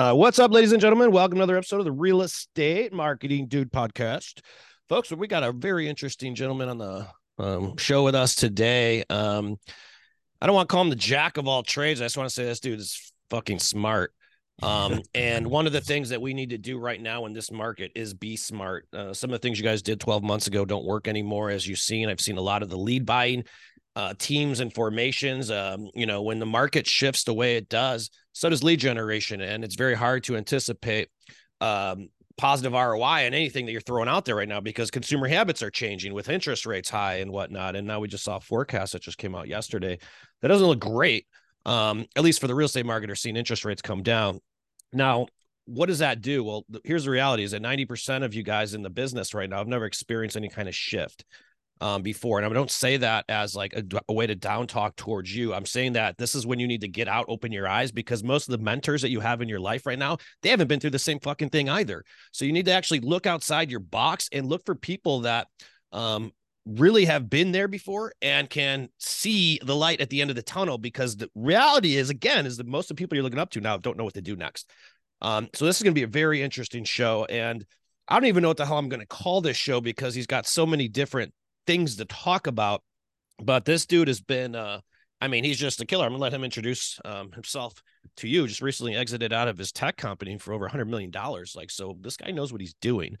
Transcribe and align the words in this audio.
Uh, 0.00 0.14
what's 0.14 0.38
up, 0.38 0.50
ladies 0.50 0.72
and 0.72 0.80
gentlemen? 0.80 1.10
Welcome 1.10 1.36
to 1.36 1.42
another 1.42 1.58
episode 1.58 1.80
of 1.80 1.84
the 1.84 1.92
Real 1.92 2.22
Estate 2.22 2.90
Marketing 2.90 3.48
Dude 3.48 3.70
podcast. 3.70 4.40
Folks, 4.88 5.12
we 5.12 5.26
got 5.26 5.42
a 5.42 5.52
very 5.52 5.90
interesting 5.90 6.34
gentleman 6.34 6.70
on 6.70 6.78
the 6.78 7.06
um, 7.36 7.76
show 7.76 8.02
with 8.02 8.14
us 8.14 8.34
today. 8.34 9.04
Um, 9.10 9.58
I 10.40 10.46
don't 10.46 10.54
want 10.54 10.70
to 10.70 10.72
call 10.72 10.80
him 10.80 10.88
the 10.88 10.96
jack 10.96 11.36
of 11.36 11.46
all 11.46 11.62
trades. 11.62 12.00
I 12.00 12.06
just 12.06 12.16
want 12.16 12.30
to 12.30 12.34
say 12.34 12.46
this 12.46 12.60
dude 12.60 12.80
is 12.80 13.12
fucking 13.28 13.58
smart. 13.58 14.14
Um, 14.62 15.02
and 15.14 15.46
one 15.48 15.66
of 15.66 15.74
the 15.74 15.82
things 15.82 16.08
that 16.08 16.22
we 16.22 16.32
need 16.32 16.48
to 16.48 16.58
do 16.58 16.78
right 16.78 16.98
now 16.98 17.26
in 17.26 17.34
this 17.34 17.50
market 17.50 17.92
is 17.94 18.14
be 18.14 18.36
smart. 18.36 18.88
Uh, 18.94 19.12
some 19.12 19.28
of 19.28 19.32
the 19.32 19.46
things 19.46 19.58
you 19.58 19.64
guys 19.66 19.82
did 19.82 20.00
12 20.00 20.22
months 20.22 20.46
ago 20.46 20.64
don't 20.64 20.86
work 20.86 21.08
anymore, 21.08 21.50
as 21.50 21.66
you've 21.66 21.78
seen. 21.78 22.08
I've 22.08 22.22
seen 22.22 22.38
a 22.38 22.40
lot 22.40 22.62
of 22.62 22.70
the 22.70 22.78
lead 22.78 23.04
buying 23.04 23.44
uh, 23.96 24.14
teams 24.18 24.60
and 24.60 24.72
formations. 24.72 25.50
Um, 25.50 25.88
you 25.94 26.06
know, 26.06 26.22
when 26.22 26.38
the 26.38 26.46
market 26.46 26.86
shifts 26.86 27.24
the 27.24 27.34
way 27.34 27.56
it 27.56 27.68
does, 27.68 28.10
so 28.32 28.48
does 28.48 28.62
lead 28.62 28.80
generation, 28.80 29.40
and 29.40 29.64
it's 29.64 29.74
very 29.74 29.94
hard 29.94 30.24
to 30.24 30.36
anticipate 30.36 31.08
um, 31.60 32.08
positive 32.40 32.72
ROI 32.72 33.26
on 33.26 33.34
anything 33.34 33.66
that 33.66 33.72
you're 33.72 33.80
throwing 33.82 34.08
out 34.08 34.24
there 34.24 34.36
right 34.36 34.48
now 34.48 34.60
because 34.60 34.90
consumer 34.90 35.28
habits 35.28 35.62
are 35.62 35.70
changing 35.70 36.14
with 36.14 36.30
interest 36.30 36.64
rates 36.64 36.88
high 36.88 37.16
and 37.16 37.30
whatnot. 37.30 37.76
And 37.76 37.86
now 37.86 38.00
we 38.00 38.08
just 38.08 38.24
saw 38.24 38.36
a 38.36 38.40
forecast 38.40 38.94
that 38.94 39.02
just 39.02 39.18
came 39.18 39.34
out 39.34 39.46
yesterday 39.46 39.98
that 40.40 40.48
doesn't 40.48 40.66
look 40.66 40.80
great. 40.80 41.26
Um, 41.66 42.06
at 42.16 42.24
least 42.24 42.40
for 42.40 42.46
the 42.46 42.54
real 42.54 42.64
estate 42.64 42.86
market, 42.86 43.10
are 43.10 43.14
seeing 43.14 43.36
interest 43.36 43.66
rates 43.66 43.82
come 43.82 44.02
down. 44.02 44.40
Now, 44.94 45.26
what 45.66 45.86
does 45.86 45.98
that 45.98 46.22
do? 46.22 46.42
Well, 46.42 46.64
here's 46.84 47.04
the 47.04 47.10
reality: 47.10 47.42
is 47.42 47.50
that 47.50 47.62
90% 47.62 48.24
of 48.24 48.32
you 48.32 48.42
guys 48.42 48.72
in 48.72 48.82
the 48.82 48.88
business 48.88 49.34
right 49.34 49.48
now 49.48 49.58
have 49.58 49.68
never 49.68 49.84
experienced 49.84 50.38
any 50.38 50.48
kind 50.48 50.68
of 50.68 50.74
shift 50.74 51.24
um, 51.80 52.02
before. 52.02 52.38
And 52.38 52.46
I 52.46 52.52
don't 52.52 52.70
say 52.70 52.98
that 52.98 53.24
as 53.28 53.54
like 53.54 53.72
a, 53.72 53.82
a, 54.08 54.12
way 54.12 54.26
to 54.26 54.34
down 54.34 54.66
talk 54.66 54.96
towards 54.96 55.34
you. 55.34 55.54
I'm 55.54 55.64
saying 55.64 55.94
that 55.94 56.18
this 56.18 56.34
is 56.34 56.46
when 56.46 56.58
you 56.58 56.66
need 56.66 56.82
to 56.82 56.88
get 56.88 57.08
out, 57.08 57.24
open 57.28 57.52
your 57.52 57.66
eyes, 57.66 57.90
because 57.90 58.22
most 58.22 58.48
of 58.48 58.52
the 58.52 58.62
mentors 58.62 59.02
that 59.02 59.10
you 59.10 59.20
have 59.20 59.40
in 59.40 59.48
your 59.48 59.60
life 59.60 59.86
right 59.86 59.98
now, 59.98 60.18
they 60.42 60.50
haven't 60.50 60.68
been 60.68 60.80
through 60.80 60.90
the 60.90 60.98
same 60.98 61.18
fucking 61.20 61.48
thing 61.48 61.68
either. 61.68 62.04
So 62.32 62.44
you 62.44 62.52
need 62.52 62.66
to 62.66 62.72
actually 62.72 63.00
look 63.00 63.26
outside 63.26 63.70
your 63.70 63.80
box 63.80 64.28
and 64.32 64.46
look 64.46 64.64
for 64.66 64.74
people 64.74 65.20
that 65.20 65.48
um, 65.92 66.32
really 66.66 67.06
have 67.06 67.30
been 67.30 67.50
there 67.52 67.68
before 67.68 68.12
and 68.20 68.50
can 68.50 68.88
see 68.98 69.58
the 69.64 69.74
light 69.74 70.00
at 70.00 70.10
the 70.10 70.20
end 70.20 70.30
of 70.30 70.36
the 70.36 70.42
tunnel. 70.42 70.76
Because 70.76 71.16
the 71.16 71.30
reality 71.34 71.96
is, 71.96 72.10
again, 72.10 72.44
is 72.44 72.58
that 72.58 72.66
most 72.66 72.90
of 72.90 72.96
the 72.96 73.00
people 73.00 73.16
you're 73.16 73.24
looking 73.24 73.38
up 73.38 73.50
to 73.50 73.60
now 73.60 73.78
don't 73.78 73.96
know 73.96 74.04
what 74.04 74.14
to 74.14 74.22
do 74.22 74.36
next. 74.36 74.70
Um, 75.22 75.48
so 75.54 75.64
this 75.64 75.76
is 75.76 75.82
going 75.82 75.94
to 75.94 75.98
be 75.98 76.04
a 76.04 76.08
very 76.08 76.42
interesting 76.42 76.84
show. 76.84 77.24
And 77.24 77.64
I 78.06 78.14
don't 78.14 78.26
even 78.26 78.42
know 78.42 78.48
what 78.48 78.56
the 78.56 78.66
hell 78.66 78.78
I'm 78.78 78.88
going 78.88 79.00
to 79.00 79.06
call 79.06 79.40
this 79.40 79.56
show 79.56 79.80
because 79.80 80.14
he's 80.14 80.26
got 80.26 80.46
so 80.46 80.66
many 80.66 80.88
different 80.88 81.32
things 81.70 81.94
to 81.94 82.04
talk 82.04 82.48
about. 82.48 82.82
But 83.40 83.64
this 83.64 83.86
dude 83.86 84.08
has 84.08 84.20
been, 84.20 84.56
uh, 84.56 84.80
I 85.20 85.28
mean, 85.28 85.44
he's 85.44 85.58
just 85.58 85.80
a 85.80 85.86
killer. 85.86 86.04
I'm 86.04 86.10
gonna 86.10 86.20
let 86.20 86.34
him 86.34 86.42
introduce 86.42 86.98
um, 87.04 87.30
himself 87.30 87.74
to 88.16 88.28
you. 88.28 88.48
Just 88.48 88.60
recently 88.60 88.96
exited 88.96 89.32
out 89.32 89.46
of 89.46 89.56
his 89.56 89.70
tech 89.70 89.96
company 89.96 90.36
for 90.36 90.52
over 90.52 90.64
100 90.64 90.86
million 90.86 91.12
dollars. 91.12 91.54
Like, 91.54 91.70
so 91.70 91.96
this 92.00 92.16
guy 92.16 92.32
knows 92.32 92.50
what 92.50 92.60
he's 92.60 92.74
doing, 92.80 93.16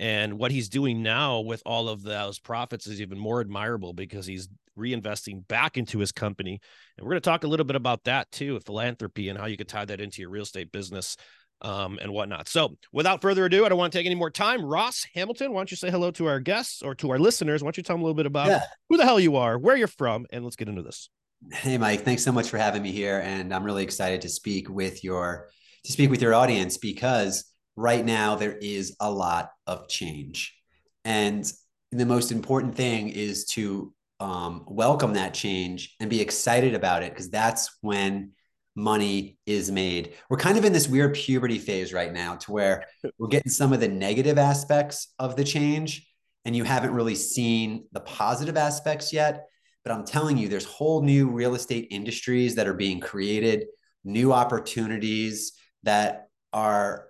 and 0.00 0.36
what 0.36 0.50
he's 0.50 0.68
doing 0.68 1.00
now 1.02 1.40
with 1.40 1.62
all 1.64 1.88
of 1.88 2.02
those 2.02 2.40
profits 2.40 2.88
is 2.88 3.00
even 3.00 3.18
more 3.18 3.40
admirable 3.40 3.92
because 3.92 4.26
he's 4.26 4.48
reinvesting 4.76 5.46
back 5.46 5.78
into 5.78 6.00
his 6.00 6.10
company. 6.10 6.58
And 6.98 7.06
we're 7.06 7.14
to 7.14 7.20
talk 7.20 7.44
a 7.44 7.48
little 7.48 7.66
bit 7.66 7.76
about 7.76 8.02
that 8.04 8.32
too, 8.32 8.58
philanthropy 8.60 9.28
and 9.28 9.38
how 9.38 9.46
you 9.46 9.56
could 9.56 9.68
tie 9.68 9.84
that 9.84 10.00
into 10.00 10.22
your 10.22 10.30
real 10.30 10.42
estate 10.42 10.72
business 10.72 11.16
um, 11.62 11.98
and 12.02 12.12
whatnot. 12.12 12.48
So, 12.48 12.76
without 12.92 13.22
further 13.22 13.44
ado, 13.46 13.64
I 13.64 13.68
don't 13.68 13.78
want 13.78 13.92
to 13.92 13.98
take 13.98 14.06
any 14.06 14.14
more 14.14 14.30
time. 14.30 14.64
Ross 14.64 15.06
Hamilton, 15.14 15.52
why 15.52 15.60
don't 15.60 15.70
you 15.70 15.76
say 15.76 15.90
hello 15.90 16.10
to 16.12 16.26
our 16.26 16.40
guests 16.40 16.82
or 16.82 16.94
to 16.96 17.10
our 17.10 17.18
listeners? 17.18 17.62
Why 17.62 17.68
don't 17.68 17.76
you 17.76 17.82
tell 17.82 17.96
them 17.96 18.02
a 18.02 18.04
little 18.04 18.16
bit 18.16 18.26
about 18.26 18.48
yeah. 18.48 18.62
who 18.88 18.96
the 18.96 19.04
hell 19.04 19.20
you 19.20 19.36
are, 19.36 19.58
where 19.58 19.76
you're 19.76 19.86
from, 19.86 20.26
and 20.30 20.44
let's 20.44 20.56
get 20.56 20.68
into 20.68 20.82
this. 20.82 21.08
Hey, 21.50 21.78
Mike, 21.78 22.02
thanks 22.02 22.22
so 22.22 22.32
much 22.32 22.48
for 22.50 22.58
having 22.58 22.82
me 22.82 22.92
here, 22.92 23.20
and 23.24 23.54
I'm 23.54 23.64
really 23.64 23.82
excited 23.82 24.20
to 24.22 24.28
speak 24.28 24.68
with 24.68 25.02
your 25.02 25.48
to 25.84 25.92
speak 25.92 26.10
with 26.10 26.22
your 26.22 26.34
audience 26.34 26.76
because 26.76 27.44
right 27.74 28.04
now 28.04 28.36
there 28.36 28.56
is 28.56 28.96
a 29.00 29.10
lot 29.10 29.50
of 29.66 29.88
change, 29.88 30.56
and 31.04 31.50
the 31.90 32.06
most 32.06 32.32
important 32.32 32.74
thing 32.74 33.08
is 33.08 33.44
to 33.44 33.92
um, 34.20 34.64
welcome 34.68 35.14
that 35.14 35.34
change 35.34 35.94
and 36.00 36.08
be 36.08 36.20
excited 36.20 36.74
about 36.74 37.02
it 37.02 37.10
because 37.10 37.28
that's 37.28 37.76
when 37.80 38.32
money 38.74 39.38
is 39.46 39.70
made. 39.70 40.14
We're 40.30 40.38
kind 40.38 40.56
of 40.56 40.64
in 40.64 40.72
this 40.72 40.88
weird 40.88 41.14
puberty 41.14 41.58
phase 41.58 41.92
right 41.92 42.12
now 42.12 42.36
to 42.36 42.52
where 42.52 42.84
we're 43.18 43.28
getting 43.28 43.50
some 43.50 43.72
of 43.72 43.80
the 43.80 43.88
negative 43.88 44.38
aspects 44.38 45.12
of 45.18 45.36
the 45.36 45.44
change 45.44 46.08
and 46.44 46.56
you 46.56 46.64
haven't 46.64 46.94
really 46.94 47.14
seen 47.14 47.84
the 47.92 48.00
positive 48.00 48.56
aspects 48.56 49.12
yet. 49.12 49.46
But 49.84 49.92
I'm 49.92 50.04
telling 50.04 50.38
you, 50.38 50.48
there's 50.48 50.64
whole 50.64 51.02
new 51.02 51.28
real 51.28 51.54
estate 51.54 51.88
industries 51.90 52.54
that 52.54 52.68
are 52.68 52.74
being 52.74 53.00
created, 53.00 53.66
new 54.04 54.32
opportunities 54.32 55.52
that 55.82 56.28
are 56.52 57.08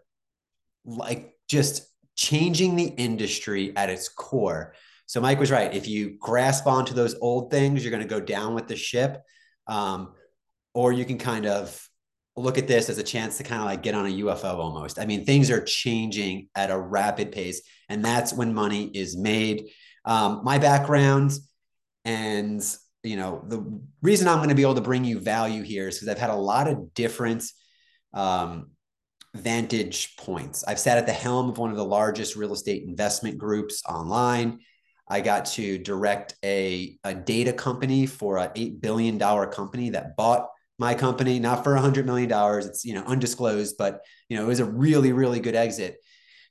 like 0.84 1.34
just 1.48 1.86
changing 2.16 2.76
the 2.76 2.86
industry 2.86 3.74
at 3.76 3.90
its 3.90 4.08
core. 4.08 4.74
So 5.06 5.20
Mike 5.20 5.38
was 5.38 5.50
right. 5.50 5.72
If 5.74 5.88
you 5.88 6.16
grasp 6.18 6.66
onto 6.66 6.94
those 6.94 7.14
old 7.20 7.50
things, 7.50 7.84
you're 7.84 7.90
going 7.90 8.02
to 8.02 8.08
go 8.08 8.20
down 8.20 8.54
with 8.54 8.68
the 8.68 8.76
ship. 8.76 9.22
Um, 9.66 10.14
or 10.74 10.92
you 10.92 11.04
can 11.04 11.18
kind 11.18 11.46
of 11.46 11.88
look 12.36 12.56
at 12.56 12.66
this 12.66 12.88
as 12.88 12.98
a 12.98 13.02
chance 13.02 13.36
to 13.36 13.44
kind 13.44 13.60
of 13.60 13.66
like 13.66 13.82
get 13.82 13.94
on 13.94 14.06
a 14.06 14.10
UFO 14.10 14.54
almost. 14.54 14.98
I 14.98 15.04
mean, 15.04 15.24
things 15.24 15.50
are 15.50 15.62
changing 15.62 16.48
at 16.54 16.70
a 16.70 16.78
rapid 16.78 17.32
pace, 17.32 17.62
and 17.88 18.04
that's 18.04 18.32
when 18.32 18.54
money 18.54 18.86
is 18.86 19.16
made. 19.16 19.70
Um, 20.04 20.40
my 20.42 20.58
background 20.58 21.32
and 22.04 22.62
you 23.02 23.16
know 23.16 23.44
the 23.46 23.80
reason 24.00 24.28
i'm 24.28 24.38
going 24.38 24.48
to 24.48 24.54
be 24.54 24.62
able 24.62 24.74
to 24.74 24.80
bring 24.80 25.04
you 25.04 25.20
value 25.20 25.62
here 25.62 25.88
is 25.88 25.96
because 25.96 26.08
i've 26.08 26.18
had 26.18 26.30
a 26.30 26.34
lot 26.34 26.68
of 26.68 26.94
different 26.94 27.44
um, 28.14 28.70
vantage 29.34 30.16
points 30.16 30.64
i've 30.66 30.78
sat 30.78 30.98
at 30.98 31.06
the 31.06 31.12
helm 31.12 31.50
of 31.50 31.58
one 31.58 31.70
of 31.70 31.76
the 31.76 31.84
largest 31.84 32.36
real 32.36 32.52
estate 32.52 32.84
investment 32.84 33.38
groups 33.38 33.82
online 33.88 34.58
i 35.08 35.20
got 35.20 35.44
to 35.44 35.78
direct 35.78 36.34
a, 36.44 36.98
a 37.04 37.14
data 37.14 37.52
company 37.52 38.06
for 38.06 38.38
an 38.38 38.50
$8 38.50 38.80
billion 38.80 39.18
company 39.18 39.90
that 39.90 40.16
bought 40.16 40.48
my 40.78 40.94
company, 40.94 41.38
not 41.38 41.64
for 41.64 41.74
a 41.74 41.80
hundred 41.80 42.06
million 42.06 42.28
dollars. 42.28 42.66
It's 42.66 42.84
you 42.84 42.94
know 42.94 43.04
undisclosed, 43.04 43.76
but 43.78 44.00
you 44.28 44.36
know 44.36 44.44
it 44.44 44.48
was 44.48 44.60
a 44.60 44.64
really 44.64 45.12
really 45.12 45.40
good 45.40 45.54
exit. 45.54 45.96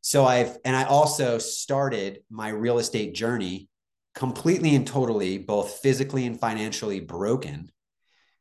So 0.02 0.26
I've 0.26 0.58
and 0.66 0.76
I 0.76 0.84
also 0.84 1.38
started 1.38 2.20
my 2.30 2.50
real 2.50 2.80
estate 2.80 3.14
journey 3.14 3.70
completely 4.16 4.76
and 4.76 4.86
totally, 4.86 5.38
both 5.38 5.80
physically 5.80 6.26
and 6.26 6.40
financially 6.40 7.00
broken. 7.00 7.72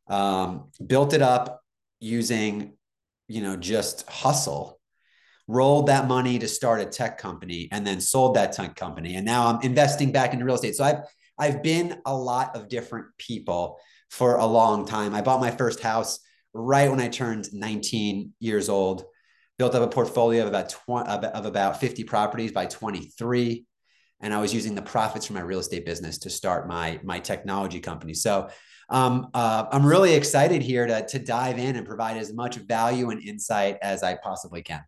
Um, 0.09 0.71
built 0.85 1.13
it 1.13 1.23
up 1.23 1.63
using 2.01 2.73
you 3.29 3.43
know 3.43 3.57
just 3.57 4.09
hustle 4.09 4.81
rolled 5.47 5.87
that 5.87 6.09
money 6.09 6.39
to 6.39 6.49
start 6.49 6.81
a 6.81 6.85
tech 6.85 7.19
company 7.19 7.69
and 7.71 7.87
then 7.87 8.01
sold 8.01 8.35
that 8.35 8.53
tech 8.53 8.75
company 8.75 9.15
and 9.15 9.25
now 9.25 9.47
i'm 9.47 9.61
investing 9.63 10.11
back 10.11 10.33
into 10.33 10.45
real 10.45 10.55
estate 10.55 10.75
so 10.75 10.83
i've 10.83 11.03
i've 11.39 11.63
been 11.63 12.01
a 12.07 12.17
lot 12.17 12.57
of 12.57 12.69
different 12.69 13.07
people 13.19 13.79
for 14.11 14.37
a 14.37 14.45
long 14.45 14.87
time. 14.87 15.15
I 15.15 15.23
bought 15.23 15.41
my 15.41 15.51
first 15.51 15.81
house 15.81 16.19
right 16.53 16.91
when 16.91 17.01
I 17.01 17.09
turned 17.09 17.53
19 17.53 18.33
years 18.41 18.69
old. 18.69 19.05
Built 19.57 19.75
up 19.75 19.83
a 19.83 19.89
portfolio 19.89 20.43
of 20.43 20.49
about 20.49 20.71
20, 20.71 21.09
of 21.09 21.47
about 21.47 21.81
50 21.81 22.05
properties 22.05 22.51
by 22.51 22.67
23, 22.67 23.67
and 24.21 24.33
I 24.35 24.41
was 24.41 24.55
using 24.55 24.75
the 24.75 24.83
profits 24.83 25.27
from 25.27 25.35
my 25.35 25.43
real 25.43 25.59
estate 25.59 25.85
business 25.85 26.19
to 26.19 26.31
start 26.31 26.67
my 26.67 26.99
my 27.05 27.21
technology 27.21 27.79
company. 27.79 28.15
So 28.15 28.49
um, 28.89 29.29
uh, 29.35 29.67
I'm 29.71 29.85
really 29.85 30.15
excited 30.15 30.63
here 30.63 30.87
to 30.87 31.07
to 31.07 31.19
dive 31.19 31.59
in 31.59 31.77
and 31.77 31.87
provide 31.87 32.17
as 32.17 32.33
much 32.33 32.57
value 32.57 33.11
and 33.11 33.23
insight 33.23 33.77
as 33.83 34.03
I 34.03 34.15
possibly 34.15 34.63
can. 34.63 34.83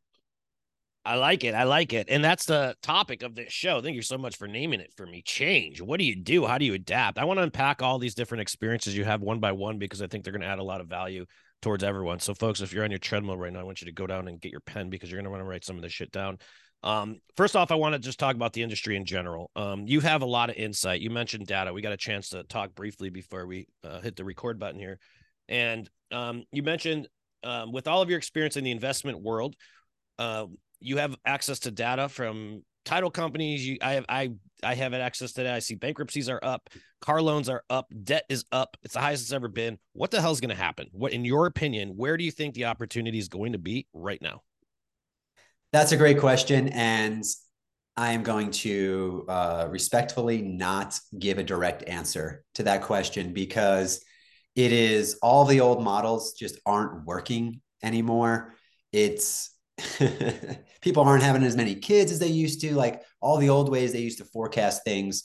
I 1.05 1.17
like 1.17 1.43
it. 1.43 1.55
I 1.55 1.65
like 1.65 1.93
it. 1.93 2.07
And 2.09 2.25
that's 2.25 2.45
the 2.45 2.77
topic 2.81 3.23
of 3.23 3.35
this 3.35 3.53
show. 3.53 3.81
Thank 3.81 3.97
you 3.97 4.03
so 4.03 4.17
much 4.17 4.37
for 4.37 4.47
naming 4.47 4.79
it 4.79 4.93
for 4.97 5.05
me. 5.05 5.23
Change. 5.23 5.81
What 5.81 5.99
do 5.99 6.05
you 6.05 6.15
do? 6.15 6.47
How 6.47 6.59
do 6.59 6.65
you 6.65 6.75
adapt? 6.75 7.19
I 7.19 7.25
want 7.25 7.39
to 7.39 7.43
unpack 7.43 7.83
all 7.83 7.99
these 7.99 8.15
different 8.15 8.43
experiences 8.43 8.97
you 8.97 9.05
have 9.05 9.21
one 9.21 9.41
by 9.41 9.51
one 9.51 9.79
because 9.79 10.01
I 10.01 10.07
think 10.07 10.23
they're 10.23 10.33
going 10.33 10.43
to 10.43 10.47
add 10.47 10.61
a 10.61 10.65
lot 10.65 10.81
of 10.81 10.87
value 10.87 11.27
towards 11.61 11.83
everyone. 11.83 12.21
So, 12.21 12.35
folks, 12.35 12.61
if 12.61 12.73
you're 12.73 12.85
on 12.85 12.91
your 12.91 12.99
treadmill 12.99 13.37
right 13.37 13.53
now, 13.53 13.61
I 13.61 13.65
want 13.65 13.81
you 13.81 13.87
to 13.87 13.93
go 13.93 14.07
down 14.07 14.29
and 14.29 14.41
get 14.41 14.53
your 14.53 14.61
pen 14.61 14.91
because 14.91 15.11
you're 15.11 15.19
going 15.19 15.25
to 15.25 15.31
want 15.31 15.41
to 15.41 15.49
write 15.49 15.65
some 15.65 15.77
of 15.77 15.83
this 15.83 15.93
shit 15.93 16.13
down. 16.13 16.39
Um, 16.85 17.21
first 17.37 17.57
off, 17.57 17.73
I 17.73 17.77
want 17.77 17.95
to 17.95 17.99
just 17.99 18.19
talk 18.19 18.37
about 18.37 18.53
the 18.53 18.63
industry 18.63 18.97
in 18.97 19.05
general. 19.05 19.51
Um, 19.57 19.87
you 19.87 20.01
have 20.01 20.23
a 20.23 20.27
lot 20.27 20.51
of 20.51 20.57
insight. 20.57 21.01
You 21.01 21.11
mentioned 21.11 21.47
data. 21.47 21.73
We 21.73 21.83
got 21.83 21.93
a 21.93 21.97
chance 21.97 22.31
to 22.31 22.45
talk 22.45 22.75
briefly 22.75 23.11
before 23.11 23.47
we 23.47 23.67
uh, 23.85 24.01
hit 24.01 24.17
the 24.17 24.25
record 24.25 24.59
button 24.59 24.81
here. 24.81 24.99
And 25.49 25.89
um, 26.13 26.45
you 26.53 26.63
mentioned 26.63 27.09
um, 27.45 27.73
with 27.73 27.87
all 27.87 28.03
of 28.03 28.09
your 28.09 28.19
experience 28.19 28.57
in 28.57 28.65
the 28.65 28.71
investment 28.71 29.21
world, 29.21 29.55
uh, 30.19 30.47
you 30.83 30.99
have 30.99 31.17
access 31.25 31.61
to 31.61 31.71
data 31.71 32.09
from 32.09 32.63
title 32.85 33.11
companies. 33.11 33.67
You, 33.67 33.79
I 33.81 33.93
have, 33.95 34.05
I, 34.09 34.33
I 34.63 34.75
have 34.75 34.95
access 34.95 35.33
to 35.33 35.43
that. 35.45 35.55
I 35.55 35.59
see 35.61 35.75
bankruptcies 35.75 36.29
are 36.29 36.41
up, 36.43 36.71
car 37.01 37.23
loans 37.23 37.49
are 37.49 37.63
up, 37.71 37.93
debt 38.05 38.25
is 38.29 38.45
up. 38.53 38.77
It's 38.83 38.95
the 38.95 39.01
highest 39.01 39.23
it's 39.23 39.33
ever 39.33 39.49
been. 39.49 39.79
What 39.93 40.11
the 40.11 40.21
hell 40.21 40.33
is 40.33 40.41
going 40.41 40.51
to 40.51 40.63
happen? 40.63 40.89
What, 40.93 41.13
in 41.13 41.25
your 41.25 41.47
opinion, 41.47 41.91
where 41.97 42.17
do 42.17 42.25
you 42.25 42.31
think 42.31 42.55
the 42.55 42.67
opportunity 42.67 43.19
is 43.19 43.29
going 43.29 43.53
to 43.53 43.59
be 43.59 43.87
right 43.93 44.21
now? 44.21 44.43
That's 45.73 45.93
a 45.93 45.97
great 45.97 46.19
question, 46.19 46.69
and 46.69 47.25
I 47.97 48.13
am 48.13 48.23
going 48.23 48.51
to 48.51 49.25
uh, 49.29 49.69
respectfully 49.71 50.43
not 50.43 50.99
give 51.19 51.39
a 51.39 51.45
direct 51.45 51.89
answer 51.89 52.45
to 52.55 52.63
that 52.65 52.83
question 52.83 53.33
because 53.33 54.05
it 54.55 54.73
is 54.73 55.19
all 55.23 55.45
the 55.45 55.61
old 55.61 55.83
models 55.83 56.35
just 56.35 56.59
aren't 56.67 57.07
working 57.07 57.61
anymore. 57.83 58.55
It's 58.93 59.51
people 60.81 61.03
aren't 61.03 61.23
having 61.23 61.43
as 61.43 61.57
many 61.57 61.75
kids 61.75 62.13
as 62.13 62.19
they 62.19 62.29
used 62.29 62.61
to. 62.61 62.75
Like 62.75 63.03
all 63.21 63.39
the 63.39 63.49
old 63.49 63.71
ways 63.71 63.93
they 63.93 64.01
used 64.01 64.19
to 64.19 64.25
forecast 64.25 64.85
things 64.85 65.25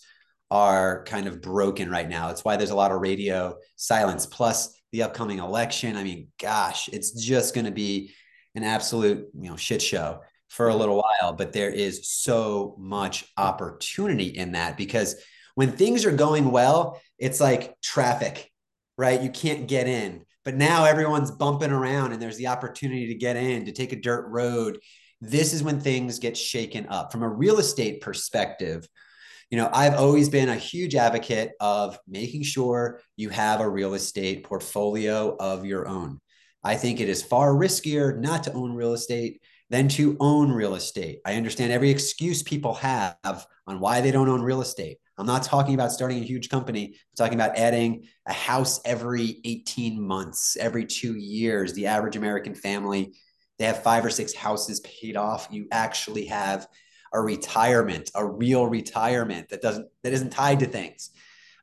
are 0.50 1.04
kind 1.04 1.28
of 1.28 1.42
broken 1.42 1.90
right 1.90 2.08
now. 2.08 2.30
It's 2.30 2.46
why 2.46 2.56
there's 2.56 2.70
a 2.70 2.76
lot 2.76 2.92
of 2.92 3.02
radio 3.02 3.58
silence. 3.76 4.26
Plus 4.26 4.78
the 4.92 5.04
upcoming 5.04 5.40
election. 5.40 5.98
I 5.98 6.04
mean, 6.04 6.30
gosh, 6.40 6.90
it's 6.90 7.12
just 7.12 7.54
going 7.54 7.66
to 7.66 7.72
be 7.72 8.14
an 8.56 8.64
absolute 8.64 9.28
you 9.40 9.50
know 9.50 9.56
shit 9.56 9.82
show 9.82 10.22
for 10.50 10.70
a 10.70 10.76
little 10.76 11.04
while. 11.04 11.34
But 11.34 11.54
there 11.54 11.70
is 11.70 12.10
so 12.10 12.76
much 12.80 13.26
opportunity 13.38 14.28
in 14.28 14.54
that 14.54 14.78
because 14.78 15.16
when 15.56 15.72
things 15.72 16.06
are 16.06 16.12
going 16.12 16.52
well, 16.52 17.02
it's 17.18 17.40
like 17.40 17.76
traffic, 17.82 18.52
right? 18.98 19.22
You 19.22 19.30
can't 19.30 19.68
get 19.68 19.88
in 19.88 20.26
but 20.48 20.56
now 20.56 20.86
everyone's 20.86 21.30
bumping 21.30 21.72
around 21.72 22.14
and 22.14 22.22
there's 22.22 22.38
the 22.38 22.48
opportunity 22.48 23.08
to 23.08 23.16
get 23.16 23.36
in, 23.36 23.66
to 23.66 23.74
take 23.74 23.92
a 23.92 24.00
dirt 24.00 24.30
road. 24.30 24.80
This 25.20 25.52
is 25.52 25.62
when 25.62 25.82
things 25.82 26.20
get 26.20 26.38
shaken 26.38 26.88
up. 26.88 27.12
From 27.12 27.22
a 27.22 27.28
real 27.28 27.60
estate 27.60 28.00
perspective, 28.00 28.88
you 29.52 29.58
know, 29.58 29.70
I've 29.74 29.96
always 29.96 30.30
been 30.30 30.48
a 30.48 30.56
huge 30.56 30.96
advocate 30.96 31.52
of 31.60 32.00
making 32.08 32.44
sure 32.44 33.02
you 33.18 33.28
have 33.28 33.60
a 33.60 33.68
real 33.68 33.94
estate 33.94 34.46
portfolio 34.46 35.36
of 35.38 35.66
your 35.66 35.86
own. 35.86 36.22
I 36.64 36.76
think 36.78 37.02
it 37.02 37.10
is 37.10 37.22
far 37.22 37.52
riskier 37.52 38.18
not 38.18 38.44
to 38.44 38.54
own 38.54 38.72
real 38.72 38.94
estate 38.94 39.42
than 39.70 39.90
to 39.90 40.16
own 40.22 40.50
real 40.50 40.76
estate. 40.76 41.20
I 41.26 41.36
understand 41.36 41.74
every 41.74 41.90
excuse 41.90 42.42
people 42.42 42.76
have 42.76 43.18
on 43.68 43.82
why 43.82 44.00
they 44.00 44.12
don't 44.12 44.30
own 44.30 44.42
real 44.42 44.62
estate. 44.62 45.00
I'm 45.18 45.26
not 45.26 45.44
talking 45.44 45.74
about 45.74 45.92
starting 45.92 46.20
a 46.20 46.26
huge 46.26 46.50
company. 46.50 46.86
I'm 46.88 47.16
talking 47.18 47.34
about 47.34 47.58
adding 47.58 48.08
a 48.28 48.34
house 48.34 48.80
every 48.86 49.42
18 49.44 50.02
months, 50.02 50.58
every 50.60 50.86
two 50.86 51.16
years. 51.18 51.74
The 51.74 51.88
average 51.88 52.16
American 52.16 52.54
family, 52.54 53.14
they 53.58 53.66
have 53.66 53.82
five 53.82 54.06
or 54.06 54.10
six 54.12 54.34
houses 54.34 54.80
paid 54.82 55.18
off. 55.18 55.48
You 55.50 55.68
actually 55.72 56.26
have 56.26 56.68
a 57.14 57.20
retirement, 57.20 58.12
a 58.14 58.26
real 58.26 58.68
retirement 58.68 59.50
that 59.50 59.62
doesn't 59.62 59.88
that 60.04 60.14
isn't 60.14 60.32
tied 60.32 60.60
to 60.60 60.68
things. 60.68 61.10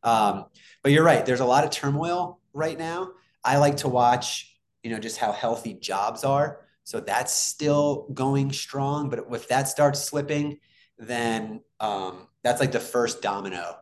Um, 0.03 0.47
but 0.83 0.93
you're 0.93 1.05
right. 1.05 1.25
There's 1.25 1.41
a 1.41 1.47
lot 1.47 1.65
of 1.65 1.71
turmoil 1.71 2.41
right 2.53 2.79
now. 2.79 3.13
I 3.45 3.59
like 3.59 3.79
to 3.79 3.89
watch, 3.89 4.59
you 4.83 4.91
know, 4.91 4.99
just 4.99 5.19
how 5.19 5.33
healthy 5.33 5.75
jobs 5.75 6.25
are. 6.25 6.61
So 6.85 7.01
that's 7.01 7.33
still 7.33 8.09
going 8.13 8.53
strong. 8.53 9.09
But 9.09 9.27
if 9.31 9.49
that 9.49 9.69
starts 9.69 10.03
slipping, 10.03 10.59
then 10.99 11.63
um, 11.81 12.27
that's 12.45 12.61
like 12.61 12.73
the 12.73 12.81
first 12.81 13.23
domino 13.23 13.77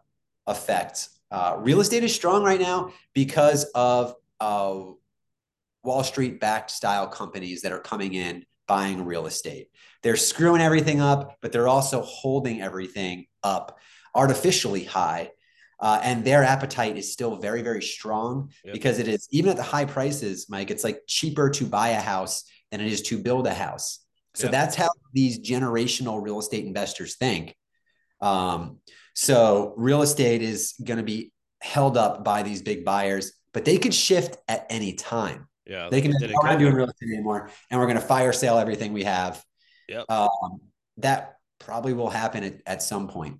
effect. 0.46 1.08
Uh, 1.30 1.56
real 1.58 1.80
estate 1.80 2.04
is 2.04 2.14
strong 2.14 2.44
right 2.44 2.60
now 2.60 2.92
because 3.12 3.64
of 3.74 4.14
uh, 4.40 4.80
Wall 5.82 6.04
Street 6.04 6.40
backed 6.40 6.70
style 6.70 7.06
companies 7.06 7.62
that 7.62 7.72
are 7.72 7.80
coming 7.80 8.14
in 8.14 8.46
buying 8.66 9.04
real 9.04 9.26
estate. 9.26 9.68
They're 10.02 10.16
screwing 10.16 10.62
everything 10.62 11.00
up, 11.00 11.36
but 11.42 11.52
they're 11.52 11.68
also 11.68 12.02
holding 12.02 12.62
everything 12.62 13.26
up 13.42 13.78
artificially 14.14 14.84
high. 14.84 15.30
Uh, 15.80 16.00
and 16.04 16.24
their 16.24 16.44
appetite 16.44 16.96
is 16.96 17.12
still 17.12 17.36
very, 17.36 17.60
very 17.60 17.82
strong 17.82 18.50
yep. 18.64 18.72
because 18.72 19.00
it 19.00 19.08
is, 19.08 19.26
even 19.32 19.50
at 19.50 19.56
the 19.56 19.62
high 19.62 19.84
prices, 19.84 20.46
Mike, 20.48 20.70
it's 20.70 20.84
like 20.84 21.00
cheaper 21.08 21.50
to 21.50 21.64
buy 21.64 21.88
a 21.88 22.00
house 22.00 22.44
than 22.70 22.80
it 22.80 22.86
is 22.86 23.02
to 23.02 23.18
build 23.18 23.48
a 23.48 23.54
house. 23.54 23.98
So 24.34 24.44
yep. 24.44 24.52
that's 24.52 24.76
how 24.76 24.90
these 25.12 25.40
generational 25.40 26.22
real 26.22 26.38
estate 26.38 26.64
investors 26.64 27.16
think. 27.16 27.56
Um, 28.22 28.78
so 29.14 29.74
real 29.76 30.02
estate 30.02 30.42
is 30.42 30.74
going 30.82 30.96
to 30.96 31.02
be 31.02 31.32
held 31.60 31.96
up 31.96 32.24
by 32.24 32.42
these 32.42 32.62
big 32.62 32.84
buyers, 32.84 33.32
but 33.52 33.64
they 33.64 33.78
could 33.78 33.92
shift 33.92 34.36
at 34.48 34.66
any 34.70 34.94
time. 34.94 35.48
Yeah, 35.66 35.88
they 35.90 36.00
can. 36.00 36.12
We're 36.20 36.48
not 36.48 36.58
doing 36.58 36.74
real 36.74 36.88
estate 36.88 37.12
anymore, 37.12 37.50
and 37.70 37.78
we're 37.78 37.86
going 37.86 37.98
to 37.98 38.04
fire 38.04 38.32
sale 38.32 38.58
everything 38.58 38.92
we 38.92 39.04
have. 39.04 39.42
Yep. 39.88 40.10
Um, 40.10 40.60
that 40.98 41.36
probably 41.60 41.92
will 41.92 42.10
happen 42.10 42.42
at, 42.42 42.54
at 42.66 42.82
some 42.82 43.08
point. 43.08 43.38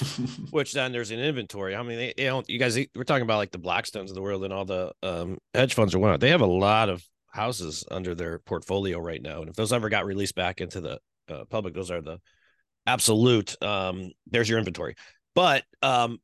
Which 0.50 0.72
then 0.72 0.92
there's 0.92 1.10
an 1.10 1.18
inventory. 1.18 1.74
I 1.74 1.82
mean, 1.82 1.96
they, 1.96 2.14
you 2.18 2.26
know, 2.26 2.42
you 2.46 2.58
guys, 2.58 2.76
we're 2.94 3.04
talking 3.04 3.22
about 3.22 3.38
like 3.38 3.52
the 3.52 3.58
Blackstones 3.58 4.08
of 4.08 4.14
the 4.14 4.22
world 4.22 4.44
and 4.44 4.52
all 4.52 4.64
the 4.64 4.92
um, 5.02 5.38
hedge 5.54 5.74
funds 5.74 5.94
or 5.94 5.98
whatnot. 5.98 6.20
They 6.20 6.30
have 6.30 6.40
a 6.42 6.46
lot 6.46 6.88
of 6.88 7.02
houses 7.30 7.84
under 7.90 8.14
their 8.14 8.38
portfolio 8.40 8.98
right 8.98 9.22
now, 9.22 9.40
and 9.40 9.48
if 9.48 9.56
those 9.56 9.72
ever 9.72 9.88
got 9.88 10.04
released 10.04 10.34
back 10.34 10.60
into 10.60 10.80
the 10.80 10.98
uh, 11.30 11.44
public, 11.48 11.72
those 11.72 11.90
are 11.90 12.02
the 12.02 12.18
absolute 12.86 13.62
um 13.62 14.10
there's 14.26 14.48
your 14.48 14.58
inventory. 14.58 14.96
But 15.34 15.64
um 15.82 16.18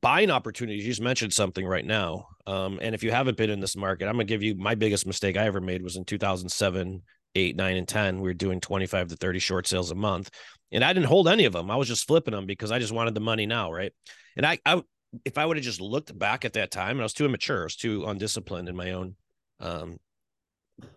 buying 0.00 0.30
opportunities 0.30 0.84
you 0.84 0.90
just 0.90 1.00
mentioned 1.00 1.32
something 1.32 1.64
right 1.64 1.84
now 1.84 2.28
um 2.46 2.78
and 2.82 2.94
if 2.94 3.02
you 3.02 3.10
haven't 3.10 3.36
been 3.36 3.48
in 3.48 3.60
this 3.60 3.76
market 3.76 4.06
i'm 4.06 4.14
gonna 4.14 4.24
give 4.24 4.42
you 4.42 4.54
my 4.54 4.74
biggest 4.74 5.06
mistake 5.06 5.36
i 5.36 5.46
ever 5.46 5.60
made 5.60 5.82
was 5.82 5.96
in 5.96 6.04
2007 6.04 7.02
8 7.34 7.56
9 7.56 7.76
and 7.76 7.88
10 7.88 8.20
we 8.20 8.28
were 8.28 8.34
doing 8.34 8.60
25 8.60 9.08
to 9.08 9.16
30 9.16 9.38
short 9.38 9.66
sales 9.66 9.90
a 9.90 9.94
month 9.94 10.30
and 10.72 10.84
i 10.84 10.92
didn't 10.92 11.06
hold 11.06 11.28
any 11.28 11.44
of 11.44 11.52
them 11.52 11.70
i 11.70 11.76
was 11.76 11.88
just 11.88 12.06
flipping 12.06 12.32
them 12.34 12.44
because 12.44 12.70
i 12.70 12.78
just 12.78 12.92
wanted 12.92 13.14
the 13.14 13.20
money 13.20 13.46
now 13.46 13.72
right? 13.72 13.92
And 14.36 14.44
i, 14.44 14.58
I 14.66 14.82
if 15.24 15.38
i 15.38 15.46
would 15.46 15.56
have 15.56 15.64
just 15.64 15.80
looked 15.80 16.16
back 16.18 16.44
at 16.44 16.54
that 16.54 16.70
time 16.70 16.92
and 16.92 17.00
i 17.00 17.04
was 17.04 17.14
too 17.14 17.24
immature 17.24 17.60
i 17.60 17.64
was 17.64 17.76
too 17.76 18.04
undisciplined 18.04 18.68
in 18.68 18.76
my 18.76 18.92
own 18.92 19.14
um 19.60 19.96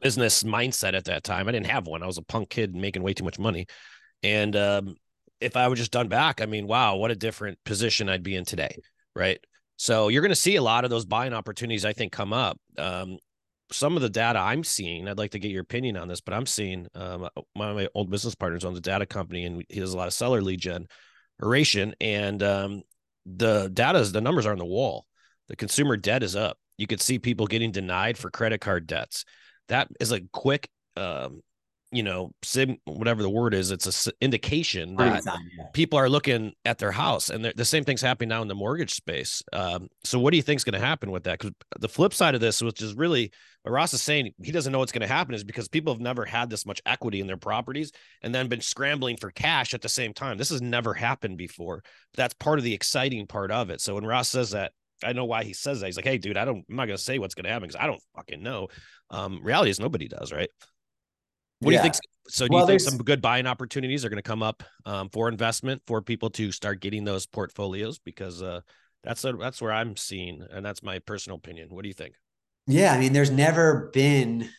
business 0.02 0.44
mindset 0.44 0.94
at 0.94 1.06
that 1.06 1.24
time 1.24 1.48
i 1.48 1.52
didn't 1.52 1.68
have 1.68 1.88
one 1.88 2.04
i 2.04 2.08
was 2.08 2.18
a 2.18 2.24
punk 2.24 2.50
kid 2.50 2.76
making 2.76 3.04
way 3.04 3.14
too 3.14 3.24
much 3.24 3.40
money 3.40 3.68
and 4.24 4.56
um, 4.56 4.96
if 5.40 5.58
I 5.58 5.68
were 5.68 5.76
just 5.76 5.92
done 5.92 6.08
back, 6.08 6.42
I 6.42 6.46
mean, 6.46 6.68
wow, 6.68 6.96
what 6.96 7.12
a 7.12 7.16
different 7.16 7.58
position 7.66 8.10
I'd 8.10 8.24
be 8.24 8.36
in 8.36 8.46
today, 8.46 8.78
right? 9.16 9.40
So 9.78 10.10
you're 10.10 10.22
going 10.22 10.30
to 10.30 10.36
see 10.36 10.58
a 10.58 10.62
lot 10.62 10.84
of 10.84 10.92
those 10.92 11.06
buying 11.06 11.34
opportunities, 11.34 11.86
I 11.86 11.94
think, 11.94 12.12
come 12.12 12.34
up. 12.34 12.60
Um, 12.78 13.18
some 13.72 13.96
of 13.96 14.02
the 14.02 14.10
data 14.10 14.38
I'm 14.38 14.64
seeing, 14.64 15.08
I'd 15.08 15.18
like 15.18 15.32
to 15.32 15.40
get 15.40 15.52
your 15.52 15.64
opinion 15.64 15.98
on 15.98 16.08
this, 16.08 16.22
but 16.22 16.34
I'm 16.34 16.46
seeing 16.46 16.88
um, 16.94 17.28
one 17.54 17.70
of 17.70 17.76
my 17.76 17.88
old 17.96 18.12
business 18.12 18.36
partners 18.36 18.64
owns 18.64 18.78
a 18.78 18.82
data 18.82 19.06
company 19.06 19.46
and 19.46 19.64
he 19.70 19.80
does 19.80 19.94
a 19.94 19.98
lot 19.98 20.08
of 20.08 20.14
seller 20.14 20.42
lead 20.42 20.62
generation. 20.62 21.96
And 22.00 22.44
um, 22.44 22.84
the 23.26 23.70
data 23.74 24.00
is 24.00 24.12
the 24.12 24.22
numbers 24.22 24.46
are 24.46 24.52
on 24.52 24.60
the 24.60 24.66
wall. 24.66 25.06
The 25.48 25.56
consumer 25.56 25.98
debt 25.98 26.22
is 26.22 26.36
up. 26.36 26.58
You 26.78 26.86
could 26.86 27.02
see 27.02 27.18
people 27.18 27.48
getting 27.48 27.72
denied 27.72 28.18
for 28.18 28.30
credit 28.30 28.62
card 28.62 28.88
debts. 28.88 29.26
That 29.68 29.88
is 30.00 30.12
a 30.12 30.22
quick 30.32 30.70
um, 30.98 31.42
you 31.92 32.04
know, 32.04 32.32
sim, 32.42 32.78
whatever 32.86 33.22
the 33.22 33.30
word 33.30 33.54
is, 33.54 33.70
it's 33.70 34.08
an 34.08 34.14
indication 34.22 34.96
that 34.96 35.24
people 35.74 36.00
are 36.00 36.10
looking 36.10 36.54
at 36.64 36.78
their 36.78 36.92
house, 36.92 37.30
and 37.30 37.44
the 37.44 37.66
same 37.66 37.84
thing's 37.84 38.02
happening 38.02 38.30
now 38.30 38.42
in 38.42 38.48
the 38.48 38.56
mortgage 38.56 38.94
space. 38.94 39.44
Um, 39.52 39.90
so, 40.04 40.18
what 40.18 40.32
do 40.32 40.38
you 40.38 40.44
think 40.44 40.58
is 40.58 40.64
going 40.64 40.80
to 40.80 40.86
happen 40.86 41.12
with 41.12 41.24
that? 41.26 41.40
Because 41.40 41.54
the 41.80 41.90
flip 41.90 42.14
side 42.14 42.34
of 42.34 42.42
this, 42.42 42.62
which 42.62 42.82
is 42.82 42.96
really 42.96 43.32
what 43.64 43.74
Ross 43.74 43.94
is 43.94 44.02
saying, 44.02 44.34
he 44.42 44.52
doesn't 44.52 44.72
know 44.72 44.80
what's 44.80 44.94
going 44.94 45.02
to 45.02 45.08
happen, 45.08 45.36
is 45.36 45.44
because 45.44 45.68
people 45.68 45.94
have 45.94 46.02
never 46.02 46.24
had 46.24 46.50
this 46.50 46.66
much 46.66 46.82
equity 46.86 47.20
in 47.20 47.28
their 47.28 47.38
properties 47.38 47.92
and 48.22 48.34
then 48.34 48.48
been 48.48 48.62
scrambling 48.62 49.18
for 49.18 49.30
cash 49.30 49.74
at 49.74 49.82
the 49.82 49.90
same 49.90 50.14
time. 50.14 50.38
This 50.38 50.50
has 50.50 50.62
never 50.62 50.94
happened 50.94 51.38
before. 51.38 51.84
That's 52.16 52.34
part 52.36 52.58
of 52.58 52.64
the 52.64 52.74
exciting 52.74 53.28
part 53.28 53.52
of 53.52 53.70
it. 53.70 53.82
So, 53.82 53.96
when 53.96 54.06
Ross 54.06 54.30
says 54.30 54.52
that, 54.52 54.72
I 55.04 55.14
know 55.14 55.26
why 55.26 55.44
he 55.44 55.54
says 55.54 55.82
that. 55.82 55.88
He's 55.88 55.98
like, 55.98 56.06
"Hey, 56.06 56.18
dude, 56.18 56.38
I 56.38 56.46
don't. 56.46 56.66
I'm 56.70 56.76
not 56.76 56.86
going 56.86 56.98
to 56.98 57.04
say 57.04 57.20
what's 57.20 57.36
going 57.36 57.46
to 57.46 57.50
happen 57.50 57.68
because 57.68 57.82
I 57.82 57.88
don't 57.88 58.02
fucking 58.16 58.42
know." 58.42 58.70
Um, 59.10 59.42
reality 59.44 59.72
is 59.72 59.80
nobody 59.80 60.08
does, 60.08 60.32
right? 60.32 60.50
What 61.62 61.74
yeah. 61.74 61.82
do 61.82 61.88
you 61.88 61.92
think? 61.92 62.04
So, 62.28 62.48
do 62.48 62.56
well, 62.56 62.64
you 62.64 62.68
think 62.68 62.82
some 62.82 62.98
good 62.98 63.22
buying 63.22 63.46
opportunities 63.46 64.04
are 64.04 64.10
going 64.10 64.18
to 64.18 64.24
come 64.24 64.42
up 64.42 64.64
um, 64.86 65.10
for 65.10 65.28
investment 65.28 65.82
for 65.86 66.02
people 66.02 66.30
to 66.32 66.52
start 66.52 66.82
getting 66.82 67.04
those 67.04 67.26
portfolios? 67.26 68.00
Because 68.00 68.42
uh, 68.42 68.62
that's 69.04 69.24
a, 69.26 69.34
that's 69.34 69.62
where 69.62 69.72
I'm 69.72 69.96
seeing, 69.96 70.46
and 70.52 70.66
that's 70.66 70.82
my 70.82 71.00
personal 71.00 71.38
opinion. 71.38 71.70
What 71.70 71.84
do 71.84 71.88
you 71.88 71.94
think? 71.94 72.16
Yeah, 72.68 72.94
I 72.94 73.00
mean, 73.00 73.14
there's 73.14 73.32
never 73.32 73.90
been 73.94 74.50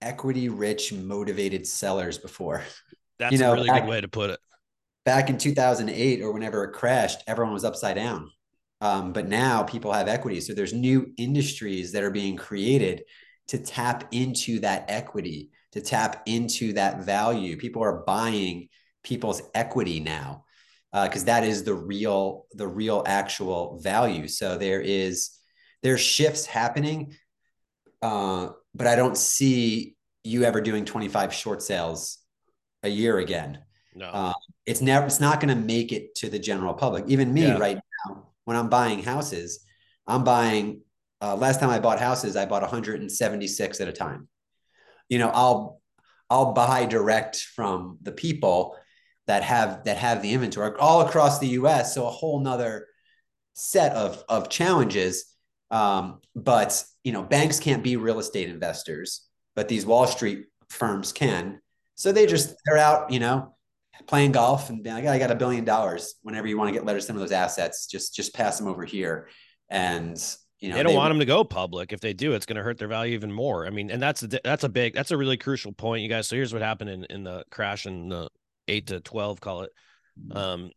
equity 0.00 0.48
rich, 0.48 0.92
motivated 0.92 1.66
sellers 1.66 2.18
before. 2.18 2.62
That's 3.18 3.32
you 3.32 3.38
know, 3.38 3.52
a 3.52 3.54
really 3.54 3.68
back, 3.68 3.82
good 3.82 3.88
way 3.90 4.00
to 4.00 4.08
put 4.08 4.30
it. 4.30 4.40
Back 5.04 5.30
in 5.30 5.38
2008 5.38 6.20
or 6.20 6.32
whenever 6.32 6.64
it 6.64 6.72
crashed, 6.72 7.22
everyone 7.28 7.54
was 7.54 7.64
upside 7.64 7.94
down. 7.94 8.28
Um, 8.80 9.12
but 9.12 9.28
now 9.28 9.62
people 9.62 9.92
have 9.92 10.08
equity. 10.08 10.40
So 10.40 10.52
there's 10.52 10.72
new 10.72 11.12
industries 11.16 11.92
that 11.92 12.02
are 12.02 12.10
being 12.10 12.36
created 12.36 13.04
to 13.48 13.58
tap 13.58 14.08
into 14.10 14.58
that 14.60 14.86
equity 14.88 15.50
to 15.74 15.80
tap 15.80 16.22
into 16.26 16.72
that 16.72 17.04
value. 17.04 17.56
People 17.56 17.82
are 17.82 18.04
buying 18.06 18.68
people's 19.02 19.42
equity 19.54 20.00
now 20.00 20.44
because 20.92 21.22
uh, 21.22 21.26
that 21.26 21.44
is 21.44 21.64
the 21.64 21.74
real 21.74 22.46
the 22.52 22.66
real 22.66 23.02
actual 23.06 23.80
value. 23.82 24.28
So 24.28 24.56
there 24.56 24.80
is 24.80 25.30
there's 25.82 26.00
shifts 26.00 26.46
happening. 26.46 27.14
Uh, 28.00 28.50
but 28.74 28.86
I 28.86 28.96
don't 28.96 29.16
see 29.16 29.96
you 30.22 30.44
ever 30.44 30.60
doing 30.60 30.84
25 30.84 31.34
short 31.34 31.60
sales 31.62 32.18
a 32.82 32.88
year 32.88 33.18
again. 33.18 33.58
No, 33.94 34.10
Uh, 34.10 34.32
it's 34.66 34.80
never 34.80 35.06
it's 35.06 35.20
not 35.20 35.40
going 35.40 35.54
to 35.54 35.60
make 35.60 35.92
it 35.92 36.14
to 36.16 36.30
the 36.30 36.38
general 36.38 36.74
public. 36.74 37.04
Even 37.08 37.34
me 37.34 37.42
Yeah. 37.42 37.58
right 37.58 37.78
now, 38.06 38.28
when 38.44 38.56
I'm 38.56 38.68
buying 38.68 39.02
houses, 39.02 39.64
I'm 40.06 40.22
buying. 40.24 40.82
Uh, 41.20 41.34
last 41.36 41.58
time 41.58 41.70
I 41.70 41.80
bought 41.80 41.98
houses, 41.98 42.36
I 42.36 42.44
bought 42.44 42.62
176 42.62 43.80
at 43.80 43.88
a 43.88 43.92
time. 43.92 44.28
You 45.08 45.18
know, 45.18 45.30
I'll 45.32 45.80
I'll 46.30 46.52
buy 46.52 46.86
direct 46.86 47.36
from 47.36 47.98
the 48.02 48.12
people 48.12 48.76
that 49.26 49.42
have 49.42 49.84
that 49.84 49.98
have 49.98 50.22
the 50.22 50.32
inventory 50.32 50.72
all 50.78 51.02
across 51.02 51.38
the 51.38 51.48
U.S. 51.48 51.94
So 51.94 52.06
a 52.06 52.10
whole 52.10 52.40
nother 52.40 52.86
set 53.54 53.92
of 53.92 54.22
of 54.28 54.48
challenges. 54.48 55.26
Um, 55.70 56.20
but 56.34 56.82
you 57.02 57.12
know, 57.12 57.22
banks 57.22 57.60
can't 57.60 57.82
be 57.82 57.96
real 57.96 58.18
estate 58.18 58.48
investors, 58.48 59.26
but 59.54 59.68
these 59.68 59.86
Wall 59.86 60.06
Street 60.06 60.46
firms 60.68 61.12
can. 61.12 61.60
So 61.94 62.12
they 62.12 62.26
just 62.26 62.54
they're 62.64 62.78
out, 62.78 63.10
you 63.10 63.20
know, 63.20 63.54
playing 64.06 64.32
golf 64.32 64.70
and 64.70 64.82
being 64.82 64.96
like, 64.96 65.06
I 65.06 65.18
got 65.18 65.30
a 65.30 65.36
billion 65.36 65.64
dollars. 65.64 66.16
Whenever 66.22 66.46
you 66.46 66.58
want 66.58 66.68
to 66.68 66.72
get 66.72 66.88
of 66.96 67.02
some 67.02 67.16
of 67.16 67.20
those 67.20 67.32
assets, 67.32 67.86
just 67.86 68.14
just 68.14 68.34
pass 68.34 68.58
them 68.58 68.68
over 68.68 68.84
here. 68.84 69.28
And 69.70 70.18
you 70.64 70.70
know, 70.70 70.76
they 70.76 70.82
don't 70.82 70.94
want 70.94 71.10
them 71.10 71.20
to 71.20 71.24
go 71.26 71.44
public. 71.44 71.92
If 71.92 72.00
they 72.00 72.12
do, 72.12 72.32
it's 72.32 72.46
going 72.46 72.56
to 72.56 72.62
hurt 72.62 72.78
their 72.78 72.88
value 72.88 73.14
even 73.14 73.32
more. 73.32 73.66
I 73.66 73.70
mean, 73.70 73.90
and 73.90 74.00
that's 74.00 74.22
a, 74.22 74.28
that's 74.28 74.64
a 74.64 74.68
big, 74.68 74.94
that's 74.94 75.10
a 75.10 75.16
really 75.16 75.36
crucial 75.36 75.72
point, 75.72 76.02
you 76.02 76.08
guys. 76.08 76.28
So 76.28 76.36
here's 76.36 76.52
what 76.52 76.62
happened 76.62 76.90
in 76.90 77.04
in 77.04 77.24
the 77.24 77.44
crash 77.50 77.86
in 77.86 78.08
the 78.08 78.28
eight 78.68 78.86
to 78.88 79.00
twelve, 79.00 79.40
call 79.40 79.62
it. 79.62 79.70
Um, 80.30 80.70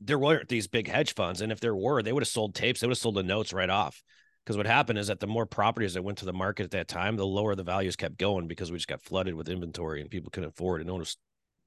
there 0.00 0.18
weren't 0.18 0.48
these 0.48 0.66
big 0.66 0.88
hedge 0.88 1.14
funds, 1.14 1.40
and 1.40 1.52
if 1.52 1.60
there 1.60 1.74
were, 1.74 2.02
they 2.02 2.12
would 2.12 2.22
have 2.22 2.28
sold 2.28 2.54
tapes. 2.54 2.80
They 2.80 2.86
would 2.86 2.96
have 2.96 2.98
sold 2.98 3.16
the 3.16 3.22
notes 3.22 3.52
right 3.52 3.70
off. 3.70 4.02
Because 4.44 4.56
what 4.56 4.66
happened 4.66 4.98
is 4.98 5.08
that 5.08 5.20
the 5.20 5.26
more 5.26 5.44
properties 5.44 5.94
that 5.94 6.02
went 6.02 6.18
to 6.18 6.24
the 6.24 6.32
market 6.32 6.64
at 6.64 6.70
that 6.70 6.88
time, 6.88 7.16
the 7.16 7.26
lower 7.26 7.54
the 7.54 7.62
values 7.62 7.94
kept 7.94 8.16
going 8.16 8.48
because 8.48 8.72
we 8.72 8.78
just 8.78 8.88
got 8.88 9.02
flooded 9.02 9.34
with 9.34 9.50
inventory 9.50 10.00
and 10.00 10.10
people 10.10 10.30
couldn't 10.30 10.48
afford 10.48 10.80
it. 10.80 10.86
No 10.86 10.94
one 10.94 11.00
was 11.00 11.18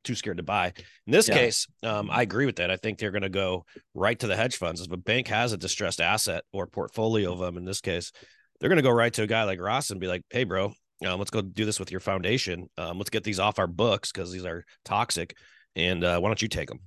too 0.04 0.16
scared 0.16 0.38
to 0.38 0.44
buy. 0.44 0.74
In 1.08 1.12
this 1.12 1.28
Yeah. 1.28 1.36
case, 1.36 1.68
um, 1.84 2.10
I 2.12 2.22
agree 2.22 2.46
with 2.46 2.58
that. 2.58 2.70
I 2.72 2.78
think 2.78 3.00
they're 3.00 3.12
going 3.12 3.24
to 3.24 3.30
go 3.30 3.66
right 3.94 4.18
to 4.20 4.28
the 4.28 4.36
hedge 4.36 4.58
funds. 4.58 4.82
If 4.82 4.92
a 4.92 4.98
bank 4.98 5.28
has 5.30 5.54
a 5.54 5.58
distressed 5.58 6.02
asset 6.02 6.44
or 6.52 6.68
portfolio 6.68 7.32
of 7.32 7.40
them, 7.40 7.58
in 7.58 7.66
this 7.66 7.82
case, 7.82 8.12
they're 8.60 8.70
going 8.70 8.78
to 8.78 8.84
go 8.84 8.92
right 8.92 9.14
to 9.14 9.24
a 9.24 9.28
guy 9.28 9.44
like 9.44 9.60
Ross 9.60 9.90
and 9.90 10.00
be 10.00 10.08
like, 10.08 10.24
"Hey, 10.30 10.44
bro, 10.44 10.74
um, 11.06 11.20
let's 11.20 11.32
go 11.32 11.42
do 11.42 11.66
this 11.66 11.80
with 11.80 11.92
your 11.92 12.00
foundation. 12.00 12.70
Um, 12.78 12.98
let's 12.98 13.10
get 13.10 13.24
these 13.24 13.40
off 13.40 13.60
our 13.60 13.68
books 13.68 14.12
because 14.12 14.32
these 14.32 14.46
are 14.46 14.64
toxic, 14.86 15.36
and 15.76 16.04
uh, 16.04 16.20
why 16.20 16.30
don't 16.30 16.42
you 16.42 16.48
take 16.48 16.70
them?" 16.70 16.80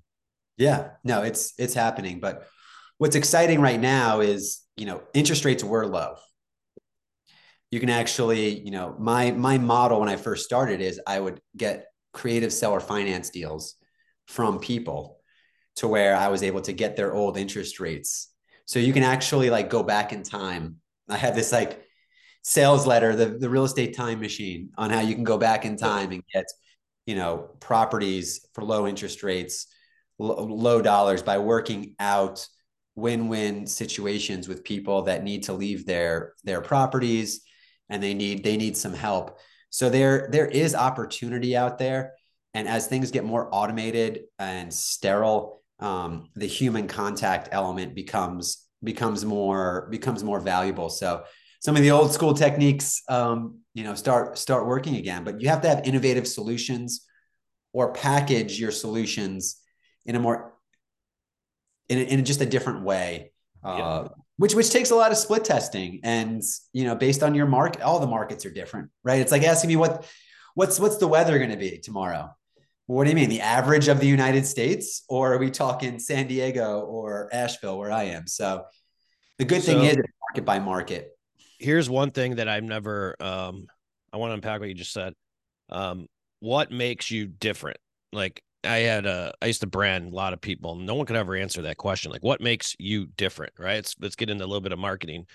Yeah, 0.57 0.91
no, 1.05 1.23
it's 1.23 1.53
it's 1.59 1.75
happening. 1.75 2.21
But 2.21 2.47
what's 2.99 3.17
exciting 3.17 3.61
right 3.61 3.81
now 3.81 4.21
is 4.21 4.63
you 4.77 4.87
know 4.87 5.03
interest 5.13 5.45
rates 5.45 5.63
were 5.65 5.87
low. 5.87 6.17
You 7.71 7.81
can 7.81 7.91
actually, 7.91 8.61
you 8.61 8.71
know, 8.71 8.95
my 8.99 9.33
my 9.33 9.59
model 9.59 10.01
when 10.01 10.09
I 10.09 10.17
first 10.17 10.45
started 10.45 10.81
is 10.81 11.01
I 11.07 11.19
would 11.19 11.41
get 11.57 11.87
creative 12.17 12.53
seller 12.53 12.81
finance 12.81 13.29
deals 13.29 13.75
from 14.27 14.59
people 14.59 15.21
to 15.77 15.87
where 15.87 16.17
I 16.17 16.29
was 16.29 16.43
able 16.43 16.63
to 16.63 16.73
get 16.73 16.97
their 16.97 17.13
old 17.13 17.37
interest 17.37 17.79
rates. 17.79 18.33
So 18.65 18.79
you 18.79 18.95
can 18.95 19.03
actually 19.03 19.51
like 19.51 19.69
go 19.69 19.83
back 19.83 20.13
in 20.15 20.23
time. 20.23 20.77
I 21.11 21.19
have 21.19 21.37
this 21.37 21.53
like 21.53 21.85
sales 22.43 22.87
letter, 22.87 23.15
the, 23.15 23.27
the 23.27 23.51
real 23.51 23.65
estate 23.65 23.95
time 23.95 24.19
machine 24.21 24.71
on 24.79 24.89
how 24.89 25.01
you 25.01 25.15
can 25.15 25.25
go 25.25 25.37
back 25.37 25.67
in 25.67 25.77
time 25.77 26.11
and 26.11 26.23
get, 26.33 26.47
you 27.05 27.15
know, 27.15 27.51
properties 27.61 28.47
for 28.55 28.65
low 28.65 28.87
interest 28.87 29.23
rates, 29.23 29.67
lo- 30.19 30.43
low 30.43 30.81
dollars 30.81 31.23
by 31.23 31.37
working 31.37 31.95
out 32.01 32.49
win-win 32.95 33.67
situations 33.67 34.49
with 34.49 34.65
people 34.65 35.03
that 35.03 35.23
need 35.23 35.43
to 35.43 35.53
leave 35.53 35.85
their 35.85 36.33
their 36.45 36.63
properties 36.63 37.43
and 37.91 38.03
they 38.03 38.15
need 38.15 38.43
they 38.43 38.57
need 38.57 38.75
some 38.75 38.95
help. 38.95 39.39
So 39.71 39.91
there 39.91 40.29
there 40.31 40.47
is 40.47 40.75
opportunity 40.75 41.57
out 41.57 41.79
there. 41.79 42.15
And 42.55 42.67
as 42.69 42.87
things 42.87 43.11
get 43.11 43.25
more 43.25 43.49
automated 43.53 44.25
and 44.39 44.73
sterile 44.73 45.63
um, 45.79 46.31
the 46.35 46.47
human 46.47 46.89
contact 46.89 47.51
element 47.53 47.95
becomes 47.95 48.67
becomes 48.83 49.25
more 49.25 49.89
becomes 49.91 50.25
more 50.25 50.41
valuable. 50.41 50.89
So 50.89 51.25
some 51.61 51.77
of 51.77 51.83
the 51.83 51.91
old 51.91 52.13
school 52.13 52.35
techniques 52.35 53.03
um, 53.09 53.61
you 53.75 53.85
know 53.85 53.95
start 53.95 54.39
start 54.39 54.67
working 54.67 54.97
again. 54.97 55.25
But 55.25 55.41
you 55.41 55.49
have 55.49 55.61
to 55.63 55.69
have 55.69 55.87
innovative 55.87 56.27
solutions 56.27 57.05
or 57.73 57.93
package 57.93 58.59
your 58.59 58.71
solutions 58.71 59.61
in 60.07 60.17
a 60.17 60.21
more 60.21 60.55
in, 61.89 61.99
a, 61.99 62.03
in 62.03 62.25
just 62.25 62.41
a 62.41 62.47
different 62.47 62.83
way 62.85 63.33
uh, 63.63 63.77
Yeah. 63.77 64.09
Which 64.39 64.55
which 64.55 64.71
takes 64.71 64.91
a 64.91 64.95
lot 64.95 65.11
of 65.13 65.19
split 65.19 65.45
testing 65.45 66.01
and 66.03 66.43
you 66.73 66.85
know 66.85 66.95
based 66.95 67.23
on 67.23 67.35
your 67.35 67.47
market 67.47 67.83
all 67.83 68.01
the 68.01 68.07
markets 68.07 68.45
are 68.47 68.51
different 68.51 68.91
right? 69.05 69.21
It's 69.21 69.33
like 69.33 69.43
asking 69.43 69.69
me 69.69 69.77
what 69.77 70.07
what's 70.55 70.79
what's 70.79 70.99
the 70.99 71.09
weather 71.09 71.39
going 71.39 71.51
to 71.51 71.57
be 71.57 71.79
tomorrow? 71.79 72.35
What 72.87 73.05
do 73.05 73.11
you 73.11 73.17
mean 73.17 73.29
the 73.31 73.41
average 73.41 73.89
of 73.89 73.99
the 74.01 74.07
united 74.07 74.47
states? 74.47 75.03
Or 75.09 75.35
are 75.35 75.39
we 75.39 75.51
talking 75.51 75.99
san 75.99 76.27
diego 76.27 76.81
or 76.81 77.29
asheville 77.33 77.79
where 77.79 77.93
i 77.93 78.05
am? 78.05 78.27
So 78.27 78.65
the 79.39 79.45
good 79.45 79.63
thing 79.63 79.79
So- 79.79 79.85
is 79.85 79.97
market 79.97 80.45
by 80.45 80.59
market. 80.59 81.13
Here's 81.59 81.89
one 81.89 82.11
thing 82.11 82.37
that 82.37 82.49
I've 82.49 82.65
never 82.65 83.17
um 83.21 83.67
I 84.13 84.19
want 84.19 84.31
to 84.31 84.35
unpack 84.35 84.61
what 84.61 84.69
you 84.69 84.75
just 84.75 84.93
said. 84.93 85.15
Um 85.71 86.07
what 86.41 86.71
makes 86.71 87.11
you 87.11 87.27
different? 87.27 87.79
Like 88.13 88.43
I 88.67 88.79
had 88.79 89.07
a 89.07 89.33
I 89.41 89.47
used 89.47 89.61
to 89.61 89.67
brand 89.67 90.13
a 90.13 90.17
lot 90.17 90.33
of 90.33 90.41
people. 90.41 90.77
No 90.77 90.95
one 90.95 91.07
could 91.07 91.17
ever 91.17 91.37
answer 91.37 91.63
that 91.63 91.77
question. 91.77 92.13
Like 92.13 92.23
what 92.23 92.41
makes 92.41 92.75
you 92.79 93.07
different, 93.07 93.53
right? 93.59 93.77
Let's 93.77 93.95
let's 94.01 94.17
get 94.17 94.31
into 94.31 94.45
a 94.45 94.47
little 94.47 94.61
bit 94.61 94.73
of 94.73 94.79
marketing. 94.79 95.27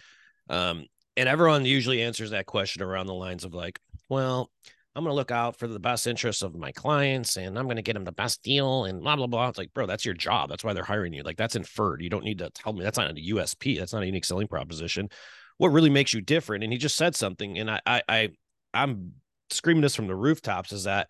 Um 0.49 0.85
and 1.17 1.27
everyone 1.27 1.65
usually 1.65 2.01
answers 2.01 2.31
that 2.31 2.45
question 2.45 2.81
around 2.81 3.07
the 3.07 3.13
lines 3.13 3.43
of 3.43 3.53
like, 3.53 3.79
well, 4.09 4.49
I'm 4.95 5.03
going 5.03 5.11
to 5.11 5.15
look 5.15 5.31
out 5.31 5.57
for 5.57 5.67
the 5.67 5.79
best 5.79 6.05
interests 6.05 6.41
of 6.41 6.55
my 6.55 6.71
clients 6.71 7.37
and 7.37 7.57
I'm 7.57 7.65
going 7.65 7.77
to 7.77 7.81
get 7.81 7.93
them 7.93 8.03
the 8.03 8.11
best 8.11 8.43
deal 8.43 8.85
and 8.85 9.01
blah, 9.01 9.15
blah, 9.15 9.27
blah. 9.27 9.47
It's 9.47 9.57
like, 9.57 9.73
bro, 9.73 9.85
that's 9.85 10.03
your 10.03 10.13
job. 10.13 10.49
That's 10.49 10.63
why 10.63 10.73
they're 10.73 10.83
hiring 10.83 11.13
you. 11.13 11.23
Like, 11.23 11.37
that's 11.37 11.55
inferred. 11.55 12.01
You 12.01 12.09
don't 12.09 12.25
need 12.25 12.39
to 12.39 12.49
tell 12.49 12.73
me 12.73 12.83
that's 12.83 12.97
not 12.97 13.11
a 13.11 13.13
USP. 13.13 13.79
That's 13.79 13.93
not 13.93 14.03
a 14.03 14.05
unique 14.05 14.25
selling 14.25 14.47
proposition. 14.47 15.09
What 15.57 15.69
really 15.69 15.89
makes 15.89 16.13
you 16.13 16.19
different? 16.19 16.63
And 16.63 16.73
he 16.73 16.79
just 16.79 16.97
said 16.97 17.15
something. 17.15 17.57
And 17.57 17.71
I, 17.71 17.79
I, 17.85 18.01
I 18.09 18.29
I'm 18.73 19.13
screaming 19.49 19.81
this 19.81 19.95
from 19.95 20.07
the 20.07 20.15
rooftops 20.15 20.73
is 20.73 20.83
that 20.83 21.09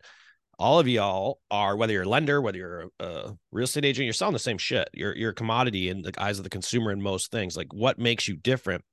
all 0.61 0.79
of 0.79 0.87
y'all 0.87 1.39
are, 1.49 1.75
whether 1.75 1.91
you're 1.91 2.03
a 2.03 2.09
lender, 2.09 2.39
whether 2.39 2.57
you're 2.57 2.89
a, 2.99 3.33
real 3.51 3.63
estate 3.63 3.83
agent, 3.83 4.05
you're 4.05 4.13
selling 4.13 4.33
the 4.33 4.39
same 4.39 4.57
shit. 4.57 4.89
You're, 4.93 5.15
you're 5.15 5.31
a 5.31 5.35
commodity 5.35 5.89
in 5.89 6.03
the 6.03 6.13
eyes 6.21 6.37
of 6.37 6.43
the 6.43 6.49
consumer 6.49 6.91
in 6.91 7.01
most 7.01 7.31
things. 7.31 7.57
Like, 7.57 7.73
what 7.73 7.97
makes 7.97 8.27
you 8.27 8.37
different? 8.37 8.83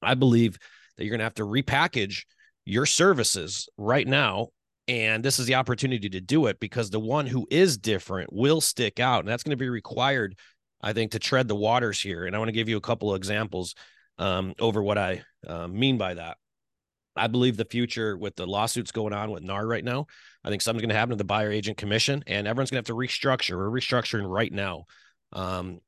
I 0.00 0.14
believe 0.14 0.58
that 0.96 1.04
you're 1.04 1.10
going 1.10 1.18
to 1.18 1.24
have 1.24 1.34
to 1.34 1.44
repackage 1.44 2.22
your 2.64 2.86
services 2.86 3.68
right 3.76 4.06
now. 4.06 4.48
And 4.86 5.24
this 5.24 5.38
is 5.38 5.46
the 5.46 5.56
opportunity 5.56 6.08
to 6.08 6.20
do 6.20 6.46
it 6.46 6.60
because 6.60 6.88
the 6.88 7.00
one 7.00 7.26
who 7.26 7.46
is 7.50 7.76
different 7.76 8.32
will 8.32 8.60
stick 8.60 9.00
out. 9.00 9.20
And 9.20 9.28
that's 9.28 9.42
going 9.42 9.50
to 9.50 9.56
be 9.56 9.68
required, 9.68 10.36
I 10.80 10.92
think, 10.92 11.10
to 11.12 11.18
tread 11.18 11.48
the 11.48 11.56
waters 11.56 12.00
here. 12.00 12.26
And 12.26 12.34
I 12.34 12.38
want 12.38 12.48
to 12.48 12.52
give 12.52 12.68
you 12.68 12.76
a 12.76 12.82
couple 12.82 13.10
of 13.10 13.16
examples 13.16 13.74
um, 14.18 14.54
over 14.58 14.82
what 14.82 14.98
I 14.98 15.22
uh, 15.46 15.66
mean 15.66 15.98
by 15.98 16.14
that. 16.14 16.38
I 17.18 17.26
believe 17.26 17.56
the 17.56 17.64
future 17.64 18.16
with 18.16 18.36
the 18.36 18.46
lawsuits 18.46 18.92
going 18.92 19.12
on 19.12 19.30
with 19.30 19.42
NAR 19.42 19.66
right 19.66 19.84
now, 19.84 20.06
I 20.44 20.50
think 20.50 20.62
something's 20.62 20.82
going 20.82 20.90
to 20.90 20.96
happen 20.96 21.10
to 21.10 21.16
the 21.16 21.24
buyer 21.24 21.50
agent 21.50 21.76
commission 21.76 22.22
and 22.26 22.46
everyone's 22.46 22.70
going 22.70 22.82
to 22.82 22.88
have 22.88 22.96
to 22.96 23.06
restructure. 23.06 23.56
We're 23.56 23.80
restructuring 23.80 24.28
right 24.28 24.52
now. 24.52 24.84
Um, 25.32 25.80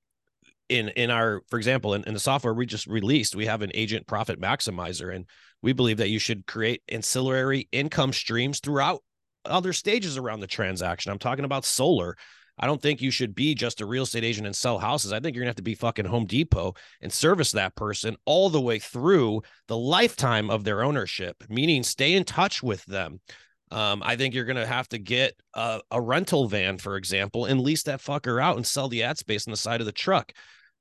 in 0.71 0.89
in 0.91 1.11
our 1.11 1.43
for 1.49 1.59
example 1.59 1.95
in, 1.95 2.05
in 2.05 2.15
the 2.15 2.21
software 2.21 2.55
we 2.55 2.65
just 2.65 2.87
released 2.87 3.35
we 3.35 3.47
have 3.47 3.61
an 3.61 3.73
agent 3.75 4.07
profit 4.07 4.41
maximizer 4.41 5.13
and 5.13 5.27
we 5.63 5.73
believe 5.73 5.97
that 5.97 6.09
you 6.09 6.19
should 6.19 6.47
create 6.47 6.81
ancillary 6.89 7.69
income 7.73 8.13
streams 8.13 8.61
throughout 8.61 9.03
other 9.45 9.73
stages 9.73 10.17
around 10.17 10.39
the 10.39 10.47
transaction 10.47 11.11
i'm 11.11 11.19
talking 11.19 11.45
about 11.45 11.65
solar 11.65 12.17
i 12.59 12.67
don't 12.67 12.83
think 12.83 13.01
you 13.01 13.11
should 13.11 13.35
be 13.35 13.55
just 13.55 13.81
a 13.81 13.87
real 13.87 14.03
estate 14.03 14.25
agent 14.25 14.47
and 14.47 14.57
sell 14.57 14.79
houses 14.79 15.13
i 15.13 15.21
think 15.21 15.35
you're 15.35 15.43
gonna 15.43 15.51
have 15.51 15.57
to 15.57 15.63
be 15.63 15.75
fucking 15.75 16.05
home 16.05 16.27
depot 16.27 16.75
and 17.01 17.13
service 17.13 17.53
that 17.53 17.75
person 17.77 18.17
all 18.25 18.51
the 18.51 18.61
way 18.61 18.79
through 18.79 19.43
the 19.69 19.77
lifetime 19.77 20.51
of 20.51 20.65
their 20.65 20.83
ownership 20.83 21.37
meaning 21.49 21.83
stay 21.83 22.15
in 22.15 22.25
touch 22.25 22.63
with 22.63 22.85
them 22.87 23.21
um, 23.73 24.03
I 24.05 24.17
think 24.17 24.35
you're 24.35 24.45
to 24.45 24.67
have 24.67 24.89
to 24.89 24.99
get 24.99 25.35
a, 25.55 25.81
a 25.91 26.01
rental 26.01 26.49
van, 26.49 26.79
for 26.79 26.97
example, 26.97 27.45
and 27.45 27.61
lease 27.61 27.85
that 27.85 28.01
fucker 28.01 28.43
out 28.43 28.57
and 28.57 28.67
sell 28.67 28.89
the 28.89 29.05
ad 29.05 29.19
space 29.19 29.47
on 29.47 29.53
the 29.53 29.57
side 29.57 29.81
of 29.81 29.87
the 29.87 29.93
truck. 29.93 30.33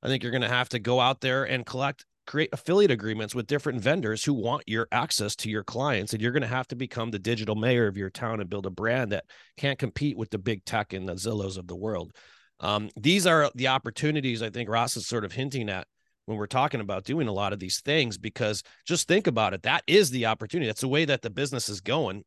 I 0.02 0.08
think 0.08 0.24
you're 0.24 0.32
going 0.32 0.42
to 0.42 0.50
have 0.50 0.70
to 0.70 0.80
go 0.80 1.00
out 1.00 1.22
there 1.22 1.44
and 1.44 1.66
collect, 1.66 2.06
create 2.30 2.50
affiliate 2.54 2.92
agreements 2.92 3.34
with 3.34 3.48
different 3.48 3.82
vendors 3.82 4.24
who 4.24 4.34
want 4.34 4.62
your 4.68 4.88
access 4.92 5.36
to 5.36 5.50
your 5.50 5.64
clients. 5.64 6.14
And 6.14 6.22
you're 6.22 6.32
going 6.32 6.44
to 6.44 6.48
have 6.48 6.68
to 6.68 6.76
become 6.76 7.10
the 7.10 7.18
digital 7.18 7.56
mayor 7.56 7.88
of 7.88 7.98
your 7.98 8.12
town 8.12 8.40
and 8.40 8.50
build 8.50 8.68
a 8.68 8.70
brand 8.70 9.12
that 9.12 9.26
can't 9.58 9.80
compete 9.80 10.16
with 10.16 10.30
the 10.30 10.38
big 10.38 10.64
tech 10.64 10.94
and 10.94 11.10
the 11.10 11.16
Zillows 11.16 11.58
of 11.58 11.66
the 11.66 11.76
world. 11.76 12.16
Um, 12.60 12.92
these 12.96 13.26
are 13.26 13.50
the 13.56 13.70
opportunities 13.70 14.44
I 14.44 14.52
think 14.52 14.70
Ross 14.70 14.96
is 14.96 15.08
sort 15.08 15.26
of 15.26 15.32
hinting 15.32 15.70
at 15.70 15.88
when 16.28 16.38
we're 16.38 16.46
talking 16.46 16.82
about 16.82 17.04
doing 17.04 17.28
a 17.28 17.34
lot 17.34 17.52
of 17.52 17.60
these 17.60 17.82
things, 17.82 18.20
because 18.20 18.62
just 18.86 19.08
think 19.08 19.26
about 19.26 19.56
it. 19.56 19.64
That 19.64 19.82
is 19.88 20.12
the 20.12 20.28
opportunity. 20.28 20.68
That's 20.68 20.82
the 20.82 20.88
way 20.88 21.06
that 21.06 21.24
the 21.24 21.32
business 21.32 21.68
is 21.68 21.82
going. 21.82 22.24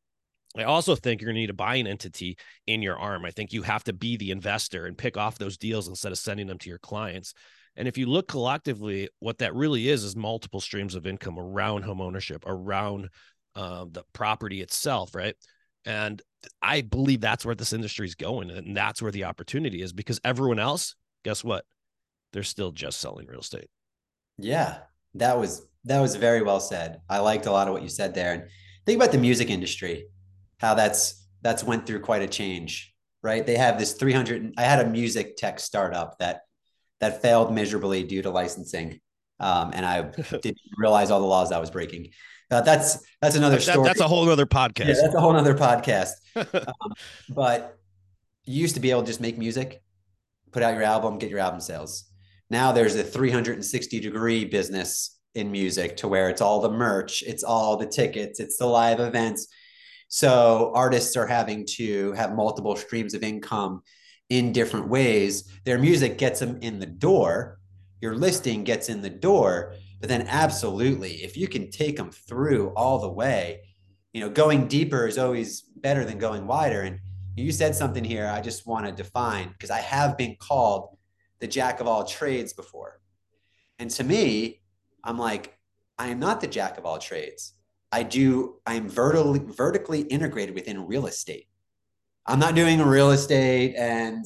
I 0.56 0.64
also 0.64 0.96
think 0.96 1.20
you're 1.20 1.28
going 1.28 1.36
to 1.36 1.40
need 1.42 1.46
to 1.46 1.54
buy 1.54 1.76
an 1.76 1.86
entity 1.86 2.36
in 2.66 2.82
your 2.82 2.98
arm. 2.98 3.24
I 3.24 3.30
think 3.30 3.52
you 3.52 3.62
have 3.62 3.84
to 3.84 3.92
be 3.92 4.16
the 4.16 4.32
investor 4.32 4.86
and 4.86 4.98
pick 4.98 5.16
off 5.16 5.38
those 5.38 5.56
deals 5.56 5.86
instead 5.86 6.10
of 6.10 6.18
sending 6.18 6.48
them 6.48 6.58
to 6.58 6.68
your 6.68 6.80
clients. 6.80 7.34
And 7.76 7.88
if 7.88 7.96
you 7.96 8.06
look 8.06 8.28
collectively, 8.28 9.08
what 9.20 9.38
that 9.38 9.54
really 9.54 9.88
is 9.88 10.04
is 10.04 10.14
multiple 10.14 10.60
streams 10.60 10.94
of 10.94 11.06
income 11.06 11.38
around 11.38 11.82
home 11.82 12.00
ownership, 12.00 12.44
around 12.46 13.08
uh, 13.54 13.86
the 13.90 14.04
property 14.12 14.60
itself, 14.60 15.14
right? 15.14 15.34
And 15.84 16.20
I 16.60 16.82
believe 16.82 17.20
that's 17.20 17.44
where 17.44 17.54
this 17.54 17.72
industry 17.72 18.06
is 18.06 18.14
going, 18.14 18.50
and 18.50 18.76
that's 18.76 19.00
where 19.00 19.12
the 19.12 19.24
opportunity 19.24 19.82
is 19.82 19.92
because 19.92 20.20
everyone 20.24 20.58
else, 20.58 20.94
guess 21.24 21.42
what? 21.42 21.64
They're 22.32 22.42
still 22.42 22.72
just 22.72 23.00
selling 23.00 23.26
real 23.26 23.40
estate. 23.40 23.68
Yeah, 24.38 24.78
that 25.14 25.38
was 25.38 25.66
that 25.84 26.00
was 26.00 26.16
very 26.16 26.42
well 26.42 26.60
said. 26.60 27.00
I 27.08 27.18
liked 27.18 27.46
a 27.46 27.52
lot 27.52 27.68
of 27.68 27.74
what 27.74 27.82
you 27.82 27.88
said 27.88 28.14
there. 28.14 28.32
And 28.32 28.44
think 28.86 28.96
about 28.96 29.12
the 29.12 29.18
music 29.18 29.50
industry, 29.50 30.06
how 30.58 30.74
that's 30.74 31.26
that's 31.42 31.64
went 31.64 31.86
through 31.86 32.00
quite 32.00 32.22
a 32.22 32.28
change, 32.28 32.94
right? 33.22 33.44
They 33.44 33.56
have 33.56 33.78
this 33.78 33.94
300. 33.94 34.54
I 34.56 34.62
had 34.62 34.84
a 34.84 34.88
music 34.88 35.36
tech 35.36 35.58
startup 35.58 36.18
that 36.18 36.42
that 37.02 37.20
failed 37.20 37.52
miserably 37.52 38.04
due 38.04 38.22
to 38.22 38.30
licensing, 38.30 39.00
um, 39.40 39.72
and 39.74 39.84
I 39.84 40.02
didn't 40.42 40.60
realize 40.78 41.10
all 41.10 41.20
the 41.20 41.26
laws 41.26 41.50
I 41.50 41.58
was 41.58 41.68
breaking. 41.68 42.10
Uh, 42.48 42.60
that's 42.60 43.04
that's 43.20 43.34
another 43.34 43.56
that, 43.56 43.62
story. 43.62 43.86
That's 43.86 44.00
a 44.00 44.08
whole 44.08 44.28
other 44.30 44.46
podcast. 44.46 44.86
Yeah, 44.86 44.94
that's 45.02 45.14
a 45.14 45.20
whole 45.20 45.36
other 45.36 45.54
podcast. 45.54 46.12
um, 46.36 46.92
but 47.28 47.76
you 48.44 48.60
used 48.60 48.76
to 48.76 48.80
be 48.80 48.92
able 48.92 49.02
to 49.02 49.06
just 49.06 49.20
make 49.20 49.36
music, 49.36 49.82
put 50.52 50.62
out 50.62 50.74
your 50.74 50.84
album, 50.84 51.18
get 51.18 51.28
your 51.28 51.40
album 51.40 51.60
sales. 51.60 52.04
Now 52.50 52.70
there's 52.70 52.94
a 52.94 53.02
360 53.02 54.00
degree 54.00 54.44
business 54.44 55.18
in 55.34 55.50
music 55.50 55.96
to 55.98 56.08
where 56.08 56.28
it's 56.28 56.40
all 56.40 56.60
the 56.60 56.70
merch, 56.70 57.22
it's 57.22 57.42
all 57.42 57.76
the 57.76 57.86
tickets, 57.86 58.38
it's 58.38 58.58
the 58.58 58.66
live 58.66 59.00
events. 59.00 59.48
So 60.06 60.70
artists 60.74 61.16
are 61.16 61.26
having 61.26 61.66
to 61.78 62.12
have 62.12 62.34
multiple 62.34 62.76
streams 62.76 63.14
of 63.14 63.24
income 63.24 63.82
in 64.32 64.50
different 64.50 64.88
ways. 64.88 65.44
Their 65.64 65.78
music 65.78 66.16
gets 66.16 66.40
them 66.40 66.58
in 66.62 66.78
the 66.78 66.86
door, 66.86 67.58
your 68.00 68.16
listing 68.16 68.64
gets 68.64 68.88
in 68.88 69.02
the 69.02 69.10
door, 69.10 69.74
but 70.00 70.08
then 70.08 70.26
absolutely, 70.26 71.22
if 71.22 71.36
you 71.36 71.46
can 71.46 71.70
take 71.70 71.98
them 71.98 72.10
through 72.10 72.70
all 72.70 72.98
the 72.98 73.10
way, 73.10 73.60
you 74.14 74.22
know, 74.22 74.30
going 74.30 74.68
deeper 74.68 75.06
is 75.06 75.18
always 75.18 75.60
better 75.60 76.06
than 76.06 76.16
going 76.16 76.46
wider. 76.46 76.80
And 76.80 76.98
you 77.36 77.52
said 77.52 77.74
something 77.74 78.02
here 78.02 78.26
I 78.26 78.40
just 78.40 78.66
want 78.66 78.86
to 78.86 78.92
define 78.92 79.50
because 79.50 79.70
I 79.70 79.80
have 79.80 80.16
been 80.16 80.36
called 80.40 80.96
the 81.40 81.46
jack 81.46 81.80
of 81.80 81.86
all 81.86 82.04
trades 82.04 82.54
before. 82.54 83.00
And 83.78 83.90
to 83.90 84.04
me, 84.04 84.62
I'm 85.04 85.18
like, 85.18 85.58
I 85.98 86.08
am 86.08 86.18
not 86.18 86.40
the 86.40 86.46
jack 86.46 86.78
of 86.78 86.86
all 86.86 86.98
trades. 86.98 87.52
I 87.90 88.02
do, 88.02 88.60
I 88.64 88.74
am 88.74 88.88
vertically 88.88 89.40
vertically 89.40 90.00
integrated 90.00 90.54
within 90.54 90.86
real 90.86 91.06
estate. 91.06 91.48
I'm 92.26 92.38
not 92.38 92.54
doing 92.54 92.80
real 92.80 93.10
estate 93.10 93.74
and 93.76 94.24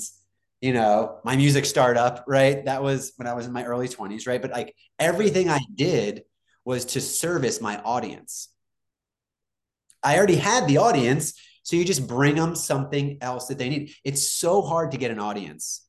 you 0.60 0.72
know, 0.72 1.20
my 1.24 1.36
music 1.36 1.66
startup, 1.66 2.24
right? 2.26 2.64
That 2.64 2.82
was 2.82 3.12
when 3.16 3.28
I 3.28 3.34
was 3.34 3.46
in 3.46 3.52
my 3.52 3.64
early 3.64 3.88
20s, 3.88 4.26
right? 4.26 4.40
But 4.40 4.52
like 4.52 4.74
everything 4.98 5.50
I 5.50 5.60
did 5.74 6.22
was 6.64 6.86
to 6.86 7.00
service 7.00 7.60
my 7.60 7.78
audience. 7.82 8.48
I 10.02 10.16
already 10.16 10.36
had 10.36 10.66
the 10.66 10.78
audience, 10.78 11.34
so 11.62 11.76
you 11.76 11.84
just 11.84 12.06
bring 12.06 12.36
them 12.36 12.54
something 12.54 13.18
else 13.20 13.46
that 13.46 13.58
they 13.58 13.68
need. 13.68 13.92
It's 14.04 14.30
so 14.30 14.62
hard 14.62 14.92
to 14.92 14.98
get 14.98 15.10
an 15.10 15.18
audience 15.18 15.86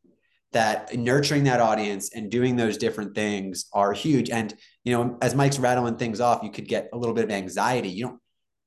that 0.51 0.95
nurturing 0.95 1.43
that 1.45 1.61
audience 1.61 2.13
and 2.13 2.31
doing 2.31 2.55
those 2.55 2.77
different 2.77 3.15
things 3.15 3.65
are 3.73 3.93
huge. 3.93 4.29
And, 4.29 4.53
you 4.83 4.93
know, 4.93 5.17
as 5.21 5.35
Mike's 5.35 5.59
rattling 5.59 5.97
things 5.97 6.21
off, 6.21 6.43
you 6.43 6.51
could 6.51 6.67
get 6.67 6.89
a 6.93 6.97
little 6.97 7.15
bit 7.15 7.25
of 7.25 7.31
anxiety. 7.31 7.89
You 7.89 8.05
don't 8.05 8.19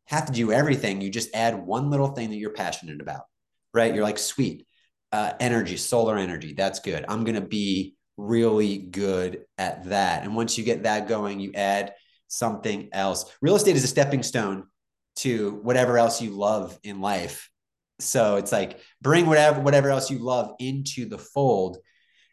have 0.07 0.27
to 0.27 0.33
do 0.33 0.53
everything. 0.53 1.01
You 1.01 1.11
just 1.11 1.35
add 1.35 1.67
one 1.67 1.91
little 1.91 2.09
thing 2.09 2.31
that 2.31 2.37
you're 2.37 2.53
passionate 2.53 3.01
about, 3.01 3.23
right? 3.75 3.95
You're 3.95 4.05
like, 4.05 4.19
sweet, 4.19 4.67
uh, 5.13 5.33
energy, 5.41 5.77
solar 5.77 6.17
energy. 6.17 6.55
That's 6.55 6.81
good. 6.81 7.05
I'm 7.09 7.25
going 7.25 7.35
to 7.35 7.41
be 7.41 7.97
really 8.17 8.79
good 8.79 9.45
at 9.59 9.85
that. 9.85 10.25
And 10.25 10.35
once 10.35 10.59
you 10.59 10.65
get 10.65 10.85
that 10.85 11.09
going, 11.09 11.41
you 11.41 11.53
add 11.55 11.95
something 12.29 12.89
else. 12.93 13.25
Real 13.41 13.57
estate 13.57 13.77
is 13.77 13.85
a 13.85 13.89
stepping 13.89 14.23
stone 14.23 14.67
to 15.17 15.59
whatever 15.63 15.99
else 15.99 16.23
you 16.23 16.31
love 16.31 16.79
in 16.83 17.01
life 17.01 17.51
so 18.01 18.37
it's 18.37 18.53
like 18.53 18.81
bring 19.01 19.27
whatever 19.27 19.61
whatever 19.61 19.91
else 19.91 20.11
you 20.11 20.19
love 20.19 20.53
into 20.59 21.09
the 21.09 21.19
fold, 21.19 21.79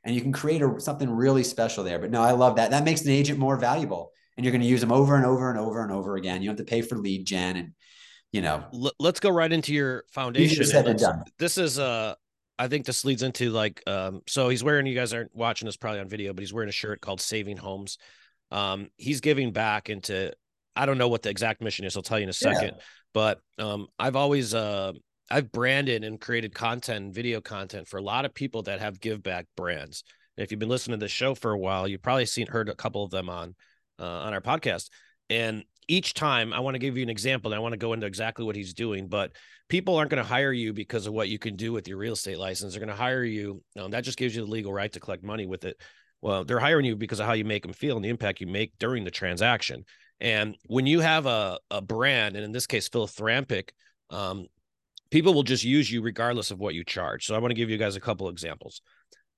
and 0.04 0.15
you 0.15 0.21
can 0.21 0.32
create 0.32 0.62
a, 0.62 0.80
something 0.80 1.10
really 1.10 1.43
special 1.43 1.84
there. 1.84 2.00
But 2.00 2.12
no, 2.12 2.21
I 2.21 2.32
love 2.32 2.56
that. 2.56 2.71
That 2.71 2.86
makes 2.86 3.02
an 3.02 3.12
agent 3.12 3.39
more 3.39 3.58
valuable, 3.58 4.12
and 4.36 4.45
you're 4.45 4.52
going 4.52 4.62
to 4.62 4.67
use 4.67 4.82
them 4.82 4.91
over 4.91 5.15
and 5.15 5.26
over 5.26 5.50
and 5.50 5.60
over 5.60 5.84
and 5.84 5.91
over 5.91 6.15
again. 6.15 6.41
You 6.41 6.50
don't 6.50 6.58
have 6.58 6.65
to 6.65 6.69
pay 6.69 6.82
for 6.82 6.97
lead 6.97 7.26
gen, 7.26 7.58
and 7.58 7.73
you 8.31 8.41
know. 8.41 8.65
Let's 8.99 9.19
go 9.19 9.29
right 9.29 9.51
into 9.51 9.73
your 9.73 10.03
foundation. 10.11 10.57
This 11.39 11.57
is 11.57 11.79
uh 11.79 12.15
I 12.59 12.67
think 12.67 12.85
this 12.85 13.05
leads 13.05 13.23
into 13.23 13.49
like 13.51 13.81
um 13.87 14.21
so 14.27 14.49
he's 14.49 14.63
wearing 14.63 14.85
you 14.85 14.95
guys 14.95 15.13
aren't 15.13 15.35
watching 15.35 15.65
this 15.65 15.77
probably 15.77 15.99
on 15.99 16.09
video, 16.09 16.33
but 16.33 16.41
he's 16.41 16.53
wearing 16.53 16.69
a 16.69 16.73
shirt 16.73 17.01
called 17.01 17.21
Saving 17.21 17.57
Homes. 17.57 17.97
Um 18.51 18.89
he's 18.97 19.21
giving 19.21 19.51
back 19.51 19.89
into 19.89 20.33
I 20.75 20.85
don't 20.85 20.97
know 20.97 21.09
what 21.09 21.23
the 21.23 21.29
exact 21.29 21.61
mission 21.61 21.85
is. 21.85 21.95
I'll 21.95 22.03
tell 22.03 22.19
you 22.19 22.23
in 22.23 22.29
a 22.29 22.33
second. 22.33 22.73
Yeah. 22.75 22.83
But 23.13 23.39
um 23.57 23.87
I've 23.97 24.15
always 24.15 24.53
uh 24.53 24.93
I've 25.29 25.51
branded 25.51 26.03
and 26.03 26.21
created 26.21 26.53
content, 26.55 27.13
video 27.13 27.41
content 27.41 27.87
for 27.87 27.97
a 27.97 28.01
lot 28.01 28.25
of 28.25 28.33
people 28.33 28.63
that 28.63 28.79
have 28.79 28.99
give 28.99 29.21
back 29.21 29.45
brands. 29.57 30.03
And 30.37 30.43
if 30.43 30.51
you've 30.51 30.59
been 30.59 30.69
listening 30.69 30.99
to 30.99 31.03
the 31.03 31.09
show 31.09 31.35
for 31.35 31.51
a 31.51 31.57
while, 31.57 31.87
you've 31.87 32.01
probably 32.01 32.25
seen 32.25 32.47
heard 32.47 32.69
a 32.69 32.75
couple 32.75 33.03
of 33.03 33.11
them 33.11 33.29
on 33.29 33.55
uh, 33.99 34.05
on 34.05 34.33
our 34.33 34.41
podcast. 34.41 34.89
And 35.29 35.63
each 35.88 36.13
time, 36.13 36.54
I 36.54 36.60
want 36.60 36.76
to 36.76 36.80
give 36.80 36.97
you 36.97 37.04
an 37.04 37.10
example, 37.10 37.52
and 37.52 37.58
I 37.58 37.62
want 37.62 37.73
to 37.73 37.78
go 37.78 37.93
into 37.93 38.06
exactly 38.06 38.45
what 38.45 38.56
he's 38.56 38.73
doing. 38.73 39.08
But 39.08 39.32
people 39.69 39.95
aren't 39.95 40.12
going 40.12 40.21
to 40.21 40.28
hire 40.28 40.52
you 40.52 40.73
because 40.73 41.08
of 41.08 41.13
what 41.13 41.30
you 41.30 41.39
can 41.39 41.56
do 41.56 41.71
with 41.73 41.88
your 41.88 41.97
real 41.97 42.13
estate 42.13 42.38
license. 42.38 42.73
They're 42.73 42.80
going 42.80 42.95
to 42.95 42.95
hire 42.95 43.23
you. 43.23 43.63
Um, 43.80 43.91
that 43.91 44.04
just 44.04 44.17
gives 44.17 44.36
you 44.36 44.45
the 44.45 44.52
legal 44.52 44.73
right 44.73 44.91
to 44.91 45.00
collect 45.00 45.23
money 45.23 45.45
with 45.45 45.65
it. 45.65 45.78
Well, 46.21 46.43
they're 46.43 46.60
hiring 46.60 46.86
you 46.86 46.95
because 46.95 47.19
of 47.19 47.26
how 47.26 47.34
you 47.34 47.45
make 47.45 47.63
them 47.63 47.73
feel 47.73 47.95
and 47.95 48.04
the 48.04 48.10
impact 48.10 48.41
you 48.41 48.47
make 48.47 48.73
during 48.80 49.04
the 49.04 49.12
transaction. 49.12 49.86
And 50.19 50.58
when 50.65 50.88
you 50.88 51.00
have 51.00 51.26
a, 51.26 51.60
a 51.69 51.82
brand, 51.82 52.36
and 52.36 52.43
in 52.43 52.52
this 52.52 52.65
case, 52.65 52.88
philanthropic 52.88 53.73
um, 54.10 54.47
people 55.10 55.34
will 55.34 55.43
just 55.43 55.63
use 55.63 55.91
you 55.91 56.02
regardless 56.02 56.52
of 56.52 56.60
what 56.60 56.73
you 56.73 56.84
charge. 56.84 57.26
So 57.26 57.36
I 57.36 57.39
want 57.39 57.52
to 57.52 57.56
give 57.56 57.69
you 57.69 57.78
guys 57.78 57.95
a 57.95 58.02
couple 58.02 58.30
examples. 58.30 58.82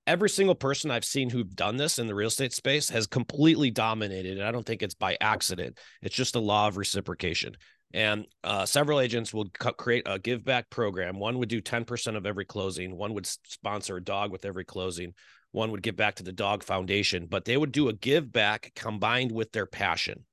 Every 0.06 0.28
single 0.28 0.54
person 0.54 0.90
I've 0.90 1.04
seen 1.04 1.30
who've 1.30 1.54
done 1.54 1.76
this 1.76 1.98
in 1.98 2.06
the 2.06 2.14
real 2.14 2.28
estate 2.28 2.52
space 2.52 2.88
has 2.90 3.06
completely 3.06 3.70
dominated. 3.70 4.38
And 4.38 4.46
I 4.46 4.50
don't 4.50 4.66
think 4.66 4.82
it's 4.82 4.94
by 4.94 5.16
accident. 5.20 5.78
It's 6.02 6.14
just 6.14 6.34
a 6.34 6.40
law 6.40 6.68
of 6.68 6.76
reciprocation. 6.76 7.56
And 7.92 8.26
uh, 8.44 8.66
several 8.66 9.00
agents 9.00 9.34
will 9.34 9.50
create 9.50 10.04
a 10.06 10.18
give 10.18 10.44
back 10.44 10.70
program. 10.70 11.18
One 11.18 11.38
would 11.38 11.48
do 11.48 11.60
10% 11.60 12.16
of 12.16 12.24
every 12.24 12.44
closing. 12.44 12.96
One 12.96 13.14
would 13.14 13.26
sponsor 13.26 13.96
a 13.96 14.04
dog 14.04 14.30
with 14.30 14.44
every 14.44 14.64
closing. 14.64 15.12
One 15.52 15.72
would 15.72 15.82
give 15.82 15.96
back 15.96 16.14
to 16.16 16.22
the 16.22 16.32
dog 16.32 16.62
foundation, 16.62 17.26
but 17.26 17.44
they 17.44 17.56
would 17.56 17.72
do 17.72 17.88
a 17.88 17.92
give 17.92 18.30
back 18.32 18.72
combined 18.76 19.32
with 19.32 19.50
their 19.50 19.66
passion. 19.66 20.24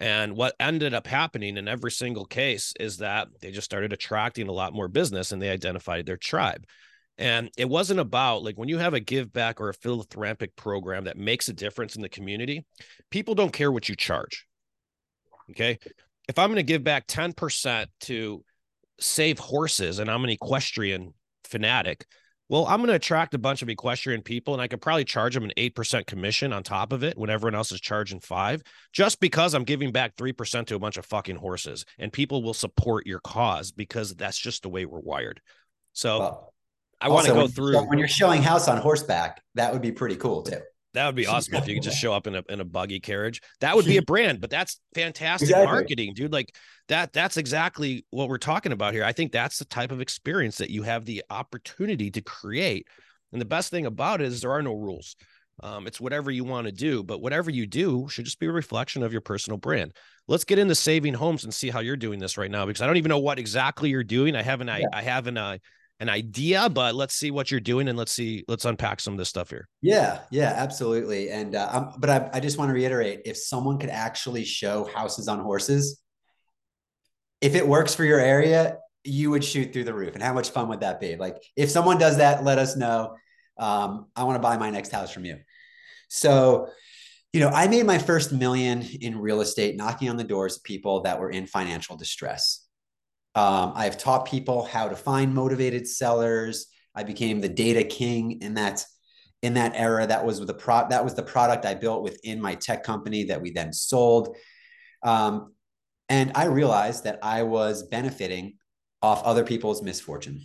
And 0.00 0.36
what 0.36 0.54
ended 0.60 0.94
up 0.94 1.06
happening 1.06 1.56
in 1.56 1.68
every 1.68 1.90
single 1.90 2.24
case 2.24 2.72
is 2.78 2.98
that 2.98 3.28
they 3.40 3.50
just 3.50 3.64
started 3.64 3.92
attracting 3.92 4.48
a 4.48 4.52
lot 4.52 4.72
more 4.72 4.88
business 4.88 5.32
and 5.32 5.42
they 5.42 5.50
identified 5.50 6.06
their 6.06 6.16
tribe. 6.16 6.64
And 7.18 7.50
it 7.58 7.68
wasn't 7.68 8.00
about 8.00 8.44
like 8.44 8.56
when 8.56 8.68
you 8.68 8.78
have 8.78 8.94
a 8.94 9.00
give 9.00 9.32
back 9.32 9.60
or 9.60 9.68
a 9.68 9.74
philanthropic 9.74 10.54
program 10.54 11.04
that 11.04 11.16
makes 11.16 11.48
a 11.48 11.52
difference 11.52 11.96
in 11.96 12.02
the 12.02 12.08
community, 12.08 12.64
people 13.10 13.34
don't 13.34 13.52
care 13.52 13.72
what 13.72 13.88
you 13.88 13.96
charge. 13.96 14.46
Okay. 15.50 15.78
If 16.28 16.38
I'm 16.38 16.48
going 16.48 16.56
to 16.56 16.62
give 16.62 16.84
back 16.84 17.06
10% 17.06 17.86
to 18.02 18.44
save 19.00 19.38
horses 19.38 19.98
and 19.98 20.10
I'm 20.10 20.22
an 20.24 20.30
equestrian 20.30 21.14
fanatic, 21.44 22.06
well, 22.48 22.66
I'm 22.66 22.78
going 22.78 22.88
to 22.88 22.94
attract 22.94 23.34
a 23.34 23.38
bunch 23.38 23.62
of 23.62 23.68
equestrian 23.68 24.22
people 24.22 24.54
and 24.54 24.62
I 24.62 24.68
could 24.68 24.80
probably 24.80 25.04
charge 25.04 25.34
them 25.34 25.44
an 25.44 25.52
8% 25.56 26.06
commission 26.06 26.52
on 26.52 26.62
top 26.62 26.92
of 26.92 27.02
it 27.02 27.18
when 27.18 27.30
everyone 27.30 27.54
else 27.54 27.72
is 27.72 27.80
charging 27.80 28.20
five, 28.20 28.62
just 28.92 29.20
because 29.20 29.54
I'm 29.54 29.64
giving 29.64 29.90
back 29.90 30.16
3% 30.16 30.66
to 30.66 30.74
a 30.74 30.78
bunch 30.78 30.96
of 30.96 31.04
fucking 31.04 31.36
horses 31.36 31.84
and 31.98 32.12
people 32.12 32.42
will 32.42 32.54
support 32.54 33.06
your 33.06 33.20
cause 33.20 33.72
because 33.72 34.14
that's 34.14 34.38
just 34.38 34.62
the 34.62 34.70
way 34.70 34.86
we're 34.86 35.00
wired. 35.00 35.40
So 35.92 36.18
well, 36.18 36.54
I 37.00 37.08
want 37.08 37.26
to 37.26 37.32
go 37.32 37.46
through 37.46 37.78
when 37.86 37.98
you're 37.98 38.08
showing 38.08 38.42
house 38.42 38.68
on 38.68 38.78
horseback, 38.78 39.42
that 39.54 39.72
would 39.72 39.82
be 39.82 39.92
pretty 39.92 40.16
cool 40.16 40.42
too. 40.42 40.58
That 40.94 41.06
would 41.06 41.14
be 41.14 41.26
awesome 41.26 41.54
if 41.54 41.68
you 41.68 41.74
could 41.74 41.82
just 41.82 41.98
show 42.00 42.12
up 42.12 42.26
in 42.26 42.34
a 42.34 42.42
in 42.48 42.60
a 42.60 42.64
buggy 42.64 43.00
carriage. 43.00 43.40
That 43.60 43.76
would 43.76 43.84
be 43.84 43.98
a 43.98 44.02
brand, 44.06 44.40
but 44.40 44.50
that's 44.50 44.80
fantastic 44.94 45.50
exactly. 45.50 45.66
marketing, 45.66 46.14
dude. 46.14 46.32
Like 46.32 46.54
that 46.88 47.12
that's 47.12 47.36
exactly 47.36 48.04
what 48.10 48.28
we're 48.28 48.38
talking 48.38 48.72
about 48.72 48.94
here. 48.94 49.04
I 49.04 49.12
think 49.12 49.32
that's 49.32 49.58
the 49.58 49.64
type 49.64 49.92
of 49.92 50.00
experience 50.00 50.58
that 50.58 50.70
you 50.70 50.82
have 50.82 51.04
the 51.04 51.22
opportunity 51.30 52.10
to 52.10 52.20
create. 52.20 52.86
And 53.32 53.40
the 53.40 53.46
best 53.46 53.70
thing 53.70 53.86
about 53.86 54.20
it 54.20 54.26
is 54.26 54.40
there 54.40 54.52
are 54.52 54.62
no 54.62 54.72
rules. 54.72 55.14
Um, 55.60 55.86
it's 55.86 56.00
whatever 56.00 56.30
you 56.30 56.44
want 56.44 56.66
to 56.66 56.72
do, 56.72 57.02
but 57.02 57.20
whatever 57.20 57.50
you 57.50 57.66
do 57.66 58.08
should 58.08 58.24
just 58.24 58.38
be 58.38 58.46
a 58.46 58.52
reflection 58.52 59.02
of 59.02 59.12
your 59.12 59.20
personal 59.20 59.58
brand. 59.58 59.92
Let's 60.28 60.44
get 60.44 60.58
into 60.58 60.74
saving 60.76 61.14
homes 61.14 61.42
and 61.44 61.52
see 61.52 61.68
how 61.68 61.80
you're 61.80 61.96
doing 61.96 62.20
this 62.20 62.38
right 62.38 62.50
now 62.50 62.64
because 62.64 62.80
I 62.80 62.86
don't 62.86 62.96
even 62.96 63.08
know 63.08 63.18
what 63.18 63.40
exactly 63.40 63.90
you're 63.90 64.04
doing. 64.04 64.36
I 64.36 64.42
haven't 64.42 64.68
yeah. 64.68 64.86
I, 64.92 64.98
I 64.98 65.02
haven't 65.02 65.36
uh, 65.36 65.58
an 66.00 66.08
idea, 66.08 66.68
but 66.68 66.94
let's 66.94 67.14
see 67.14 67.30
what 67.30 67.50
you're 67.50 67.60
doing 67.60 67.88
and 67.88 67.98
let's 67.98 68.12
see, 68.12 68.44
let's 68.46 68.64
unpack 68.64 69.00
some 69.00 69.14
of 69.14 69.18
this 69.18 69.28
stuff 69.28 69.50
here. 69.50 69.68
Yeah, 69.82 70.20
yeah, 70.30 70.52
absolutely. 70.56 71.30
And, 71.30 71.54
uh, 71.54 71.68
um, 71.72 71.92
but 71.98 72.08
I, 72.08 72.30
I 72.34 72.40
just 72.40 72.56
want 72.56 72.68
to 72.68 72.74
reiterate 72.74 73.22
if 73.24 73.36
someone 73.36 73.78
could 73.78 73.90
actually 73.90 74.44
show 74.44 74.88
houses 74.94 75.26
on 75.26 75.40
horses, 75.40 76.00
if 77.40 77.54
it 77.54 77.66
works 77.66 77.94
for 77.94 78.04
your 78.04 78.20
area, 78.20 78.78
you 79.04 79.30
would 79.30 79.44
shoot 79.44 79.72
through 79.72 79.84
the 79.84 79.94
roof. 79.94 80.14
And 80.14 80.22
how 80.22 80.32
much 80.32 80.50
fun 80.50 80.68
would 80.68 80.80
that 80.80 81.00
be? 81.00 81.16
Like, 81.16 81.36
if 81.56 81.70
someone 81.70 81.98
does 81.98 82.18
that, 82.18 82.44
let 82.44 82.58
us 82.58 82.76
know. 82.76 83.16
Um, 83.58 84.06
I 84.14 84.24
want 84.24 84.36
to 84.36 84.42
buy 84.42 84.56
my 84.56 84.70
next 84.70 84.92
house 84.92 85.10
from 85.10 85.24
you. 85.24 85.38
So, 86.08 86.68
you 87.32 87.40
know, 87.40 87.48
I 87.48 87.68
made 87.68 87.86
my 87.86 87.98
first 87.98 88.32
million 88.32 88.82
in 88.82 89.18
real 89.18 89.40
estate, 89.40 89.76
knocking 89.76 90.10
on 90.10 90.16
the 90.16 90.24
doors 90.24 90.56
of 90.56 90.62
people 90.62 91.02
that 91.02 91.20
were 91.20 91.30
in 91.30 91.46
financial 91.46 91.96
distress. 91.96 92.67
Um, 93.34 93.72
I've 93.74 93.98
taught 93.98 94.26
people 94.26 94.64
how 94.64 94.88
to 94.88 94.96
find 94.96 95.34
motivated 95.34 95.86
sellers. 95.86 96.66
I 96.94 97.04
became 97.04 97.40
the 97.40 97.48
data 97.48 97.84
king 97.84 98.40
in 98.42 98.54
that 98.54 98.84
in 99.42 99.54
that 99.54 99.72
era. 99.76 100.06
That 100.06 100.24
was 100.26 100.44
the 100.44 100.54
pro 100.54 100.88
that 100.88 101.04
was 101.04 101.14
the 101.14 101.22
product 101.22 101.64
I 101.64 101.74
built 101.74 102.02
within 102.02 102.40
my 102.40 102.54
tech 102.54 102.82
company 102.82 103.24
that 103.24 103.40
we 103.40 103.52
then 103.52 103.72
sold. 103.72 104.36
Um, 105.02 105.54
and 106.08 106.32
I 106.34 106.46
realized 106.46 107.04
that 107.04 107.18
I 107.22 107.42
was 107.42 107.84
benefiting 107.84 108.54
off 109.02 109.22
other 109.24 109.44
people's 109.44 109.82
misfortune. 109.82 110.40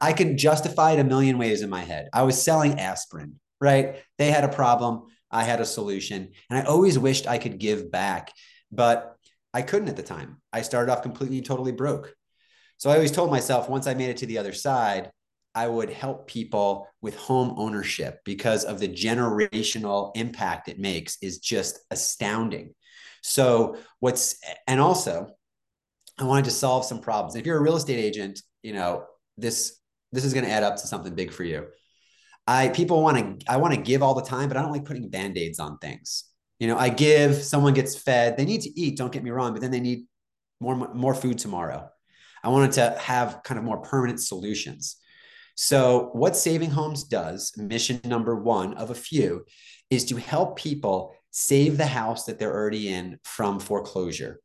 I 0.00 0.12
can 0.12 0.38
justify 0.38 0.92
it 0.92 1.00
a 1.00 1.04
million 1.04 1.38
ways 1.38 1.62
in 1.62 1.70
my 1.70 1.80
head. 1.80 2.08
I 2.12 2.22
was 2.22 2.40
selling 2.40 2.78
aspirin, 2.78 3.40
right? 3.60 3.96
They 4.18 4.30
had 4.30 4.44
a 4.44 4.48
problem. 4.48 5.06
I 5.30 5.42
had 5.42 5.60
a 5.60 5.66
solution. 5.66 6.30
And 6.48 6.58
I 6.58 6.62
always 6.62 6.98
wished 6.98 7.26
I 7.26 7.38
could 7.38 7.58
give 7.58 7.90
back, 7.90 8.32
but 8.70 9.16
I 9.54 9.62
couldn't 9.62 9.88
at 9.88 9.96
the 9.96 10.02
time. 10.02 10.40
I 10.52 10.62
started 10.62 10.92
off 10.92 11.02
completely 11.02 11.40
totally 11.42 11.72
broke. 11.72 12.14
So 12.76 12.90
I 12.90 12.94
always 12.94 13.12
told 13.12 13.30
myself 13.30 13.68
once 13.68 13.86
I 13.86 13.94
made 13.94 14.10
it 14.10 14.18
to 14.18 14.26
the 14.26 14.38
other 14.38 14.52
side, 14.52 15.10
I 15.54 15.66
would 15.66 15.90
help 15.90 16.28
people 16.28 16.86
with 17.00 17.16
home 17.16 17.54
ownership 17.56 18.20
because 18.24 18.64
of 18.64 18.78
the 18.78 18.88
generational 18.88 20.12
impact 20.14 20.68
it 20.68 20.78
makes 20.78 21.18
is 21.22 21.38
just 21.38 21.80
astounding. 21.90 22.74
So 23.22 23.76
what's 23.98 24.38
and 24.66 24.80
also 24.80 25.28
I 26.18 26.24
wanted 26.24 26.44
to 26.46 26.50
solve 26.50 26.84
some 26.84 27.00
problems. 27.00 27.34
If 27.34 27.46
you're 27.46 27.58
a 27.58 27.62
real 27.62 27.76
estate 27.76 27.98
agent, 27.98 28.40
you 28.62 28.72
know, 28.72 29.04
this 29.36 29.76
this 30.12 30.24
is 30.24 30.32
going 30.32 30.44
to 30.44 30.50
add 30.50 30.62
up 30.62 30.76
to 30.76 30.86
something 30.86 31.14
big 31.14 31.32
for 31.32 31.44
you. 31.44 31.66
I 32.46 32.68
people 32.68 33.02
want 33.02 33.40
to 33.40 33.50
I 33.50 33.56
want 33.56 33.74
to 33.74 33.80
give 33.80 34.02
all 34.02 34.14
the 34.14 34.22
time, 34.22 34.48
but 34.48 34.56
I 34.56 34.62
don't 34.62 34.72
like 34.72 34.84
putting 34.84 35.08
band-aids 35.08 35.58
on 35.58 35.78
things. 35.78 36.24
You 36.58 36.68
know, 36.68 36.76
I 36.76 36.88
give, 36.88 37.36
someone 37.36 37.74
gets 37.74 37.96
fed, 37.96 38.36
they 38.36 38.44
need 38.44 38.62
to 38.62 38.80
eat, 38.80 38.96
don't 38.96 39.12
get 39.12 39.22
me 39.22 39.30
wrong, 39.30 39.52
but 39.52 39.60
then 39.60 39.70
they 39.70 39.80
need 39.80 40.06
more 40.60 40.92
more 40.94 41.14
food 41.14 41.38
tomorrow. 41.38 41.88
I 42.42 42.48
wanted 42.48 42.72
to 42.72 42.98
have 42.98 43.42
kind 43.44 43.58
of 43.58 43.64
more 43.64 43.78
permanent 43.78 44.20
solutions. 44.20 44.96
So, 45.56 46.10
what 46.12 46.36
Saving 46.36 46.70
Homes 46.70 47.04
does, 47.04 47.52
mission 47.56 48.00
number 48.04 48.36
1 48.36 48.74
of 48.74 48.90
a 48.90 48.94
few, 48.94 49.44
is 49.90 50.04
to 50.06 50.16
help 50.16 50.56
people 50.56 51.14
save 51.30 51.76
the 51.76 51.86
house 51.86 52.24
that 52.24 52.38
they're 52.38 52.54
already 52.54 52.88
in 52.88 53.18
from 53.24 53.58
foreclosure 53.58 54.40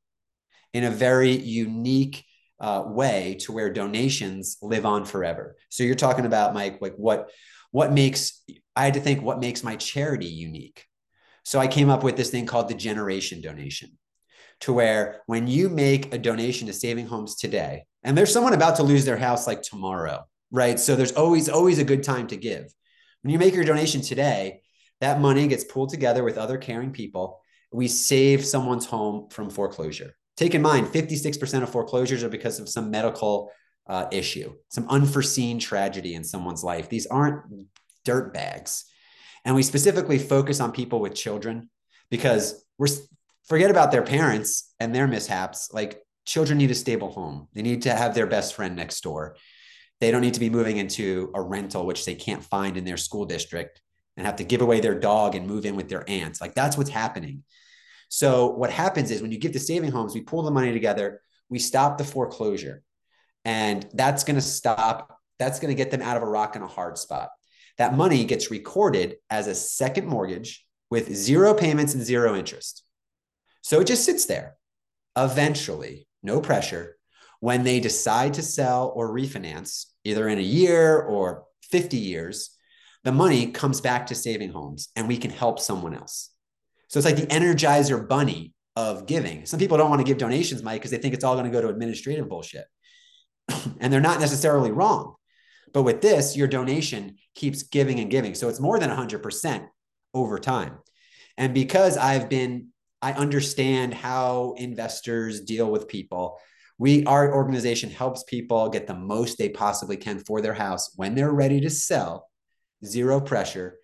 in 0.73 0.83
a 0.83 0.89
very 0.89 1.31
unique 1.31 2.25
uh, 2.59 2.83
way 2.85 3.37
to 3.41 3.51
where 3.51 3.71
donations 3.71 4.57
live 4.61 4.85
on 4.85 5.05
forever. 5.05 5.55
So 5.69 5.83
you're 5.83 5.95
talking 5.95 6.25
about 6.25 6.53
Mike, 6.53 6.79
like 6.81 6.95
what 6.95 7.29
what 7.71 7.91
makes 7.91 8.43
I 8.75 8.85
had 8.85 8.93
to 8.95 8.99
think 8.99 9.21
what 9.21 9.39
makes 9.39 9.63
my 9.63 9.75
charity 9.75 10.27
unique. 10.27 10.85
So 11.43 11.59
I 11.59 11.67
came 11.67 11.89
up 11.89 12.03
with 12.03 12.17
this 12.17 12.29
thing 12.29 12.45
called 12.45 12.69
the 12.69 12.73
generation 12.73 13.41
donation, 13.41 13.97
to 14.61 14.73
where 14.73 15.21
when 15.25 15.47
you 15.47 15.69
make 15.69 16.13
a 16.13 16.17
donation 16.17 16.67
to 16.67 16.73
Saving 16.73 17.07
Homes 17.07 17.35
today, 17.35 17.85
and 18.03 18.17
there's 18.17 18.31
someone 18.31 18.53
about 18.53 18.77
to 18.77 18.83
lose 18.83 19.05
their 19.05 19.17
house 19.17 19.45
like 19.47 19.61
tomorrow, 19.61 20.23
right? 20.51 20.79
So 20.79 20.95
there's 20.95 21.13
always 21.13 21.49
always 21.49 21.79
a 21.79 21.83
good 21.83 22.03
time 22.03 22.27
to 22.27 22.37
give. 22.37 22.73
When 23.21 23.31
you 23.31 23.39
make 23.39 23.53
your 23.53 23.63
donation 23.63 24.01
today, 24.01 24.61
that 25.01 25.21
money 25.21 25.47
gets 25.47 25.63
pulled 25.63 25.89
together 25.89 26.23
with 26.23 26.37
other 26.37 26.57
caring 26.57 26.91
people. 26.91 27.41
We 27.71 27.87
save 27.87 28.45
someone's 28.45 28.85
home 28.85 29.29
from 29.29 29.49
foreclosure. 29.49 30.15
Take 30.37 30.55
in 30.55 30.61
mind, 30.61 30.87
56% 30.87 31.63
of 31.63 31.69
foreclosures 31.69 32.23
are 32.23 32.29
because 32.29 32.59
of 32.59 32.69
some 32.69 32.89
medical 32.89 33.51
uh, 33.87 34.07
issue, 34.11 34.53
some 34.69 34.87
unforeseen 34.89 35.59
tragedy 35.59 36.15
in 36.15 36.23
someone's 36.23 36.63
life. 36.63 36.89
These 36.89 37.05
aren't 37.07 37.43
dirt 38.05 38.33
bags. 38.33 38.85
And 39.45 39.55
we 39.55 39.63
specifically 39.63 40.19
focus 40.19 40.59
on 40.59 40.71
people 40.71 40.99
with 40.99 41.15
children 41.15 41.69
because 42.09 42.63
we're 42.77 42.87
forget 43.47 43.71
about 43.71 43.91
their 43.91 44.03
parents 44.03 44.73
and 44.79 44.95
their 44.95 45.07
mishaps. 45.07 45.69
Like 45.73 46.01
children 46.25 46.57
need 46.57 46.71
a 46.71 46.75
stable 46.75 47.11
home. 47.11 47.47
They 47.53 47.61
need 47.61 47.81
to 47.83 47.93
have 47.93 48.15
their 48.15 48.27
best 48.27 48.55
friend 48.55 48.75
next 48.75 49.01
door. 49.01 49.35
They 49.99 50.11
don't 50.11 50.21
need 50.21 50.33
to 50.35 50.39
be 50.39 50.49
moving 50.49 50.77
into 50.77 51.31
a 51.35 51.41
rental, 51.41 51.85
which 51.85 52.05
they 52.05 52.15
can't 52.15 52.43
find 52.43 52.77
in 52.77 52.85
their 52.85 52.97
school 52.97 53.25
district 53.25 53.81
and 54.15 54.25
have 54.25 54.37
to 54.37 54.43
give 54.43 54.61
away 54.61 54.79
their 54.79 54.99
dog 54.99 55.35
and 55.35 55.47
move 55.47 55.65
in 55.65 55.75
with 55.75 55.89
their 55.89 56.07
aunts. 56.09 56.39
Like 56.39 56.55
that's 56.55 56.77
what's 56.77 56.89
happening. 56.89 57.43
So 58.09 58.47
what 58.47 58.69
happens 58.69 59.11
is 59.11 59.21
when 59.21 59.31
you 59.31 59.39
give 59.39 59.53
to 59.53 59.59
saving 59.59 59.91
homes, 59.91 60.13
we 60.13 60.21
pull 60.21 60.43
the 60.43 60.51
money 60.51 60.71
together, 60.71 61.21
we 61.49 61.59
stop 61.59 61.97
the 61.97 62.03
foreclosure. 62.03 62.83
And 63.45 63.87
that's 63.93 64.23
going 64.23 64.35
to 64.35 64.41
stop, 64.41 65.17
that's 65.39 65.59
going 65.59 65.75
to 65.75 65.75
get 65.75 65.91
them 65.91 66.01
out 66.01 66.15
of 66.15 66.23
a 66.23 66.27
rock 66.27 66.55
and 66.55 66.63
a 66.63 66.67
hard 66.67 66.97
spot. 66.97 67.29
That 67.77 67.95
money 67.95 68.25
gets 68.25 68.51
recorded 68.51 69.15
as 69.29 69.47
a 69.47 69.55
second 69.55 70.07
mortgage 70.07 70.65
with 70.89 71.13
zero 71.13 71.53
payments 71.53 71.93
and 71.93 72.03
zero 72.03 72.35
interest. 72.35 72.83
So 73.61 73.79
it 73.79 73.87
just 73.87 74.05
sits 74.05 74.25
there. 74.25 74.57
Eventually, 75.17 76.07
no 76.21 76.39
pressure, 76.39 76.97
when 77.39 77.63
they 77.63 77.79
decide 77.79 78.35
to 78.35 78.41
sell 78.41 78.93
or 78.95 79.09
refinance, 79.09 79.87
either 80.03 80.27
in 80.27 80.37
a 80.37 80.41
year 80.41 80.99
or 80.99 81.45
50 81.71 81.97
years, 81.97 82.55
the 83.03 83.11
money 83.11 83.47
comes 83.51 83.81
back 83.81 84.07
to 84.07 84.15
saving 84.15 84.51
homes 84.51 84.89
and 84.95 85.07
we 85.07 85.17
can 85.17 85.31
help 85.31 85.59
someone 85.59 85.93
else. 85.93 86.29
So 86.87 86.99
it's 86.99 87.05
like 87.05 87.15
the 87.15 87.27
energizer 87.27 88.07
bunny 88.07 88.53
of 88.75 89.05
giving. 89.07 89.45
Some 89.45 89.59
people 89.59 89.77
don't 89.77 89.89
want 89.89 89.99
to 89.99 90.05
give 90.05 90.17
donations, 90.17 90.63
Mike, 90.63 90.81
because 90.81 90.91
they 90.91 90.97
think 90.97 91.13
it's 91.13 91.23
all 91.23 91.35
going 91.35 91.45
to 91.45 91.51
go 91.51 91.61
to 91.61 91.69
administrative 91.69 92.29
bullshit. 92.29 92.65
and 93.79 93.91
they're 93.91 93.99
not 93.99 94.19
necessarily 94.19 94.71
wrong. 94.71 95.15
But 95.73 95.83
with 95.83 96.01
this, 96.01 96.37
your 96.37 96.47
donation 96.47 97.17
keeps 97.35 97.63
giving 97.63 97.99
and 97.99 98.11
giving. 98.11 98.35
So 98.35 98.49
it's 98.49 98.59
more 98.59 98.79
than 98.79 98.89
100% 98.89 99.67
over 100.13 100.39
time. 100.39 100.77
And 101.37 101.53
because 101.53 101.97
I've 101.97 102.29
been, 102.29 102.69
I 103.01 103.13
understand 103.13 103.93
how 103.93 104.55
investors 104.57 105.41
deal 105.41 105.69
with 105.69 105.87
people. 105.87 106.39
We, 106.77 107.05
our 107.05 107.33
organization 107.33 107.89
helps 107.89 108.23
people 108.23 108.69
get 108.69 108.87
the 108.87 108.95
most 108.95 109.37
they 109.37 109.49
possibly 109.49 109.97
can 109.97 110.19
for 110.19 110.41
their 110.41 110.53
house 110.53 110.91
when 110.95 111.15
they're 111.15 111.31
ready 111.31 111.61
to 111.61 111.69
sell, 111.69 112.29
zero 112.85 113.19
pressure. 113.19 113.77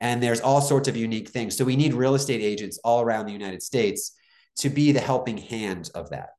And 0.00 0.22
there's 0.22 0.40
all 0.40 0.60
sorts 0.60 0.88
of 0.88 0.96
unique 0.96 1.28
things. 1.28 1.56
So 1.56 1.64
we 1.64 1.76
need 1.76 1.94
real 1.94 2.14
estate 2.14 2.40
agents 2.40 2.78
all 2.84 3.00
around 3.02 3.26
the 3.26 3.32
United 3.32 3.62
States 3.62 4.12
to 4.56 4.68
be 4.68 4.92
the 4.92 5.00
helping 5.00 5.38
hand 5.38 5.90
of 5.94 6.10
that. 6.10 6.30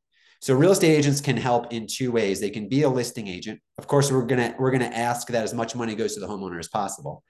So 0.43 0.53
real 0.53 0.73
estate 0.73 0.93
agents 0.93 1.21
can 1.21 1.37
help 1.37 1.71
in 1.71 1.87
two 1.87 2.11
ways. 2.11 2.41
They 2.41 2.49
can 2.49 2.67
be 2.67 2.81
a 2.81 2.89
listing 2.89 3.29
agent. 3.29 3.61
Of 3.77 3.87
course, 3.87 4.11
we're 4.11 4.25
gonna 4.25 4.53
we're 4.59 4.71
gonna 4.71 4.87
ask 4.87 5.29
that 5.29 5.41
as 5.41 5.53
much 5.53 5.73
money 5.73 5.95
goes 5.95 6.15
to 6.15 6.19
the 6.19 6.27
homeowner 6.27 6.59
as 6.59 6.67
possible. 6.67 7.23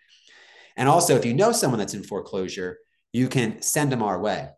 And 0.76 0.90
also, 0.90 1.16
if 1.16 1.24
you 1.24 1.36
know 1.36 1.52
someone 1.52 1.78
that's 1.78 1.94
in 1.94 2.02
foreclosure, 2.02 2.80
you 3.12 3.28
can 3.28 3.62
send 3.62 3.92
them 3.92 4.02
our 4.02 4.20
way, 4.20 4.50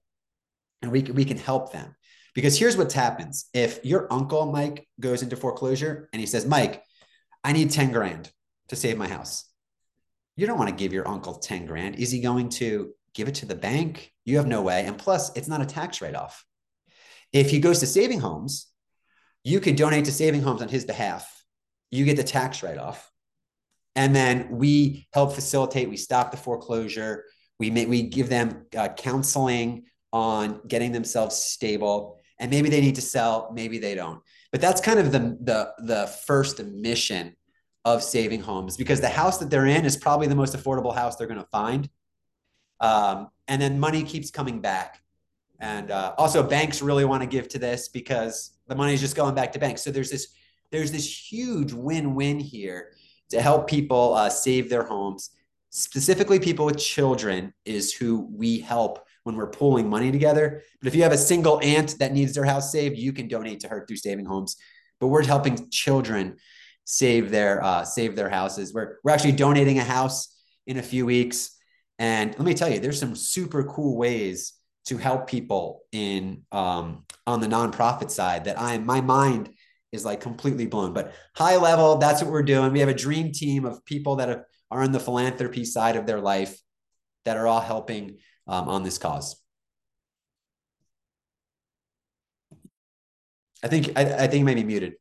and 0.81 0.89
we 0.89 1.01
can, 1.01 1.15
we 1.15 1.25
can 1.25 1.37
help 1.37 1.73
them. 1.73 1.97
Because 2.33 2.57
here's 2.57 2.77
what 2.77 2.93
happens: 2.93 3.49
if 3.53 3.83
your 3.83 4.07
uncle 4.09 4.45
Mike 4.45 4.87
goes 5.01 5.21
into 5.21 5.35
foreclosure 5.35 6.07
and 6.13 6.21
he 6.21 6.25
says, 6.25 6.45
"Mike, 6.45 6.81
I 7.43 7.51
need 7.51 7.71
ten 7.71 7.91
grand 7.91 8.31
to 8.69 8.77
save 8.77 8.97
my 8.97 9.09
house," 9.09 9.43
you 10.37 10.47
don't 10.47 10.57
want 10.57 10.69
to 10.69 10.81
give 10.81 10.93
your 10.93 11.09
uncle 11.09 11.33
ten 11.33 11.65
grand. 11.65 11.95
Is 11.95 12.09
he 12.09 12.21
going 12.21 12.47
to 12.61 12.93
give 13.13 13.27
it 13.27 13.35
to 13.35 13.45
the 13.45 13.53
bank? 13.53 14.13
You 14.23 14.37
have 14.37 14.47
no 14.47 14.61
way. 14.61 14.85
And 14.85 14.97
plus, 14.97 15.35
it's 15.35 15.49
not 15.49 15.61
a 15.61 15.65
tax 15.65 16.01
write 16.01 16.15
off. 16.15 16.45
If 17.35 17.49
he 17.49 17.59
goes 17.59 17.81
to 17.81 17.85
saving 17.85 18.21
homes, 18.21 18.67
you 19.43 19.59
could 19.59 19.75
donate 19.75 20.05
to 20.05 20.11
saving 20.13 20.41
homes 20.41 20.61
on 20.61 20.69
his 20.69 20.85
behalf. 20.85 21.43
You 21.91 22.05
get 22.05 22.15
the 22.15 22.23
tax 22.23 22.63
write 22.63 22.77
off. 22.77 23.11
And 23.93 24.15
then 24.15 24.47
we 24.51 25.05
help 25.11 25.33
facilitate, 25.33 25.89
we 25.89 25.97
stop 25.97 26.31
the 26.31 26.37
foreclosure. 26.37 27.25
We, 27.59 27.71
may, 27.71 27.87
we 27.87 28.03
give 28.03 28.29
them 28.29 28.65
uh, 28.75 28.87
counseling 28.87 29.83
on 30.13 30.61
getting 30.65 30.93
themselves 30.93 31.35
stable. 31.35 32.21
And 32.39 32.49
maybe 32.49 32.69
they 32.69 32.79
need 32.79 32.95
to 32.95 33.01
sell, 33.01 33.51
maybe 33.53 33.79
they 33.79 33.95
don't. 33.95 34.21
But 34.53 34.61
that's 34.61 34.79
kind 34.79 34.97
of 34.97 35.11
the, 35.11 35.37
the, 35.41 35.73
the 35.79 36.07
first 36.25 36.63
mission 36.63 37.35
of 37.83 38.01
saving 38.01 38.43
homes 38.43 38.77
because 38.77 39.01
the 39.01 39.09
house 39.09 39.39
that 39.39 39.49
they're 39.49 39.65
in 39.65 39.83
is 39.83 39.97
probably 39.97 40.27
the 40.27 40.35
most 40.35 40.55
affordable 40.55 40.95
house 40.95 41.17
they're 41.17 41.27
going 41.27 41.41
to 41.41 41.47
find. 41.51 41.89
Um, 42.79 43.27
and 43.49 43.61
then 43.61 43.77
money 43.77 44.03
keeps 44.03 44.31
coming 44.31 44.61
back. 44.61 45.01
And 45.59 45.91
uh, 45.91 46.13
also, 46.17 46.43
banks 46.43 46.81
really 46.81 47.05
want 47.05 47.23
to 47.23 47.27
give 47.27 47.47
to 47.49 47.59
this 47.59 47.87
because 47.87 48.51
the 48.67 48.75
money 48.75 48.93
is 48.93 49.01
just 49.01 49.15
going 49.15 49.35
back 49.35 49.51
to 49.53 49.59
banks. 49.59 49.83
So 49.83 49.91
there's 49.91 50.11
this 50.11 50.27
there's 50.71 50.91
this 50.91 51.31
huge 51.31 51.71
win-win 51.71 52.39
here 52.39 52.91
to 53.29 53.41
help 53.41 53.67
people 53.67 54.13
uh, 54.15 54.29
save 54.29 54.69
their 54.69 54.83
homes. 54.83 55.31
Specifically, 55.69 56.39
people 56.39 56.65
with 56.65 56.77
children 56.77 57.53
is 57.65 57.93
who 57.93 58.27
we 58.31 58.59
help 58.59 59.05
when 59.23 59.35
we're 59.35 59.49
pulling 59.49 59.89
money 59.89 60.11
together. 60.11 60.61
But 60.79 60.87
if 60.87 60.95
you 60.95 61.03
have 61.03 61.11
a 61.11 61.17
single 61.17 61.59
aunt 61.61 61.97
that 61.99 62.13
needs 62.13 62.33
their 62.33 62.45
house 62.45 62.71
saved, 62.71 62.97
you 62.97 63.13
can 63.13 63.27
donate 63.27 63.59
to 63.61 63.67
her 63.67 63.85
through 63.85 63.97
Saving 63.97 64.25
Homes. 64.25 64.57
But 64.99 65.07
we're 65.07 65.25
helping 65.25 65.69
children 65.69 66.37
save 66.85 67.31
their 67.31 67.63
uh, 67.63 67.83
save 67.83 68.15
their 68.15 68.29
houses. 68.29 68.73
We're 68.73 68.97
we're 69.03 69.11
actually 69.11 69.33
donating 69.33 69.79
a 69.79 69.83
house 69.83 70.35
in 70.67 70.77
a 70.77 70.83
few 70.83 71.05
weeks. 71.05 71.51
And 71.97 72.31
let 72.31 72.45
me 72.45 72.53
tell 72.53 72.69
you, 72.69 72.79
there's 72.79 72.99
some 72.99 73.15
super 73.15 73.63
cool 73.63 73.97
ways 73.97 74.53
to 74.85 74.97
help 74.97 75.27
people 75.27 75.81
in 75.91 76.43
um, 76.51 77.05
on 77.27 77.39
the 77.41 77.47
nonprofit 77.47 78.11
side 78.11 78.45
that 78.45 78.59
I'm 78.59 78.85
my 78.85 79.01
mind 79.01 79.49
is 79.91 80.05
like 80.05 80.21
completely 80.21 80.67
blown. 80.67 80.93
But 80.93 81.13
high 81.35 81.57
level, 81.57 81.97
that's 81.97 82.21
what 82.21 82.31
we're 82.31 82.43
doing. 82.43 82.71
We 82.73 82.79
have 82.81 82.89
a 82.89 82.93
dream 82.93 83.31
team 83.31 83.65
of 83.65 83.83
people 83.85 84.17
that 84.17 84.29
are 84.29 84.47
on 84.71 84.91
the 84.91 84.99
philanthropy 84.99 85.65
side 85.65 85.95
of 85.95 86.05
their 86.05 86.21
life. 86.21 86.59
that 87.25 87.37
are 87.37 87.47
all 87.47 87.61
helping 87.61 88.17
um, 88.47 88.69
on 88.69 88.83
this 88.83 88.97
cause. 88.97 89.41
I 93.63 93.67
think 93.67 93.91
I, 93.97 94.01
I 94.01 94.27
think 94.27 94.39
you 94.39 94.45
may 94.45 94.55
be 94.55 94.63
muted. 94.63 94.93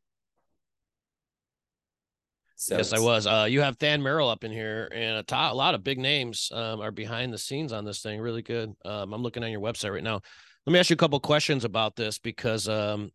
So 2.55 2.77
yes, 2.77 2.93
I 2.93 2.99
was. 2.99 3.27
Uh, 3.27 3.47
you 3.49 3.61
have 3.61 3.77
Than 3.77 4.01
Merrill 4.01 4.29
up 4.29 4.43
in 4.43 4.51
here, 4.51 4.89
and 4.93 5.25
a, 5.29 5.53
lot 5.53 5.75
of 5.75 5.83
big 5.83 5.99
names 5.99 6.49
um, 6.53 6.79
are 6.81 6.91
behind 6.91 7.33
the 7.33 7.37
scenes 7.37 7.73
on 7.73 7.83
this 7.83 8.01
thing. 8.01 8.19
Really 8.19 8.41
good. 8.41 8.73
Um, 8.85 9.13
I'm 9.13 9.21
looking 9.21 9.43
on 9.43 9.51
your 9.51 9.59
website 9.59 9.93
right 9.93 10.03
now. 10.03 10.21
Let 10.65 10.73
me 10.73 10.79
ask 10.79 10.89
you 10.89 10.95
a 10.95 10.97
couple 10.97 11.19
questions 11.19 11.65
about 11.65 11.95
this 11.95 12.17
because 12.17 12.69
um, 12.69 13.11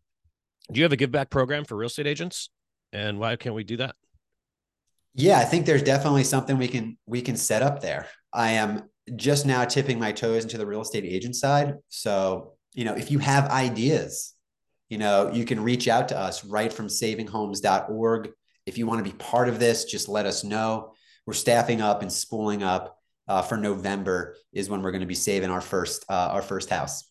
do 0.71 0.79
you 0.79 0.83
have 0.83 0.93
a 0.93 0.97
give 0.97 1.11
back 1.11 1.29
program 1.29 1.65
for 1.65 1.75
real 1.75 1.87
estate 1.87 2.07
agents, 2.07 2.49
and 2.93 3.19
why 3.19 3.35
can't 3.35 3.55
we 3.55 3.63
do 3.63 3.77
that? 3.77 3.95
Yeah, 5.15 5.39
I 5.39 5.43
think 5.43 5.65
there's 5.65 5.83
definitely 5.83 6.23
something 6.23 6.57
we 6.57 6.67
can 6.67 6.97
we 7.05 7.21
can 7.21 7.35
set 7.35 7.63
up 7.63 7.81
there. 7.81 8.07
I 8.31 8.51
am 8.51 8.83
just 9.15 9.45
now 9.45 9.65
tipping 9.65 9.99
my 9.99 10.11
toes 10.11 10.43
into 10.43 10.57
the 10.57 10.65
real 10.65 10.81
estate 10.81 11.03
agent 11.03 11.35
side. 11.35 11.75
So, 11.89 12.53
you 12.73 12.85
know, 12.85 12.93
if 12.93 13.11
you 13.11 13.19
have 13.19 13.49
ideas, 13.49 14.33
you 14.89 14.97
know, 14.97 15.31
you 15.31 15.45
can 15.45 15.61
reach 15.61 15.87
out 15.87 16.09
to 16.09 16.17
us 16.17 16.45
right 16.45 16.71
from 16.71 16.87
savinghomes.org. 16.87 18.29
If 18.65 18.77
you 18.77 18.85
want 18.85 19.03
to 19.03 19.11
be 19.11 19.17
part 19.17 19.49
of 19.49 19.59
this, 19.59 19.85
just 19.85 20.07
let 20.07 20.25
us 20.25 20.43
know. 20.43 20.93
We're 21.25 21.33
staffing 21.33 21.81
up 21.81 22.01
and 22.01 22.11
spooling 22.11 22.63
up 22.63 22.97
uh, 23.27 23.41
for 23.41 23.57
November 23.57 24.35
is 24.51 24.69
when 24.69 24.81
we're 24.81 24.91
going 24.91 25.01
to 25.01 25.07
be 25.07 25.15
saving 25.15 25.49
our 25.49 25.61
first 25.61 26.05
uh, 26.09 26.29
our 26.31 26.41
first 26.41 26.69
house. 26.69 27.09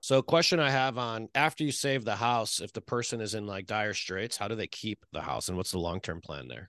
So, 0.00 0.22
question 0.22 0.60
I 0.60 0.70
have 0.70 0.96
on 0.96 1.28
after 1.34 1.64
you 1.64 1.72
save 1.72 2.04
the 2.04 2.16
house, 2.16 2.60
if 2.60 2.72
the 2.72 2.80
person 2.80 3.20
is 3.20 3.34
in 3.34 3.46
like 3.46 3.66
dire 3.66 3.94
straits, 3.94 4.36
how 4.36 4.48
do 4.48 4.54
they 4.54 4.66
keep 4.66 5.04
the 5.12 5.20
house, 5.20 5.48
and 5.48 5.56
what's 5.56 5.72
the 5.72 5.78
long 5.78 6.00
term 6.00 6.20
plan 6.20 6.48
there? 6.48 6.68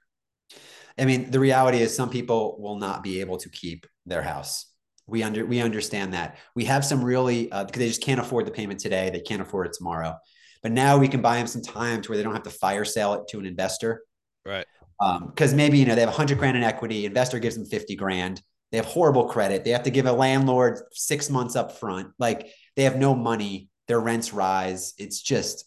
I 0.97 1.05
mean, 1.05 1.31
the 1.31 1.39
reality 1.39 1.79
is 1.79 1.95
some 1.95 2.09
people 2.09 2.57
will 2.59 2.75
not 2.75 3.03
be 3.03 3.21
able 3.21 3.37
to 3.37 3.49
keep 3.49 3.85
their 4.05 4.23
house. 4.23 4.65
We 5.07 5.23
under 5.23 5.45
we 5.45 5.61
understand 5.61 6.13
that. 6.13 6.37
We 6.55 6.65
have 6.65 6.83
some 6.83 7.03
really 7.03 7.51
uh, 7.51 7.63
because 7.65 7.79
they 7.79 7.87
just 7.87 8.03
can't 8.03 8.19
afford 8.19 8.45
the 8.45 8.51
payment 8.51 8.79
today. 8.79 9.09
They 9.09 9.21
can't 9.21 9.41
afford 9.41 9.67
it 9.67 9.73
tomorrow. 9.73 10.17
But 10.61 10.71
now 10.73 10.97
we 10.97 11.07
can 11.07 11.21
buy 11.21 11.37
them 11.37 11.47
some 11.47 11.61
time 11.61 12.01
to 12.01 12.09
where 12.09 12.17
they 12.17 12.23
don't 12.23 12.33
have 12.33 12.43
to 12.43 12.49
fire 12.49 12.83
sale 12.83 13.13
it 13.13 13.27
to 13.29 13.39
an 13.39 13.45
investor. 13.45 14.03
Right. 14.45 14.65
Because 14.99 15.51
um, 15.51 15.57
maybe 15.57 15.77
you 15.77 15.85
know 15.85 15.95
they 15.95 16.01
have 16.01 16.09
100 16.09 16.37
grand 16.37 16.57
in 16.57 16.63
equity. 16.63 17.05
Investor 17.05 17.39
gives 17.39 17.55
them 17.55 17.65
50 17.65 17.95
grand. 17.95 18.41
They 18.71 18.77
have 18.77 18.85
horrible 18.85 19.25
credit. 19.25 19.63
They 19.63 19.71
have 19.71 19.83
to 19.83 19.91
give 19.91 20.05
a 20.05 20.11
landlord 20.11 20.79
six 20.91 21.29
months 21.29 21.55
up 21.55 21.79
front. 21.79 22.09
Like 22.19 22.49
they 22.75 22.83
have 22.83 22.97
no 22.97 23.15
money. 23.15 23.69
Their 23.87 23.99
rents 23.99 24.33
rise. 24.33 24.93
It's 24.97 25.21
just 25.21 25.65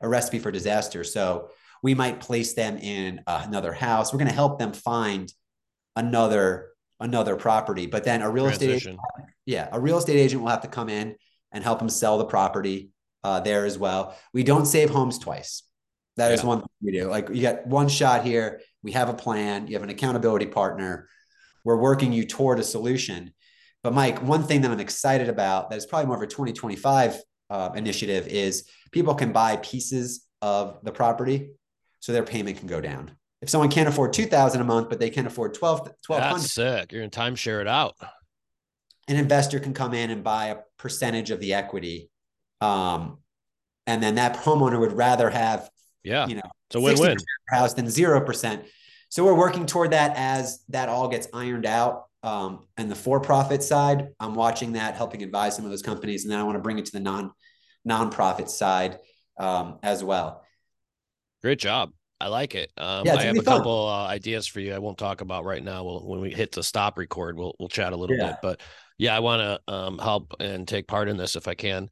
a 0.00 0.08
recipe 0.08 0.38
for 0.38 0.50
disaster. 0.50 1.04
So 1.04 1.50
we 1.82 1.94
might 1.94 2.20
place 2.20 2.54
them 2.54 2.76
in 2.78 3.22
uh, 3.26 3.42
another 3.46 3.72
house. 3.72 4.12
We're 4.12 4.18
going 4.18 4.28
to 4.28 4.34
help 4.34 4.58
them 4.58 4.72
find 4.72 5.32
another 5.96 6.70
another 7.00 7.36
property. 7.36 7.86
But 7.86 8.04
then 8.04 8.22
a 8.22 8.30
real 8.30 8.44
Transition. 8.44 8.76
estate 8.76 8.90
agent, 8.90 9.00
yeah, 9.46 9.68
a 9.72 9.80
real 9.80 9.98
estate 9.98 10.18
agent 10.18 10.42
will 10.42 10.50
have 10.50 10.62
to 10.62 10.68
come 10.68 10.88
in 10.88 11.16
and 11.50 11.64
help 11.64 11.78
them 11.78 11.88
sell 11.88 12.18
the 12.18 12.24
property 12.24 12.90
uh, 13.24 13.40
there 13.40 13.66
as 13.66 13.78
well. 13.78 14.16
We 14.32 14.44
don't 14.44 14.66
save 14.66 14.90
homes 14.90 15.18
twice. 15.18 15.62
That 16.16 16.28
yeah. 16.28 16.34
is 16.34 16.44
one 16.44 16.64
we 16.82 16.92
do. 16.92 17.08
Like 17.08 17.28
you 17.28 17.40
get 17.40 17.66
one 17.66 17.88
shot 17.88 18.24
here. 18.24 18.60
We 18.82 18.92
have 18.92 19.08
a 19.08 19.14
plan. 19.14 19.66
You 19.66 19.74
have 19.74 19.82
an 19.82 19.90
accountability 19.90 20.46
partner. 20.46 21.08
We're 21.64 21.76
working 21.76 22.12
you 22.12 22.26
toward 22.26 22.58
a 22.58 22.64
solution. 22.64 23.32
But 23.82 23.94
Mike, 23.94 24.22
one 24.22 24.42
thing 24.42 24.62
that 24.62 24.70
I'm 24.70 24.80
excited 24.80 25.28
about 25.28 25.70
that 25.70 25.76
is 25.76 25.86
probably 25.86 26.06
more 26.06 26.16
of 26.16 26.22
a 26.22 26.26
2025 26.26 27.20
uh, 27.50 27.70
initiative 27.74 28.28
is 28.28 28.68
people 28.90 29.14
can 29.14 29.32
buy 29.32 29.56
pieces 29.56 30.26
of 30.40 30.78
the 30.82 30.92
property 30.92 31.50
so 32.00 32.12
their 32.12 32.22
payment 32.22 32.58
can 32.58 32.68
go 32.68 32.80
down. 32.80 33.12
If 33.40 33.50
someone 33.50 33.70
can't 33.70 33.88
afford 33.88 34.12
2000 34.12 34.60
a 34.60 34.64
month, 34.64 34.88
but 34.88 35.00
they 35.00 35.10
can 35.10 35.26
afford 35.26 35.54
12, 35.54 35.80
1200. 36.06 36.20
That's 36.20 36.52
sick. 36.52 36.92
You're 36.92 37.02
in 37.02 37.10
timeshare 37.10 37.60
it 37.60 37.66
out. 37.66 37.94
An 39.08 39.16
investor 39.16 39.58
can 39.58 39.74
come 39.74 39.94
in 39.94 40.10
and 40.10 40.22
buy 40.22 40.46
a 40.46 40.58
percentage 40.78 41.30
of 41.32 41.40
the 41.40 41.54
equity. 41.54 42.08
Um, 42.60 43.18
and 43.88 44.00
then 44.00 44.14
that 44.14 44.36
homeowner 44.36 44.78
would 44.78 44.92
rather 44.92 45.28
have, 45.28 45.68
yeah, 46.04 46.28
you 46.28 46.36
know, 46.36 46.50
it's 46.78 47.00
a 47.00 47.02
win-win 47.02 47.18
house 47.48 47.74
than 47.74 47.86
0%. 47.86 48.64
So 49.08 49.24
we're 49.24 49.34
working 49.34 49.66
toward 49.66 49.90
that 49.90 50.16
as 50.16 50.64
that 50.70 50.88
all 50.88 51.08
gets 51.08 51.28
ironed 51.32 51.66
out. 51.66 52.04
Um, 52.22 52.66
and 52.76 52.90
the 52.90 52.94
for-profit 52.94 53.62
side, 53.62 54.08
I'm 54.20 54.34
watching 54.34 54.72
that, 54.72 54.94
helping 54.94 55.22
advise 55.22 55.56
some 55.56 55.64
of 55.64 55.70
those 55.70 55.82
companies. 55.82 56.24
And 56.24 56.32
then 56.32 56.38
I 56.38 56.44
want 56.44 56.56
to 56.56 56.62
bring 56.62 56.78
it 56.78 56.86
to 56.86 56.92
the 56.92 57.00
non 57.00 57.32
nonprofit 57.86 58.48
side 58.48 58.98
um, 59.38 59.78
as 59.82 60.04
well. 60.04 60.44
Great 61.42 61.58
job. 61.58 61.90
I 62.20 62.28
like 62.28 62.54
it. 62.54 62.70
Um, 62.76 63.04
yeah, 63.04 63.16
I 63.16 63.22
have 63.24 63.36
a 63.36 63.42
fun. 63.42 63.58
couple 63.58 63.88
uh, 63.88 64.06
ideas 64.06 64.46
for 64.46 64.60
you. 64.60 64.72
I 64.72 64.78
won't 64.78 64.96
talk 64.96 65.20
about 65.20 65.44
right 65.44 65.62
now. 65.62 65.82
We'll, 65.82 66.06
when 66.06 66.20
we 66.20 66.30
hit 66.30 66.52
the 66.52 66.62
stop 66.62 66.96
record, 66.96 67.36
we'll 67.36 67.56
we'll 67.58 67.68
chat 67.68 67.92
a 67.92 67.96
little 67.96 68.16
yeah. 68.16 68.28
bit. 68.28 68.36
But 68.40 68.60
yeah, 68.96 69.16
I 69.16 69.18
want 69.18 69.40
to 69.40 69.72
um, 69.72 69.98
help 69.98 70.32
and 70.38 70.66
take 70.68 70.86
part 70.86 71.08
in 71.08 71.16
this 71.16 71.34
if 71.34 71.48
I 71.48 71.54
can, 71.54 71.90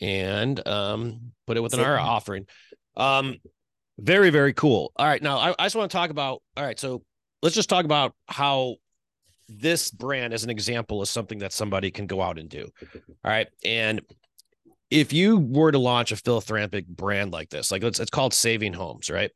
and 0.00 0.64
um, 0.68 1.32
put 1.48 1.56
it 1.56 1.60
within 1.60 1.80
our 1.80 1.98
offering. 1.98 2.46
Very 3.98 4.30
very 4.30 4.52
cool. 4.52 4.92
All 4.96 5.06
right, 5.06 5.22
now 5.22 5.38
I, 5.38 5.54
I 5.58 5.66
just 5.66 5.76
want 5.76 5.90
to 5.90 5.96
talk 5.96 6.10
about. 6.10 6.42
All 6.56 6.64
right, 6.64 6.78
so 6.78 7.02
let's 7.42 7.54
just 7.54 7.68
talk 7.68 7.84
about 7.84 8.14
how 8.26 8.76
this 9.48 9.90
brand, 9.90 10.32
as 10.32 10.44
an 10.44 10.50
example, 10.50 11.02
is 11.02 11.10
something 11.10 11.38
that 11.38 11.52
somebody 11.52 11.90
can 11.90 12.06
go 12.06 12.22
out 12.22 12.38
and 12.38 12.48
do. 12.48 12.68
All 12.82 13.30
right, 13.30 13.48
and 13.64 14.00
if 14.90 15.12
you 15.12 15.38
were 15.38 15.72
to 15.72 15.78
launch 15.78 16.12
a 16.12 16.16
philanthropic 16.16 16.86
brand 16.86 17.32
like 17.32 17.50
this, 17.50 17.70
like 17.70 17.82
it's 17.82 18.00
it's 18.00 18.10
called 18.10 18.34
Saving 18.34 18.72
Homes, 18.72 19.10
right? 19.10 19.30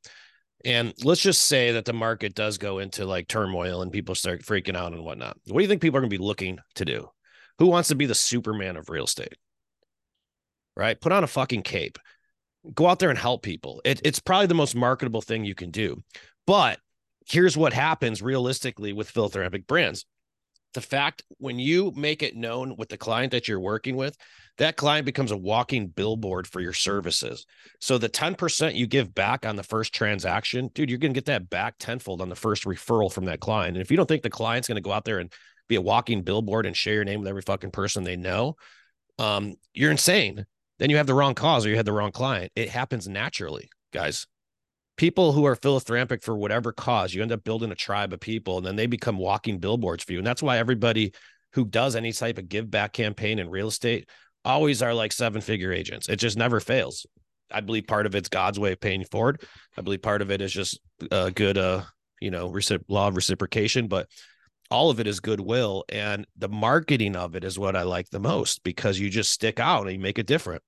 And 0.64 0.92
let's 1.04 1.20
just 1.20 1.42
say 1.42 1.72
that 1.72 1.84
the 1.84 1.92
market 1.92 2.34
does 2.34 2.58
go 2.58 2.78
into 2.78 3.04
like 3.04 3.28
turmoil 3.28 3.82
and 3.82 3.92
people 3.92 4.14
start 4.14 4.42
freaking 4.42 4.76
out 4.76 4.92
and 4.92 5.04
whatnot. 5.04 5.36
What 5.46 5.58
do 5.58 5.62
you 5.62 5.68
think 5.68 5.80
people 5.80 5.98
are 5.98 6.00
going 6.00 6.10
to 6.10 6.18
be 6.18 6.24
looking 6.24 6.58
to 6.74 6.84
do? 6.84 7.08
Who 7.58 7.66
wants 7.66 7.88
to 7.88 7.94
be 7.94 8.06
the 8.06 8.14
Superman 8.14 8.76
of 8.76 8.90
real 8.90 9.04
estate? 9.04 9.36
Right? 10.76 11.00
Put 11.00 11.12
on 11.12 11.24
a 11.24 11.28
fucking 11.28 11.62
cape. 11.62 11.98
Go 12.74 12.86
out 12.86 12.98
there 12.98 13.10
and 13.10 13.18
help 13.18 13.42
people. 13.42 13.80
It, 13.84 14.00
it's 14.04 14.18
probably 14.18 14.46
the 14.46 14.54
most 14.54 14.74
marketable 14.74 15.22
thing 15.22 15.44
you 15.44 15.54
can 15.54 15.70
do. 15.70 16.02
But 16.46 16.78
here's 17.28 17.56
what 17.56 17.72
happens 17.72 18.22
realistically 18.22 18.92
with 18.92 19.10
philanthropic 19.10 19.66
brands 19.66 20.04
the 20.74 20.80
fact 20.82 21.22
when 21.38 21.58
you 21.58 21.90
make 21.96 22.22
it 22.22 22.36
known 22.36 22.76
with 22.76 22.90
the 22.90 22.98
client 22.98 23.32
that 23.32 23.48
you're 23.48 23.58
working 23.58 23.96
with 23.96 24.14
that 24.58 24.76
client 24.76 25.06
becomes 25.06 25.30
a 25.30 25.36
walking 25.36 25.88
billboard 25.88 26.46
for 26.46 26.60
your 26.60 26.72
services. 26.72 27.46
So 27.80 27.98
the 27.98 28.08
10% 28.08 28.74
you 28.74 28.86
give 28.86 29.14
back 29.14 29.44
on 29.44 29.56
the 29.56 29.62
first 29.62 29.94
transaction, 29.94 30.70
dude, 30.74 30.88
you're 30.88 30.98
going 30.98 31.12
to 31.12 31.16
get 31.18 31.26
that 31.26 31.50
back 31.50 31.76
tenfold 31.78 32.20
on 32.20 32.28
the 32.28 32.36
first 32.36 32.64
referral 32.64 33.12
from 33.12 33.26
that 33.26 33.40
client. 33.40 33.76
And 33.76 33.82
if 33.82 33.90
you 33.90 33.96
don't 33.96 34.06
think 34.06 34.22
the 34.22 34.30
client's 34.30 34.68
going 34.68 34.76
to 34.76 34.82
go 34.82 34.92
out 34.92 35.04
there 35.04 35.18
and 35.18 35.32
be 35.68 35.76
a 35.76 35.80
walking 35.80 36.22
billboard 36.22 36.64
and 36.64 36.76
share 36.76 36.94
your 36.94 37.04
name 37.04 37.20
with 37.20 37.28
every 37.28 37.42
fucking 37.42 37.70
person 37.70 38.04
they 38.04 38.16
know, 38.16 38.56
um, 39.18 39.54
you're 39.74 39.90
insane. 39.90 40.46
Then 40.78 40.90
you 40.90 40.96
have 40.96 41.06
the 41.06 41.14
wrong 41.14 41.34
cause 41.34 41.64
or 41.64 41.70
you 41.70 41.76
had 41.76 41.86
the 41.86 41.92
wrong 41.92 42.12
client. 42.12 42.52
It 42.54 42.68
happens 42.68 43.08
naturally, 43.08 43.68
guys. 43.92 44.26
People 44.96 45.32
who 45.32 45.44
are 45.44 45.56
philanthropic 45.56 46.22
for 46.22 46.36
whatever 46.36 46.72
cause, 46.72 47.12
you 47.12 47.22
end 47.22 47.32
up 47.32 47.44
building 47.44 47.70
a 47.70 47.74
tribe 47.74 48.12
of 48.12 48.20
people 48.20 48.56
and 48.56 48.66
then 48.66 48.76
they 48.76 48.86
become 48.86 49.18
walking 49.18 49.58
billboards 49.58 50.04
for 50.04 50.12
you. 50.12 50.18
And 50.18 50.26
that's 50.26 50.42
why 50.42 50.58
everybody 50.58 51.12
who 51.52 51.64
does 51.64 51.96
any 51.96 52.12
type 52.12 52.38
of 52.38 52.48
give 52.48 52.70
back 52.70 52.92
campaign 52.92 53.38
in 53.38 53.50
real 53.50 53.68
estate 53.68 54.08
always 54.44 54.80
are 54.82 54.94
like 54.94 55.12
seven 55.12 55.40
figure 55.40 55.72
agents. 55.72 56.08
It 56.08 56.16
just 56.16 56.38
never 56.38 56.60
fails. 56.60 57.06
I 57.50 57.60
believe 57.60 57.86
part 57.86 58.06
of 58.06 58.14
it's 58.14 58.28
God's 58.28 58.58
way 58.58 58.72
of 58.72 58.80
paying 58.80 59.04
forward. 59.04 59.42
I 59.76 59.82
believe 59.82 60.02
part 60.02 60.22
of 60.22 60.30
it 60.30 60.40
is 60.40 60.52
just 60.52 60.80
a 61.10 61.30
good, 61.30 61.58
uh, 61.58 61.82
you 62.20 62.30
know, 62.30 62.50
recip- 62.50 62.84
law 62.88 63.08
of 63.08 63.16
reciprocation, 63.16 63.88
but 63.88 64.08
all 64.70 64.90
of 64.90 65.00
it 65.00 65.06
is 65.06 65.20
goodwill. 65.20 65.84
And 65.88 66.26
the 66.36 66.48
marketing 66.48 67.16
of 67.16 67.36
it 67.36 67.44
is 67.44 67.58
what 67.58 67.76
I 67.76 67.82
like 67.82 68.10
the 68.10 68.20
most 68.20 68.62
because 68.64 68.98
you 68.98 69.10
just 69.10 69.32
stick 69.32 69.60
out 69.60 69.82
and 69.82 69.92
you 69.92 69.98
make 69.98 70.18
it 70.18 70.26
different. 70.26 70.62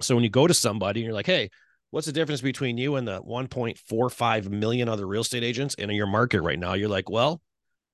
So 0.00 0.14
when 0.14 0.24
you 0.24 0.30
go 0.30 0.46
to 0.46 0.54
somebody 0.54 1.00
and 1.00 1.06
you're 1.06 1.14
like, 1.14 1.26
hey, 1.26 1.50
what's 1.90 2.06
the 2.06 2.12
difference 2.12 2.40
between 2.40 2.78
you 2.78 2.96
and 2.96 3.06
the 3.06 3.22
1.45 3.22 4.50
million 4.50 4.88
other 4.88 5.06
real 5.06 5.22
estate 5.22 5.44
agents 5.44 5.74
in 5.74 5.90
your 5.90 6.06
market 6.06 6.42
right 6.42 6.58
now? 6.58 6.74
You're 6.74 6.88
like, 6.88 7.08
well, 7.08 7.40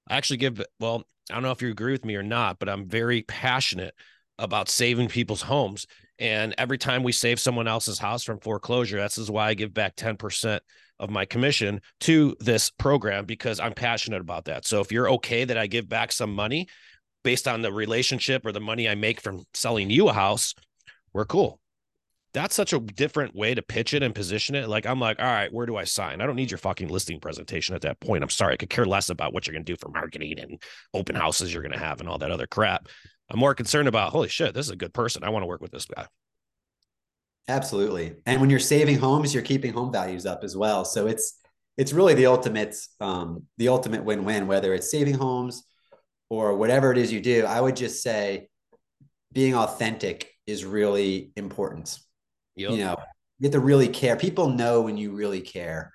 I 0.09 0.17
actually 0.17 0.39
give, 0.39 0.63
well, 0.79 1.05
I 1.31 1.35
don't 1.35 1.43
know 1.43 1.51
if 1.51 1.63
you 1.63 1.71
agree 1.71 1.93
with 1.93 2.05
me 2.05 2.17
or 2.17 2.23
not, 2.23 2.59
but 2.59 2.69
I'm 2.69 2.89
very 2.89 3.23
passionate 3.23 3.95
about 4.39 4.69
saving 4.69 5.09
people's 5.09 5.43
homes. 5.43 5.87
And 6.19 6.55
every 6.59 6.79
time 6.79 7.03
we 7.03 7.13
save 7.13 7.39
someone 7.39 7.69
else's 7.69 7.99
house 7.99 8.25
from 8.25 8.41
foreclosure, 8.41 8.97
that's 8.97 9.19
is 9.19 9.31
why 9.31 9.49
I 9.49 9.55
give 9.55 9.73
back 9.73 9.97
10% 9.97 10.61
of 11.01 11.11
my 11.11 11.25
commission 11.25 11.81
to 12.01 12.37
this 12.39 12.71
program 12.71 13.25
because 13.25 13.59
I'm 13.59 13.73
passionate 13.73 14.21
about 14.21 14.45
that. 14.45 14.67
So 14.67 14.81
if 14.81 14.93
you're 14.93 15.11
okay 15.13 15.45
that 15.45 15.59
I 15.59 15.67
give 15.67 15.89
back 15.89 16.13
some 16.13 16.33
money 16.33 16.69
based 17.25 17.49
on 17.49 17.63
the 17.63 17.73
relationship 17.73 18.47
or 18.47 18.53
the 18.53 18.61
money 18.61 18.89
I 18.89 18.95
make 18.95 19.21
from 19.21 19.43
selling 19.55 19.91
you 19.91 20.09
a 20.09 20.13
house, 20.13 20.55
we're 21.13 21.25
cool. 21.25 21.59
That's 22.33 22.55
such 22.55 22.73
a 22.73 22.79
different 22.79 23.35
way 23.35 23.55
to 23.55 23.63
pitch 23.63 23.93
it 23.93 24.05
and 24.05 24.15
position 24.15 24.55
it. 24.55 24.69
Like, 24.69 24.87
I'm 24.87 25.01
like, 25.01 25.19
all 25.19 25.27
right, 25.27 25.53
where 25.53 25.67
do 25.67 25.77
I 25.77 25.83
sign? 25.83 26.21
I 26.21 26.27
don't 26.27 26.37
need 26.37 26.53
your 26.53 26.59
fucking 26.59 26.87
listing 26.87 27.19
presentation 27.19 27.75
at 27.75 27.81
that 27.81 27.99
point. 27.99 28.23
I'm 28.23 28.31
sorry. 28.31 28.53
I 28.53 28.57
could 28.57 28.71
care 28.71 28.85
less 28.85 29.11
about 29.11 29.33
what 29.33 29.47
you're 29.47 29.55
going 29.55 29.65
to 29.65 29.73
do 29.73 29.77
for 29.77 29.89
marketing 29.89 30.39
and 30.39 30.63
open 30.95 31.17
houses 31.17 31.53
you're 31.53 31.65
going 31.65 31.73
to 31.73 31.79
have 31.79 31.99
and 31.99 32.09
all 32.09 32.19
that 32.19 32.31
other 32.31 32.47
crap. 32.47 32.87
I'm 33.31 33.41
more 33.41 33.55
concerned 33.55 33.89
about, 33.89 34.13
holy 34.13 34.29
shit, 34.29 34.55
this 34.55 34.67
is 34.67 34.73
a 34.73 34.77
good 34.77 34.95
person. 34.95 35.25
I 35.25 35.31
want 35.31 35.43
to 35.43 35.49
work 35.49 35.61
with 35.61 35.73
this 35.73 35.87
guy. 35.87 36.07
Absolutely. 37.49 38.17
And 38.27 38.41
when 38.41 38.51
you're 38.51 38.61
saving 38.61 38.99
homes, 38.99 39.35
you're 39.35 39.43
keeping 39.43 39.73
home 39.73 39.93
values 39.93 40.27
up 40.27 40.45
as 40.45 40.57
well. 40.57 40.85
So 40.85 41.07
it's 41.07 41.39
it's 41.77 41.93
really 41.93 42.15
the 42.15 42.27
ultimate 42.27 42.77
um, 43.01 43.47
the 43.59 43.69
ultimate 43.69 44.05
win-win, 44.05 44.47
whether 44.47 44.75
it's 44.75 44.91
saving 44.91 45.15
homes 45.15 45.65
or 46.31 46.57
whatever 46.57 46.93
it 46.93 46.99
is 46.99 47.13
you 47.13 47.21
do, 47.21 47.45
I 47.45 47.61
would 47.61 47.77
just 47.77 48.03
say 48.03 48.49
being 49.33 49.55
authentic 49.55 50.31
is 50.47 50.65
really 50.65 51.33
important. 51.37 51.99
Yep. 52.57 52.71
You 52.71 52.79
know, 52.79 52.97
you 53.39 53.47
have 53.47 53.53
to 53.53 53.61
really 53.61 53.89
care. 53.89 54.17
People 54.17 54.49
know 54.49 54.83
when 54.83 54.97
you 54.97 55.13
really 55.13 55.41
care 55.41 55.93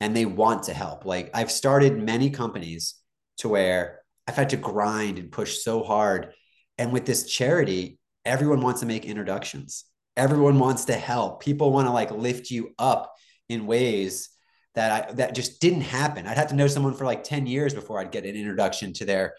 and 0.00 0.16
they 0.16 0.24
want 0.24 0.64
to 0.64 0.74
help. 0.74 1.04
Like 1.04 1.30
I've 1.34 1.50
started 1.50 2.00
many 2.00 2.30
companies 2.30 2.94
to 3.38 3.48
where 3.48 4.00
I've 4.26 4.36
had 4.36 4.50
to 4.50 4.56
grind 4.56 5.18
and 5.18 5.30
push 5.30 5.58
so 5.58 5.82
hard. 5.82 6.32
And 6.78 6.92
with 6.92 7.06
this 7.06 7.30
charity, 7.30 7.98
everyone 8.24 8.60
wants 8.60 8.80
to 8.80 8.86
make 8.86 9.04
introductions. 9.04 9.84
Everyone 10.16 10.58
wants 10.58 10.86
to 10.86 10.94
help. 10.94 11.42
People 11.42 11.72
want 11.72 11.86
to 11.86 11.92
like 11.92 12.10
lift 12.10 12.50
you 12.50 12.74
up 12.78 13.14
in 13.48 13.66
ways 13.66 14.28
that 14.74 15.08
I 15.10 15.12
that 15.12 15.34
just 15.34 15.60
didn't 15.60 15.82
happen. 15.82 16.26
I'd 16.26 16.36
have 16.36 16.48
to 16.48 16.54
know 16.54 16.66
someone 16.66 16.94
for 16.94 17.04
like 17.04 17.24
10 17.24 17.46
years 17.46 17.74
before 17.74 17.98
I'd 18.00 18.12
get 18.12 18.24
an 18.24 18.36
introduction 18.36 18.92
to 18.94 19.04
their 19.04 19.34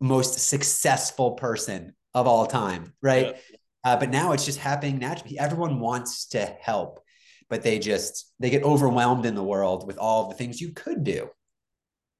most 0.00 0.38
successful 0.38 1.32
person 1.32 1.94
of 2.14 2.26
all 2.26 2.46
time, 2.46 2.92
right? 3.02 3.36
Yeah. 3.36 3.56
Uh, 3.84 3.96
but 3.96 4.10
now 4.10 4.32
it's 4.32 4.44
just 4.44 4.58
happening 4.58 4.98
naturally. 4.98 5.38
Everyone 5.38 5.80
wants 5.80 6.26
to 6.28 6.44
help, 6.44 7.00
but 7.48 7.62
they 7.62 7.78
just 7.78 8.32
they 8.40 8.50
get 8.50 8.64
overwhelmed 8.64 9.26
in 9.26 9.34
the 9.34 9.44
world 9.44 9.86
with 9.86 9.98
all 9.98 10.28
the 10.28 10.34
things 10.34 10.60
you 10.60 10.72
could 10.72 11.04
do, 11.04 11.30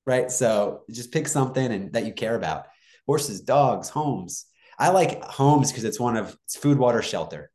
right? 0.06 0.30
So 0.30 0.82
just 0.90 1.12
pick 1.12 1.28
something 1.28 1.72
and 1.72 1.92
that 1.92 2.06
you 2.06 2.12
care 2.12 2.36
about. 2.36 2.66
Horses, 3.06 3.40
dogs, 3.40 3.88
homes. 3.88 4.46
I 4.78 4.90
like 4.90 5.22
homes 5.24 5.70
because 5.70 5.84
it's 5.84 6.00
one 6.00 6.16
of 6.16 6.36
it's 6.44 6.56
food, 6.56 6.78
water, 6.78 7.02
shelter. 7.02 7.50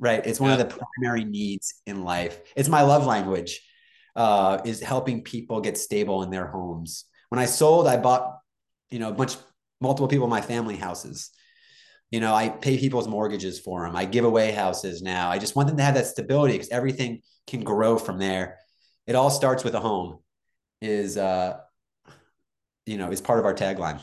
Right. 0.00 0.24
It's 0.26 0.40
one 0.40 0.50
yeah. 0.50 0.60
of 0.60 0.68
the 0.70 0.78
primary 0.96 1.24
needs 1.24 1.74
in 1.86 2.04
life. 2.04 2.40
It's 2.56 2.68
my 2.68 2.82
love 2.82 3.06
language, 3.06 3.60
uh, 4.16 4.58
is 4.64 4.80
helping 4.80 5.22
people 5.22 5.60
get 5.60 5.76
stable 5.76 6.22
in 6.22 6.30
their 6.30 6.46
homes. 6.46 7.04
When 7.28 7.38
I 7.38 7.44
sold, 7.44 7.86
I 7.86 7.98
bought, 7.98 8.38
you 8.90 8.98
know, 8.98 9.10
a 9.10 9.12
bunch 9.12 9.36
multiple 9.80 10.08
people 10.08 10.24
in 10.24 10.30
my 10.30 10.40
family 10.40 10.76
houses. 10.76 11.30
You 12.10 12.20
know, 12.20 12.34
I 12.34 12.48
pay 12.48 12.78
people's 12.78 13.06
mortgages 13.06 13.60
for 13.60 13.84
them. 13.84 13.94
I 13.94 14.06
give 14.06 14.24
away 14.24 14.52
houses 14.52 15.00
now. 15.02 15.30
I 15.30 15.38
just 15.38 15.54
want 15.54 15.68
them 15.68 15.76
to 15.76 15.82
have 15.82 15.94
that 15.94 16.06
stability 16.06 16.54
because 16.54 16.70
everything 16.70 17.20
can 17.46 17.62
grow 17.62 17.98
from 17.98 18.18
there. 18.18 18.58
It 19.06 19.14
all 19.14 19.30
starts 19.30 19.62
with 19.64 19.74
a 19.74 19.80
home 19.80 20.18
is 20.80 21.18
uh 21.18 21.58
you 22.86 22.96
know, 22.96 23.10
is 23.10 23.20
part 23.20 23.38
of 23.38 23.44
our 23.44 23.54
tagline. 23.54 24.00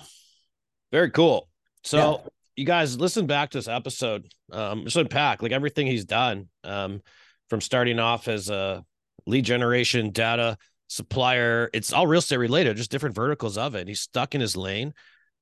Very 0.92 1.12
cool. 1.12 1.50
So 1.84 2.22
yeah. 2.24 2.30
You 2.58 2.66
guys 2.66 3.00
listen 3.00 3.28
back 3.28 3.52
to 3.52 3.60
this 3.60 3.70
episode. 3.70 4.28
Um, 4.52 4.84
just 4.84 4.98
unpack 4.98 5.42
like 5.42 5.54
everything 5.54 5.88
he's 5.88 6.06
done. 6.06 6.50
Um, 6.64 7.02
from 7.50 7.62
starting 7.62 8.00
off 8.00 8.28
as 8.28 8.50
a 8.50 8.84
lead 9.26 9.46
generation 9.46 10.12
data 10.12 10.58
supplier. 10.88 11.70
It's 11.74 11.94
all 11.94 12.08
real 12.08 12.20
estate 12.20 12.38
related, 12.38 12.78
just 12.78 12.92
different 12.92 13.16
verticals 13.16 13.58
of 13.58 13.76
it. 13.76 13.88
He's 13.88 14.02
stuck 14.02 14.36
in 14.36 14.42
his 14.42 14.58
lane. 14.58 14.94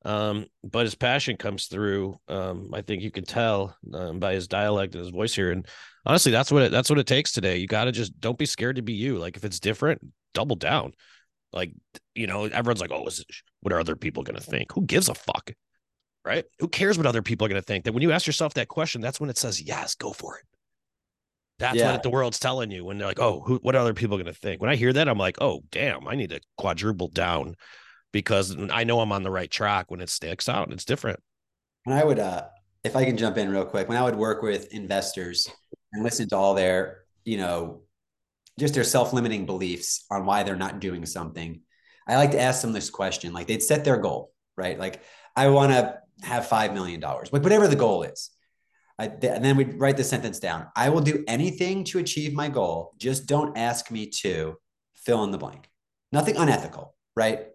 Um, 0.04 0.45
but 0.63 0.84
his 0.84 0.93
passion 0.93 1.36
comes 1.36 1.65
through. 1.65 2.15
Um, 2.28 2.69
I 2.73 2.82
think 2.82 3.01
you 3.01 3.10
can 3.10 3.25
tell 3.25 3.75
um, 3.91 4.19
by 4.19 4.34
his 4.34 4.47
dialect 4.47 4.93
and 4.93 5.04
his 5.04 5.12
voice 5.12 5.34
here. 5.34 5.51
And 5.51 5.65
honestly, 6.06 6.32
that's 6.32 6.51
what 6.51 6.63
it, 6.63 6.71
that's 6.71 6.91
what 6.91 6.99
it 6.99 7.08
takes 7.08 7.32
today. 7.32 7.58
You 7.58 7.65
got 7.65 7.86
to 7.86 7.91
just 7.91 8.19
don't 8.19 8.38
be 8.38 8.45
scared 8.45 8.75
to 8.75 8.84
be 8.84 8.93
you. 8.93 9.17
Like 9.17 9.36
if 9.36 9.43
it's 9.43 9.60
different, 9.60 10.01
double 10.36 10.56
down. 10.56 10.93
Like 11.51 11.71
you 12.13 12.28
know, 12.28 12.43
everyone's 12.43 12.82
like, 12.82 12.91
"Oh, 12.91 13.06
is, 13.08 13.23
what 13.62 13.73
are 13.73 13.80
other 13.80 13.95
people 13.95 14.25
to 14.25 14.39
think?" 14.41 14.73
Who 14.73 14.86
gives 14.86 15.08
a 15.10 15.15
fuck? 15.15 15.51
Right? 16.26 16.46
Who 16.60 16.68
cares 16.68 16.98
what 16.98 17.06
other 17.06 17.22
people 17.22 17.46
are 17.46 17.50
going 17.50 17.62
to 17.62 17.66
think? 17.66 17.86
That 17.86 17.94
when 17.94 18.02
you 18.02 18.12
ask 18.12 18.26
yourself 18.26 18.56
that 18.56 18.68
question, 18.68 19.00
that's 19.00 19.20
when 19.20 19.30
it 19.30 19.38
says, 19.38 19.62
"Yes, 19.62 19.94
go 19.94 20.12
for 20.12 20.38
it." 20.38 20.46
That's 21.60 21.78
yeah. 21.78 21.92
what 21.92 22.04
the 22.04 22.10
world's 22.10 22.40
telling 22.40 22.72
you 22.72 22.84
when 22.84 22.98
they're 22.98 23.08
like, 23.08 23.20
"Oh, 23.20 23.42
who, 23.46 23.58
what 23.58 23.76
are 23.76 23.82
other 23.82 23.94
people 23.94 24.18
going 24.18 24.26
to 24.26 24.34
think?" 24.34 24.60
When 24.60 24.70
I 24.70 24.76
hear 24.76 24.92
that, 24.92 25.08
I'm 25.08 25.20
like, 25.20 25.38
"Oh, 25.40 25.62
damn, 25.72 26.08
I 26.08 26.16
need 26.16 26.32
to 26.32 26.42
quadruple 26.58 27.10
down 27.10 27.56
because 28.12 28.58
I 28.72 28.86
know 28.86 29.02
I'm 29.02 29.12
on 29.12 29.24
the 29.24 29.30
right 29.32 29.50
track 29.50 29.92
when 29.92 30.02
it 30.02 30.10
sticks 30.10 30.50
out. 30.50 30.72
It's 30.72 30.84
different." 30.84 31.20
And 31.86 31.94
I 31.94 32.04
would, 32.04 32.18
uh, 32.18 32.46
if 32.84 32.96
I 32.96 33.06
can 33.06 33.18
jump 33.18 33.38
in 33.38 33.50
real 33.50 33.66
quick, 33.66 33.88
when 33.88 33.98
I 33.98 34.04
would 34.04 34.16
work 34.16 34.42
with 34.42 34.74
investors 34.74 35.48
and 35.94 36.04
listen 36.04 36.28
to 36.30 36.36
all 36.36 36.56
their, 36.56 37.04
you 37.24 37.38
know, 37.38 37.84
just 38.60 38.74
their 38.74 38.84
self-limiting 38.84 39.46
beliefs 39.46 40.06
on 40.10 40.26
why 40.26 40.42
they're 40.42 40.56
not 40.56 40.80
doing 40.80 41.06
something, 41.06 41.62
I 42.08 42.16
like 42.16 42.32
to 42.32 42.42
ask 42.42 42.64
them 42.64 42.74
this 42.74 42.90
question: 42.90 43.32
like 43.32 43.46
they'd 43.46 43.62
set 43.62 43.86
their 43.86 43.98
goal, 43.98 44.34
right? 44.58 44.80
Like 44.80 45.04
I 45.36 45.50
want 45.50 45.72
to 45.72 46.00
have 46.23 46.47
five 46.47 46.73
million 46.73 46.99
dollars, 46.99 47.32
like 47.32 47.43
whatever 47.43 47.67
the 47.67 47.75
goal 47.75 48.04
is 48.04 48.32
I, 48.97 49.06
and 49.08 49.43
then 49.43 49.58
we 49.58 49.65
write 49.65 49.97
the 49.97 50.04
sentence 50.04 50.39
down. 50.39 50.67
I 50.75 50.89
will 50.89 51.01
do 51.01 51.23
anything 51.28 51.84
to 51.86 51.99
achieve 51.99 52.34
my 52.34 52.47
goal. 52.47 52.93
Just 52.97 53.28
don't 53.28 53.58
ask 53.58 53.91
me 53.91 54.08
to 54.21 54.56
fill 54.95 55.23
in 55.23 55.32
the 55.32 55.38
blank. 55.38 55.69
Nothing 56.12 56.38
unethical, 56.38 56.95
right? 57.15 57.47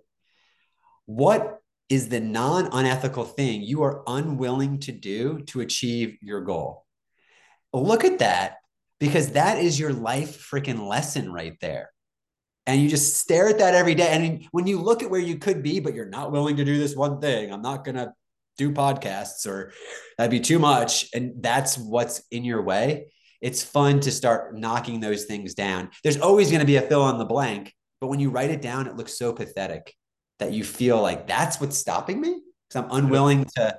What 1.07 1.61
is 1.89 2.09
the 2.09 2.21
non 2.21 2.69
unethical 2.73 3.25
thing 3.25 3.63
you 3.63 3.83
are 3.83 4.03
unwilling 4.07 4.81
to 4.81 4.93
do 4.93 5.41
to 5.47 5.61
achieve 5.61 6.19
your 6.21 6.43
goal? 6.43 6.85
Look 7.73 8.05
at 8.05 8.19
that 8.19 8.57
because 8.99 9.33
that 9.33 9.59
is 9.59 9.81
your 9.81 9.95
life 9.95 10.47
freaking 10.51 10.87
lesson 10.87 11.33
right 11.33 11.57
there. 11.61 11.91
And 12.67 12.83
you 12.83 12.89
just 12.91 13.17
stare 13.17 13.49
at 13.49 13.59
that 13.59 13.75
every 13.75 13.95
day. 13.95 14.09
And 14.09 14.47
when 14.53 14.67
you 14.67 14.79
look 14.79 15.03
at 15.03 15.11
where 15.11 15.21
you 15.21 15.39
could 15.39 15.63
be, 15.63 15.81
but 15.81 15.95
you're 15.95 16.05
not 16.05 16.31
willing 16.31 16.57
to 16.57 16.65
do 16.65 16.79
this 16.79 16.95
one 16.95 17.21
thing, 17.21 17.51
I'm 17.51 17.63
not 17.63 17.85
going 17.85 17.97
to 17.97 18.13
do 18.61 18.71
podcasts 18.71 19.47
or 19.47 19.73
that'd 20.19 20.31
be 20.31 20.39
too 20.39 20.59
much 20.59 21.09
and 21.15 21.43
that's 21.43 21.79
what's 21.79 22.23
in 22.31 22.45
your 22.45 22.63
way 22.63 23.07
it's 23.41 23.63
fun 23.63 24.01
to 24.01 24.13
start 24.13 24.55
knocking 24.55 25.01
those 25.01 25.25
things 25.25 25.55
down. 25.55 25.89
There's 26.05 26.21
always 26.21 26.51
going 26.51 26.61
to 26.61 26.67
be 26.67 26.77
a 26.77 26.83
fill 26.83 27.09
in 27.09 27.17
the 27.17 27.25
blank 27.25 27.75
but 28.01 28.09
when 28.09 28.21
you 28.21 28.31
write 28.31 28.51
it 28.51 28.63
down 28.63 28.87
it 28.87 28.97
looks 28.97 29.19
so 29.19 29.33
pathetic 29.33 29.95
that 30.39 30.53
you 30.53 30.63
feel 30.63 31.01
like 31.01 31.27
that's 31.27 31.61
what's 31.61 31.79
stopping 31.79 32.21
me 32.21 32.41
because 32.69 32.83
i'm 32.83 32.91
unwilling 32.99 33.45
to 33.57 33.77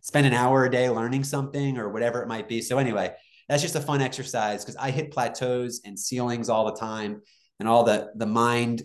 spend 0.00 0.26
an 0.26 0.34
hour 0.34 0.64
a 0.64 0.70
day 0.70 0.90
learning 0.90 1.24
something 1.24 1.78
or 1.78 1.88
whatever 1.88 2.22
it 2.22 2.28
might 2.28 2.48
be. 2.48 2.60
So 2.60 2.78
anyway 2.78 3.14
that's 3.48 3.62
just 3.62 3.76
a 3.76 3.80
fun 3.80 4.00
exercise 4.00 4.64
because 4.64 4.76
i 4.76 4.90
hit 4.90 5.12
plateaus 5.12 5.80
and 5.84 5.98
ceilings 5.98 6.48
all 6.48 6.64
the 6.66 6.78
time 6.78 7.22
and 7.60 7.68
all 7.68 7.84
the 7.84 8.10
the 8.16 8.26
mind 8.26 8.82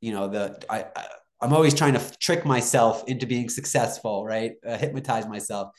you 0.00 0.12
know 0.12 0.28
the 0.28 0.62
I, 0.70 0.86
I 0.94 1.06
I'm 1.44 1.52
always 1.52 1.74
trying 1.74 1.92
to 1.92 2.18
trick 2.18 2.46
myself 2.46 3.04
into 3.06 3.26
being 3.26 3.50
successful, 3.50 4.24
right? 4.24 4.52
Uh, 4.66 4.78
hypnotize 4.78 5.28
myself. 5.28 5.72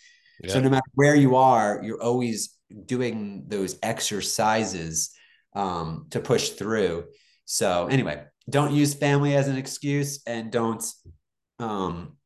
Yeah. 0.44 0.54
So 0.54 0.60
no 0.62 0.70
matter 0.70 0.86
where 0.94 1.16
you 1.16 1.36
are, 1.36 1.82
you're 1.84 2.02
always 2.02 2.56
doing 2.86 3.46
those 3.48 3.78
exercises 3.82 5.12
um, 5.56 6.06
to 6.12 6.20
push 6.20 6.50
through. 6.50 7.06
So 7.46 7.88
anyway, 7.88 8.24
don't 8.48 8.74
use 8.74 8.94
family 8.94 9.36
as 9.36 9.48
an 9.48 9.58
excuse, 9.58 10.22
and 10.28 10.52
don't 10.52 10.86
um, 11.58 12.18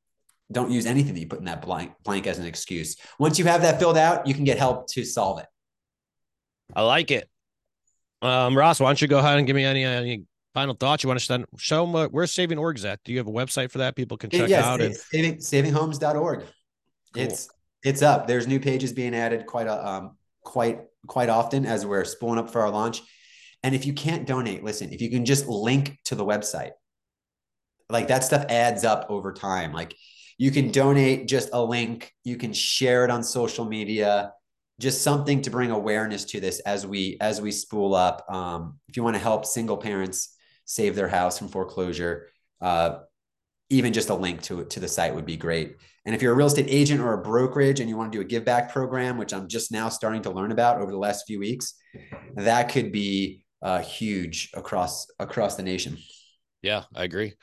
don't 0.52 0.72
use 0.72 0.86
anything 0.86 1.14
that 1.14 1.20
you 1.20 1.28
put 1.28 1.40
in 1.40 1.46
that 1.46 1.62
blank 1.62 1.94
blank 2.04 2.28
as 2.28 2.40
an 2.40 2.46
excuse. 2.46 2.98
Once 3.20 3.40
you 3.40 3.46
have 3.46 3.62
that 3.62 3.80
filled 3.80 3.98
out, 3.98 4.28
you 4.28 4.34
can 4.34 4.44
get 4.44 4.58
help 4.58 4.88
to 4.92 5.06
solve 5.06 5.40
it. 5.40 5.48
I 6.76 6.82
like 6.82 7.10
it. 7.12 7.30
Um, 8.22 8.58
Ross, 8.58 8.82
why 8.82 8.90
don't 8.90 9.02
you 9.02 9.08
go 9.08 9.20
ahead 9.20 9.38
and 9.38 9.48
give 9.48 9.56
me 9.56 9.64
any, 9.64 9.86
any 9.86 10.24
final 10.54 10.76
thoughts? 10.76 11.04
You 11.04 11.08
want 11.08 11.20
to 11.20 11.26
send, 11.26 11.46
show 11.58 11.86
them 11.86 11.96
uh, 11.96 12.08
where's 12.08 12.32
saving 12.32 12.58
orgs 12.58 12.86
at? 12.86 13.00
Do 13.04 13.12
you 13.12 13.18
have 13.18 13.28
a 13.28 13.32
website 13.32 13.72
for 13.72 13.80
that 13.80 13.96
people 13.96 14.18
can 14.18 14.30
check 14.30 14.50
yes, 14.50 14.64
out 14.64 14.82
and 14.82 14.96
saving, 14.96 15.38
savinghomes.org 15.38 16.40
cool. 16.40 16.48
it's 17.16 17.50
it's 17.84 18.02
up. 18.02 18.28
There's 18.28 18.48
new 18.48 18.60
pages 18.60 18.94
being 18.94 19.16
added 19.16 19.46
quite 19.46 19.68
a 19.68 19.88
um 19.88 20.18
quite 20.44 20.82
quite 21.08 21.30
often 21.30 21.66
as 21.66 21.86
we're 21.86 22.06
spooling 22.06 22.40
up 22.40 22.52
for 22.52 22.62
our 22.62 22.70
launch. 22.70 23.02
And 23.64 23.76
if 23.76 23.86
you 23.86 23.94
can't 23.94 24.26
donate 24.26 24.64
listen 24.64 24.94
if 24.94 25.02
you 25.02 25.10
can 25.10 25.26
just 25.26 25.48
link 25.48 25.98
to 26.06 26.16
the 26.16 26.26
website 26.26 26.72
like 27.90 28.08
that 28.08 28.24
stuff 28.24 28.46
adds 28.50 28.84
up 28.84 29.08
over 29.10 29.34
time. 29.34 29.74
Like 29.74 29.96
you 30.38 30.52
can 30.52 30.72
donate 30.72 31.28
just 31.28 31.50
a 31.54 31.64
link. 31.64 32.14
You 32.24 32.38
can 32.38 32.54
share 32.54 33.04
it 33.04 33.12
on 33.12 33.24
social 33.24 33.66
media. 33.66 34.34
Just 34.80 35.02
something 35.02 35.42
to 35.42 35.50
bring 35.50 35.72
awareness 35.72 36.24
to 36.26 36.40
this 36.40 36.60
as 36.62 36.88
we 36.88 37.18
as 37.20 37.42
we 37.42 37.52
spool 37.52 37.94
up. 37.94 38.26
Um, 38.30 38.80
if 38.88 38.96
you 38.96 39.04
want 39.04 39.16
to 39.16 39.22
help 39.22 39.46
single 39.46 39.78
parents 39.78 40.36
save 40.70 40.96
their 40.96 41.08
house 41.08 41.40
from 41.40 41.48
foreclosure. 41.48 42.28
Uh, 42.62 43.00
even 43.72 43.92
just 43.92 44.10
a 44.10 44.16
link 44.16 44.42
to 44.44 44.66
to 44.66 44.80
the 44.80 44.88
site 44.88 45.14
would 45.14 45.26
be 45.26 45.36
great. 45.36 45.76
And 46.06 46.16
if 46.16 46.22
you're 46.22 46.34
a 46.34 46.36
real 46.36 46.48
estate 46.48 46.68
agent 46.70 47.02
or 47.02 47.14
a 47.14 47.22
brokerage 47.22 47.80
and 47.80 47.90
you 47.90 47.98
want 47.98 48.12
to 48.12 48.18
do 48.18 48.22
a 48.22 48.26
give 48.26 48.46
back 48.46 48.72
program, 48.72 49.18
which 49.18 49.34
I'm 49.34 49.48
just 49.48 49.72
now 49.72 49.90
starting 49.90 50.22
to 50.24 50.32
learn 50.32 50.52
about 50.52 50.80
over 50.80 50.92
the 50.92 50.98
last 50.98 51.26
few 51.28 51.40
weeks, 51.40 51.74
that 52.36 52.70
could 52.70 52.92
be 52.92 53.44
uh, 53.62 53.80
huge 53.80 54.52
across 54.54 55.08
across 55.20 55.56
the 55.56 55.64
nation. 55.64 55.98
Yeah, 56.62 56.84
I 56.96 57.04
agree. 57.04 57.34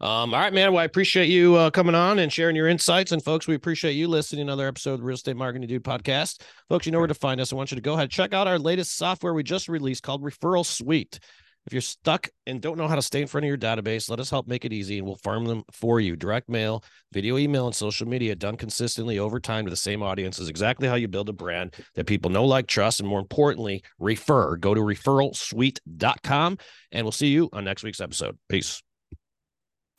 Um, 0.00 0.34
all 0.34 0.40
right, 0.40 0.52
man. 0.52 0.72
Well, 0.72 0.82
I 0.82 0.84
appreciate 0.84 1.28
you 1.28 1.54
uh, 1.54 1.70
coming 1.70 1.94
on 1.94 2.18
and 2.18 2.32
sharing 2.32 2.56
your 2.56 2.66
insights. 2.66 3.12
And 3.12 3.22
folks, 3.22 3.46
we 3.46 3.54
appreciate 3.54 3.92
you 3.92 4.08
listening 4.08 4.38
to 4.38 4.52
another 4.52 4.66
episode 4.66 4.94
of 4.94 4.98
the 4.98 5.06
Real 5.06 5.14
Estate 5.14 5.36
Marketing 5.36 5.68
Dude 5.68 5.84
podcast. 5.84 6.40
Folks, 6.68 6.86
you 6.86 6.92
know 6.92 6.98
where 6.98 7.06
to 7.06 7.14
find 7.14 7.40
us. 7.40 7.52
I 7.52 7.56
want 7.56 7.70
you 7.70 7.76
to 7.76 7.82
go 7.82 7.94
ahead 7.94 8.10
check 8.10 8.34
out 8.34 8.48
our 8.48 8.58
latest 8.58 8.96
software 8.96 9.32
we 9.32 9.44
just 9.44 9.68
released 9.68 10.02
called 10.02 10.22
Referral 10.22 10.66
Suite. 10.66 11.20
If 11.66 11.72
you're 11.72 11.82
stuck 11.82 12.28
and 12.46 12.60
don't 12.60 12.76
know 12.76 12.88
how 12.88 12.96
to 12.96 13.02
stay 13.02 13.20
in 13.20 13.28
front 13.28 13.44
of 13.44 13.48
your 13.48 13.58
database, 13.58 14.10
let 14.10 14.18
us 14.18 14.30
help 14.30 14.48
make 14.48 14.64
it 14.64 14.72
easy 14.72 14.98
and 14.98 15.06
we'll 15.06 15.16
farm 15.16 15.44
them 15.44 15.62
for 15.70 16.00
you. 16.00 16.16
Direct 16.16 16.48
mail, 16.48 16.82
video, 17.12 17.38
email, 17.38 17.66
and 17.66 17.74
social 17.74 18.08
media 18.08 18.34
done 18.34 18.56
consistently 18.56 19.18
over 19.18 19.38
time 19.38 19.64
to 19.64 19.70
the 19.70 19.76
same 19.76 20.02
audience 20.02 20.38
is 20.38 20.48
exactly 20.48 20.88
how 20.88 20.96
you 20.96 21.06
build 21.06 21.28
a 21.28 21.32
brand 21.32 21.74
that 21.94 22.06
people 22.06 22.30
know, 22.30 22.44
like, 22.44 22.66
trust, 22.66 23.00
and 23.00 23.08
more 23.08 23.20
importantly, 23.20 23.82
refer. 23.98 24.56
Go 24.56 24.74
to 24.74 24.80
referralsuite.com 24.80 26.58
and 26.90 27.04
we'll 27.04 27.12
see 27.12 27.28
you 27.28 27.48
on 27.52 27.64
next 27.64 27.84
week's 27.84 28.00
episode. 28.00 28.36
Peace. 28.48 28.82